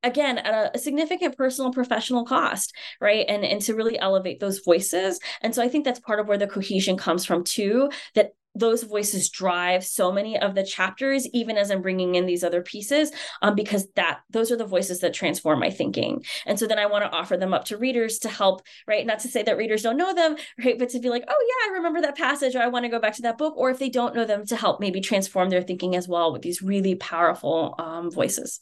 [0.03, 4.59] again at a, a, significant personal professional cost right and and to really elevate those
[4.59, 8.29] voices and so i think that's part of where the cohesion comes from too that
[8.59, 12.61] those voices drive so many of the chapters even as i'm bringing in these other
[12.61, 13.11] pieces
[13.41, 16.85] um, because that those are the voices that transform my thinking and so then i
[16.85, 19.83] want to offer them up to readers to help right not to say that readers
[19.83, 22.61] don't know them right but to be like oh yeah i remember that passage or
[22.61, 24.55] i want to go back to that book or if they don't know them to
[24.55, 28.61] help maybe transform their thinking as well with these really powerful um, voices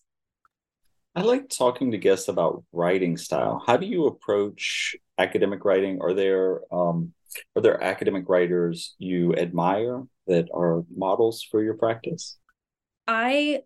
[1.18, 3.64] I like talking to guests about writing style.
[3.66, 6.00] How do you approach academic writing?
[6.02, 7.14] Are there um,
[7.56, 12.38] are there academic writers you admire that are models for your practice?
[13.08, 13.62] I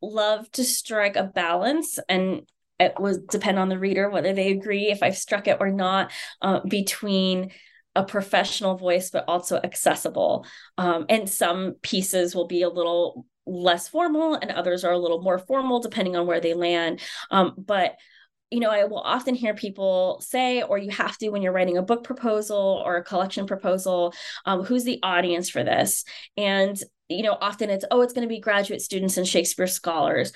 [0.00, 2.42] love to strike a balance and
[2.78, 6.12] it was depend on the reader whether they agree if I've struck it or not
[6.40, 7.50] uh, between
[7.96, 10.46] a professional voice but also accessible
[10.76, 15.22] um, and some pieces will be a little less formal and others are a little
[15.22, 17.00] more formal depending on where they land
[17.30, 17.96] um, but
[18.50, 21.76] you know, I will often hear people say, or you have to when you're writing
[21.76, 24.14] a book proposal or a collection proposal,
[24.46, 26.04] um, who's the audience for this?
[26.36, 30.32] And, you know, often it's, oh, it's going to be graduate students and Shakespeare scholars.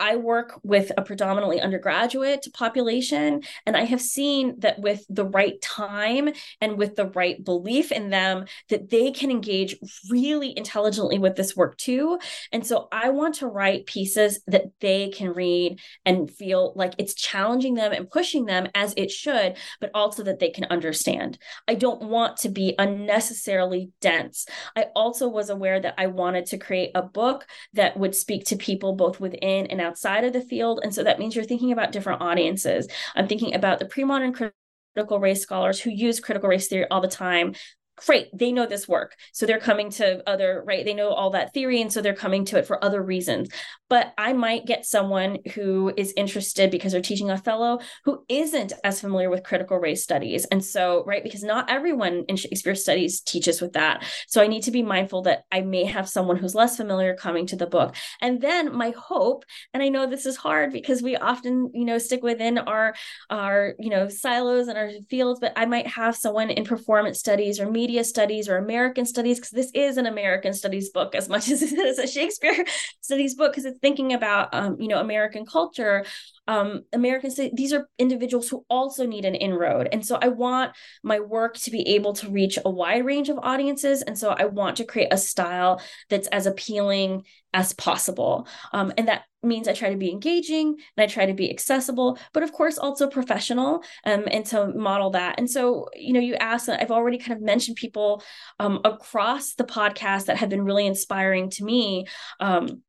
[0.00, 5.60] I work with a predominantly undergraduate population, and I have seen that with the right
[5.62, 6.30] time
[6.60, 9.76] and with the right belief in them, that they can engage
[10.10, 12.18] really intelligently with this work too.
[12.52, 17.14] And so I want to write pieces that they can read and feel like it's
[17.14, 21.38] challenging them and pushing them as it should, but also that they can understand.
[21.68, 24.46] I don't want to be unnecessarily dense.
[24.76, 28.56] I also was aware that I wanted to create a book that would speak to
[28.56, 30.80] people both within and outside of the field.
[30.82, 32.88] And so that means you're thinking about different audiences.
[33.14, 37.00] I'm thinking about the pre modern critical race scholars who use critical race theory all
[37.00, 37.54] the time
[37.96, 39.14] great they know this work.
[39.32, 42.44] So they're coming to other right they know all that theory and so they're coming
[42.46, 43.48] to it for other reasons.
[43.88, 49.00] But i might get someone who is interested because they're teaching othello who isn't as
[49.00, 50.44] familiar with critical race studies.
[50.46, 54.04] And so right because not everyone in shakespeare studies teaches with that.
[54.26, 57.46] So i need to be mindful that i may have someone who's less familiar coming
[57.46, 57.94] to the book.
[58.20, 61.98] And then my hope and i know this is hard because we often you know
[61.98, 62.94] stick within our
[63.30, 67.60] our you know silos and our fields but i might have someone in performance studies
[67.60, 71.48] or media studies or American studies, because this is an American studies book as much
[71.50, 72.64] as it is a Shakespeare
[73.00, 76.04] studies book, because it's thinking about, um, you know, American culture.
[76.46, 79.88] Um, American these are individuals who also need an inroad.
[79.92, 80.72] And so I want
[81.02, 84.02] my work to be able to reach a wide range of audiences.
[84.02, 85.80] And so I want to create a style
[86.10, 88.48] that's as appealing as possible.
[88.72, 92.18] Um, and that means I try to be engaging and I try to be accessible,
[92.32, 95.36] but of course also professional um, and to model that.
[95.38, 98.22] And so, you know, you asked, I've already kind of mentioned people
[98.58, 102.06] um, across the podcast that have been really inspiring to me.
[102.40, 102.82] Um,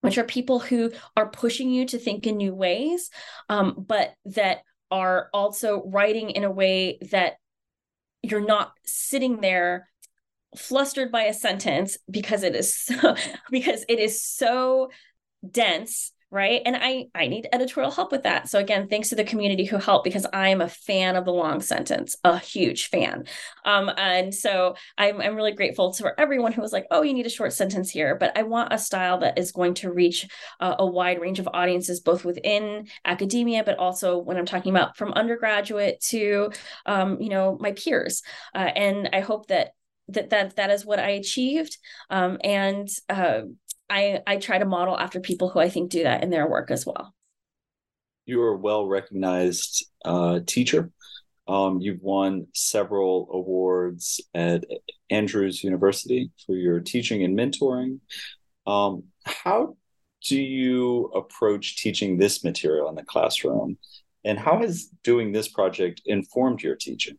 [0.00, 3.10] which are people who are pushing you to think in new ways,
[3.48, 4.58] um, but that
[4.90, 7.34] are also writing in a way that
[8.22, 9.88] you're not sitting there
[10.56, 13.14] flustered by a sentence because it is so,
[13.50, 14.90] because it is so
[15.48, 16.62] dense right?
[16.64, 18.48] And i i need editorial help with that.
[18.48, 21.32] So again thanks to the community who helped because i am a fan of the
[21.32, 23.24] long sentence a huge fan.
[23.64, 27.26] Um and so i'm, I'm really grateful to everyone who was like oh you need
[27.26, 30.28] a short sentence here but i want a style that is going to reach
[30.60, 34.96] uh, a wide range of audiences both within academia but also when i'm talking about
[34.96, 36.50] from undergraduate to
[36.86, 38.22] um, you know my peers.
[38.54, 39.72] Uh, and i hope that
[40.10, 41.78] that that that is what I achieved.
[42.10, 43.42] Um, and uh,
[43.90, 46.70] I I try to model after people who I think do that in their work
[46.70, 47.14] as well.
[48.24, 50.90] You are a well recognized uh, teacher.
[51.48, 54.64] Um, you've won several awards at
[55.10, 57.98] Andrews University for your teaching and mentoring.
[58.66, 59.76] Um, how
[60.26, 63.78] do you approach teaching this material in the classroom?
[64.24, 67.18] And how has doing this project informed your teaching?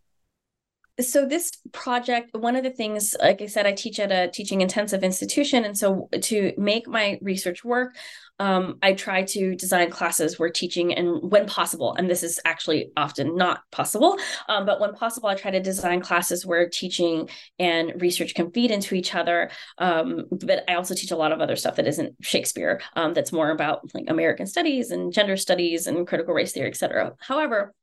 [1.00, 4.62] So this project one of the things like i said i teach at a teaching
[4.62, 5.64] intensive institution.
[5.64, 7.96] And so to make my research work
[8.40, 12.92] um, i try to design classes where teaching and when possible and this is actually
[12.98, 14.18] often not possible
[14.50, 18.72] um, but when possible i try to design classes where teaching and research can feed
[18.72, 19.50] into each other.
[19.78, 23.32] Um, but i also teach a lot of other stuff that isn't shakespeare um, that's
[23.32, 27.14] more about like american studies and gender studies and critical race theory et cetera.
[27.20, 27.74] However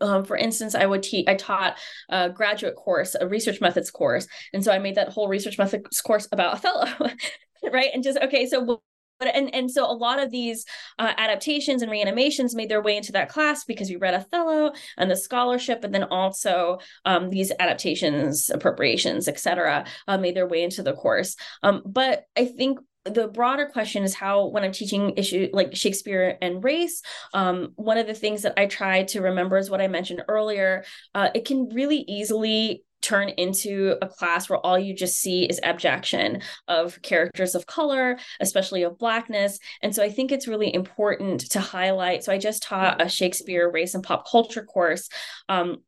[0.00, 4.26] um, for instance, I would teach, I taught a graduate course, a research methods course.
[4.52, 7.10] And so I made that whole research methods course about Othello,
[7.72, 7.90] right?
[7.94, 8.80] And just, okay, so
[9.18, 10.64] but and and so a lot of these
[10.98, 15.10] uh, adaptations and reanimations made their way into that class because we read Othello and
[15.10, 20.82] the scholarship, and then also um, these adaptations, appropriations, etc., uh, made their way into
[20.82, 21.36] the course.
[21.62, 22.78] Um, but I think
[23.12, 27.02] the broader question is how when i'm teaching issue like shakespeare and race
[27.34, 30.84] um, one of the things that i try to remember is what i mentioned earlier
[31.14, 35.60] uh, it can really easily turn into a class where all you just see is
[35.62, 39.60] abjection of characters of color, especially of blackness.
[39.80, 42.24] And so I think it's really important to highlight.
[42.24, 45.08] So I just taught a Shakespeare race and pop culture course.
[45.48, 45.82] Um,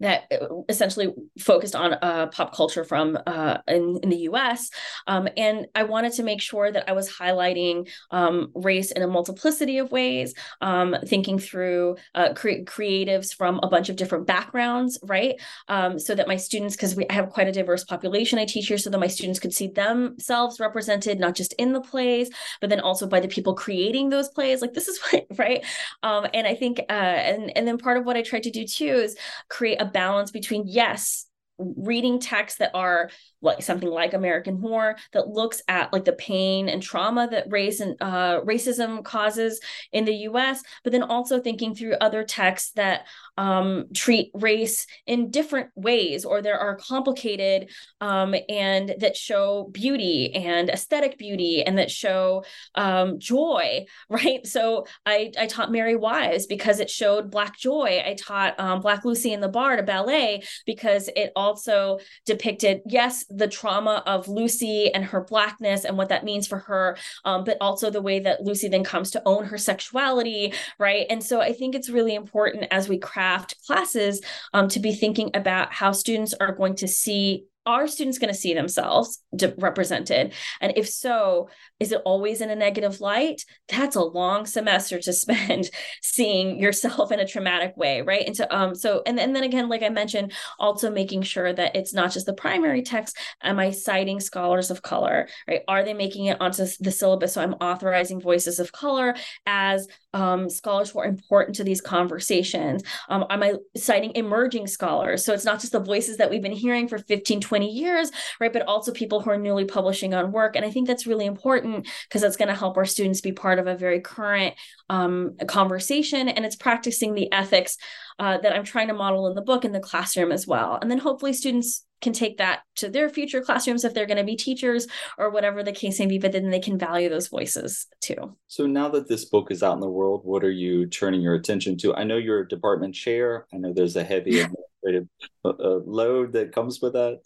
[0.00, 4.70] that uh, essentially focused on uh, pop culture from uh, in, in the US.
[5.06, 9.06] Um, and I wanted to make sure that I was highlighting um, race in a
[9.06, 14.98] multiplicity of ways, um, thinking through uh, cre- creatives from a bunch of different backgrounds,
[15.02, 15.40] right?
[15.68, 18.78] Um, so that my students, because we have quite a diverse population I teach here,
[18.78, 22.80] so that my students could see themselves represented, not just in the plays, but then
[22.80, 24.60] also by the people creating those plays.
[24.60, 25.64] Like this is what, right?
[26.02, 28.66] Um, and I think, uh, and, and then part of what I tried to do
[28.66, 29.16] too is
[29.48, 31.26] create a balance between yes
[31.58, 33.10] reading texts that are
[33.46, 37.80] like something like American Horror that looks at like the pain and trauma that race
[37.80, 39.60] and uh, racism causes
[39.92, 43.06] in the U.S., but then also thinking through other texts that
[43.38, 47.70] um, treat race in different ways, or there are complicated
[48.00, 52.44] um, and that show beauty and aesthetic beauty and that show
[52.74, 54.46] um, joy, right?
[54.46, 58.02] So I I taught Merry Wives because it showed Black joy.
[58.04, 63.24] I taught um, Black Lucy in the Bard a ballet because it also depicted yes
[63.36, 67.58] the trauma of Lucy and her blackness and what that means for her, um, but
[67.60, 71.06] also the way that Lucy then comes to own her sexuality, right?
[71.10, 74.20] And so I think it's really important as we craft classes
[74.52, 78.38] um, to be thinking about how students are going to see are students going to
[78.38, 79.20] see themselves
[79.58, 84.98] represented and if so is it always in a negative light that's a long semester
[84.98, 85.70] to spend
[86.02, 89.68] seeing yourself in a traumatic way right and so um so and, and then again
[89.68, 93.70] like i mentioned also making sure that it's not just the primary text am i
[93.70, 98.20] citing scholars of color right are they making it onto the syllabus so i'm authorizing
[98.20, 99.14] voices of color
[99.46, 99.86] as
[100.16, 102.82] um, scholars who are important to these conversations?
[103.08, 105.24] Um, am I citing emerging scholars?
[105.24, 108.52] So it's not just the voices that we've been hearing for 15, 20 years, right?
[108.52, 110.56] But also people who are newly publishing on work.
[110.56, 113.58] And I think that's really important because that's going to help our students be part
[113.58, 114.54] of a very current
[114.88, 116.28] um, conversation.
[116.28, 117.76] And it's practicing the ethics
[118.18, 120.78] uh, that I'm trying to model in the book in the classroom as well.
[120.80, 124.24] And then hopefully students can take that to their future classrooms if they're going to
[124.24, 124.86] be teachers
[125.18, 128.36] or whatever the case may be, but then they can value those voices too.
[128.48, 131.34] So now that this book is out in the world, what are you turning your
[131.34, 131.94] attention to?
[131.94, 133.46] I know you're a department chair.
[133.52, 134.40] I know there's a heavy
[134.86, 135.08] administrative
[135.44, 137.20] uh, uh, load that comes with that.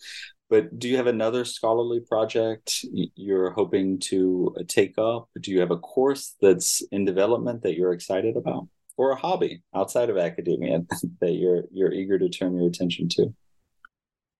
[0.50, 5.28] But do you have another scholarly project you're hoping to uh, take up?
[5.40, 8.68] Do you have a course that's in development that you're excited about?
[8.96, 10.82] Or a hobby outside of academia
[11.20, 13.32] that you're you're eager to turn your attention to?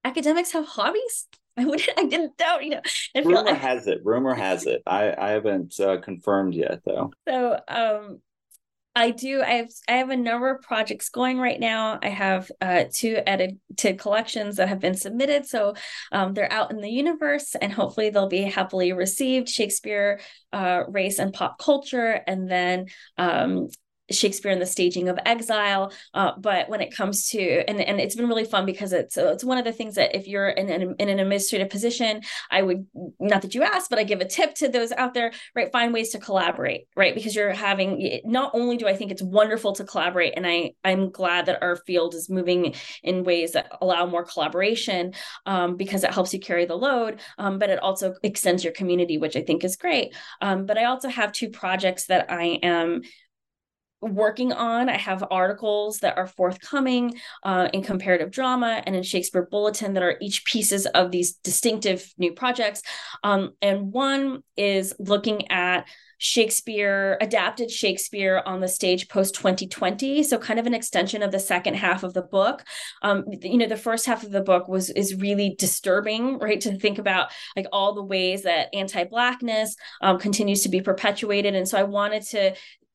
[0.05, 1.29] academics have hobbies?
[1.57, 1.91] I wouldn't.
[1.99, 2.81] I didn't know, you know.
[3.15, 3.59] Rumor like...
[3.59, 4.01] has it.
[4.05, 4.83] Rumor has it.
[4.87, 7.13] I I haven't uh, confirmed yet though.
[7.29, 8.21] So um
[9.01, 9.41] I do.
[9.41, 11.99] I have I have a number of projects going right now.
[12.03, 13.59] I have uh, two edited
[13.99, 15.73] collections that have been submitted, so
[16.13, 19.49] um, they're out in the universe, and hopefully they'll be happily received.
[19.49, 20.21] Shakespeare,
[20.53, 23.69] uh, race, and pop culture, and then um,
[24.11, 25.93] Shakespeare and the staging of exile.
[26.15, 29.45] Uh, but when it comes to and and it's been really fun because it's it's
[29.45, 32.87] one of the things that if you're in an, in an administrative position, I would
[33.19, 35.73] not that you asked, but I give a tip to those out there, right?
[35.73, 37.15] Find ways to collaborate, right?
[37.15, 41.11] Because you're having not only do I think it's wonderful to collaborate, and I I'm
[41.11, 45.15] glad that our field is moving in ways that allow more collaboration
[45.47, 49.19] um, because it helps you carry the load, um, but it also extends your community,
[49.19, 50.15] which I think is great.
[50.41, 53.03] Um, but I also have two projects that I am
[54.01, 54.89] working on.
[54.89, 60.03] I have articles that are forthcoming uh, in comparative drama and in Shakespeare Bulletin that
[60.03, 62.83] are each pieces of these distinctive new projects.
[63.23, 65.87] Um, and one is looking at
[66.23, 70.23] Shakespeare, adapted Shakespeare on the stage post 2020.
[70.23, 72.63] So kind of an extension of the second half of the book.
[73.01, 76.61] Um, you know, the first half of the book was is really disturbing, right?
[76.61, 81.55] To think about like all the ways that anti-blackness um, continues to be perpetuated.
[81.55, 82.55] And so I wanted to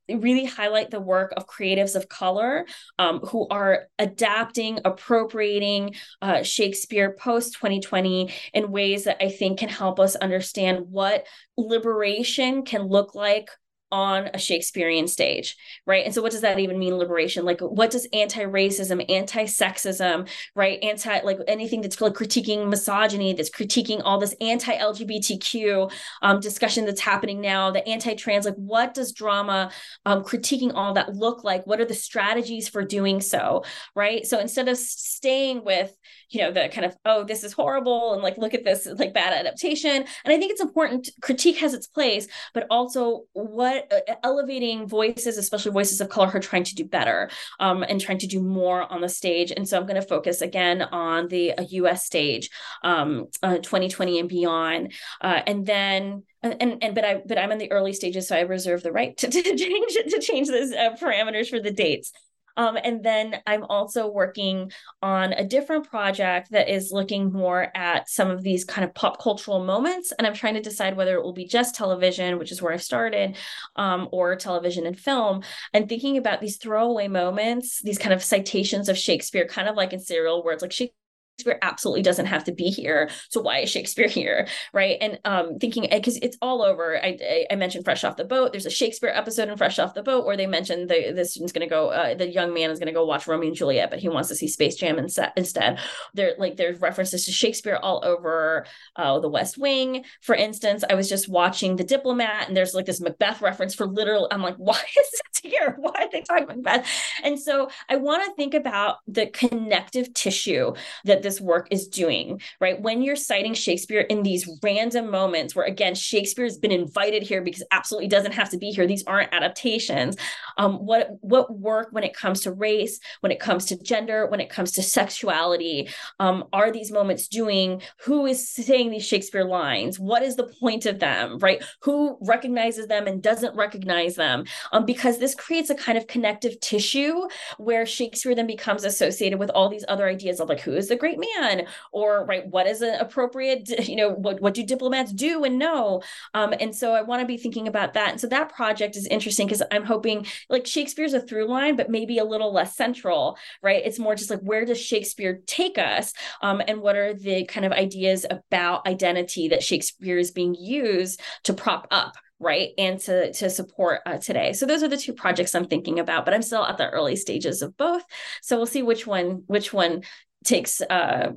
[0.09, 2.65] really highlight the work of creatives of color
[2.99, 9.69] um, who are adapting, appropriating uh, Shakespeare post 2020 in ways that I think can
[9.69, 11.25] help us understand what
[11.57, 13.49] liberation can look like
[13.95, 15.55] on a Shakespearean stage,
[15.85, 16.03] right?
[16.03, 17.45] And so, what does that even mean, liberation?
[17.45, 20.83] Like, what does anti racism, anti sexism, right?
[20.83, 25.89] Anti, like anything that's like critiquing misogyny, that's critiquing all this anti LGBTQ
[26.21, 29.71] um, discussion that's happening now, the anti trans, like, what does drama
[30.05, 31.65] um, critiquing all that look like?
[31.65, 33.63] What are the strategies for doing so,
[33.95, 34.27] right?
[34.27, 35.95] So, instead of staying with,
[36.35, 39.13] you know, the kind of, oh, this is horrible and like, look at this, like
[39.13, 39.89] bad adaptation.
[39.89, 45.37] And I think it's important, critique has its place, but also what uh, elevating voices,
[45.37, 47.29] especially voices of color, who are trying to do better
[47.59, 49.53] um, and trying to do more on the stage.
[49.55, 52.49] And so I'm going to focus again on the US stage,
[52.83, 57.57] um, uh, 2020 and beyond, uh, and then and and but I but I'm in
[57.57, 60.95] the early stages, so I reserve the right to, to change to change those uh,
[61.01, 62.11] parameters for the dates.
[62.57, 64.71] Um, and then I'm also working
[65.01, 69.21] on a different project that is looking more at some of these kind of pop
[69.21, 70.11] cultural moments.
[70.17, 72.77] And I'm trying to decide whether it will be just television, which is where I
[72.77, 73.37] started,
[73.75, 78.89] um, or television and film, and thinking about these throwaway moments, these kind of citations
[78.89, 81.04] of Shakespeare, kind of like in serial words, like Shakespeare
[81.37, 83.09] Shakespeare absolutely doesn't have to be here.
[83.29, 84.47] So why is Shakespeare here?
[84.73, 84.97] Right.
[85.01, 86.97] And um, thinking because it's all over.
[86.97, 88.53] I, I mentioned Fresh Off the Boat.
[88.53, 91.51] There's a Shakespeare episode in Fresh Off the Boat where they mentioned the the student's
[91.51, 93.89] going to go, uh, the young man is going to go watch Romeo and Juliet,
[93.89, 95.79] but he wants to see Space Jam instead.
[96.13, 100.05] There like there's references to Shakespeare all over uh, the West Wing.
[100.21, 103.85] For instance, I was just watching The Diplomat, and there's like this Macbeth reference for
[103.85, 104.29] literal.
[104.31, 105.75] I'm like, why is this here?
[105.77, 106.87] Why are they talking Macbeth?
[107.23, 112.39] And so I want to think about the connective tissue that this work is doing,
[112.61, 112.79] right?
[112.79, 117.63] When you're citing Shakespeare in these random moments where, again, Shakespeare's been invited here because
[117.71, 118.85] absolutely doesn't have to be here.
[118.85, 120.15] These aren't adaptations.
[120.57, 124.39] Um, what what work when it comes to race, when it comes to gender, when
[124.39, 125.89] it comes to sexuality,
[126.19, 127.81] um, are these moments doing?
[128.05, 129.99] Who is saying these Shakespeare lines?
[129.99, 131.63] What is the point of them, right?
[131.81, 134.45] Who recognizes them and doesn't recognize them?
[134.71, 137.27] Um, because this creates a kind of connective tissue
[137.57, 140.95] where Shakespeare then becomes associated with all these other ideas of like who is the
[140.95, 145.43] great man or right what is an appropriate you know what, what do diplomats do
[145.43, 146.01] and know?
[146.33, 148.11] Um, and so i want to be thinking about that.
[148.11, 151.89] And so that project is interesting because i'm hoping like shakespeare's a through line but
[151.89, 153.81] maybe a little less central right?
[153.85, 156.13] It's more just like where does shakespeare take us?
[156.41, 161.21] Um, and what are the kind of ideas about identity that shakespeare is being used
[161.43, 164.53] to prop up right and to to support uh, today?
[164.53, 167.15] So those are the two projects i'm thinking about but i'm still at the early
[167.15, 168.03] stages of both.
[168.41, 170.03] So we'll see which one which one
[170.45, 171.31] takes uh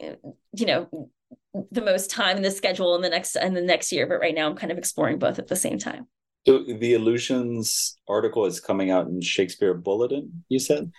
[0.00, 1.08] you know
[1.70, 4.34] the most time in the schedule in the next in the next year but right
[4.34, 6.06] now i'm kind of exploring both at the same time.
[6.46, 10.90] So the illusions article is coming out in shakespeare bulletin you said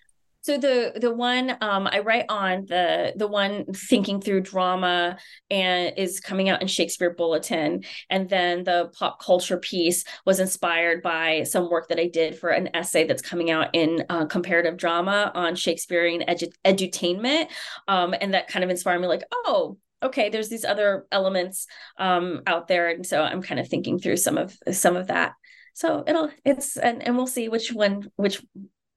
[0.42, 5.18] so the the one um, I write on the the one thinking through drama
[5.50, 11.04] and is coming out in Shakespeare Bulletin, and then the pop culture piece was inspired
[11.04, 14.78] by some work that I did for an essay that's coming out in uh, comparative
[14.78, 17.48] drama on Shakespearean edu- edutainment,
[17.88, 21.68] um, and that kind of inspired me like oh okay there's these other elements
[22.00, 22.90] um, out there.
[22.90, 25.34] And so i'm kind of thinking through some of some of that.
[25.74, 28.44] So it'll it's and, and we'll see which one which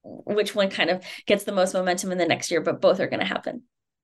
[0.04, 3.06] which one kind of gets the most momentum in the next year, but both are
[3.08, 3.62] going to happen.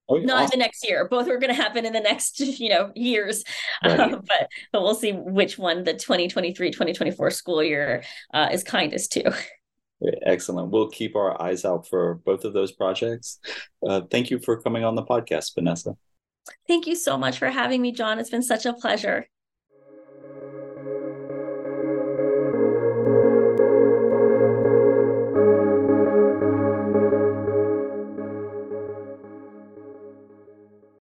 [0.09, 0.55] Oh, Not awesome.
[0.55, 1.07] in the next year.
[1.09, 3.45] Both are going to happen in the next, you know, years.
[3.85, 4.01] Right.
[4.01, 8.03] Uh, but but we'll see which one the 2023-2024 school year
[8.35, 9.33] uh, is kindest to.
[10.25, 10.71] Excellent.
[10.71, 13.39] We'll keep our eyes out for both of those projects.
[13.87, 15.95] Uh, thank you for coming on the podcast, Vanessa.
[16.67, 18.19] Thank you so much for having me, John.
[18.19, 19.27] It's been such a pleasure.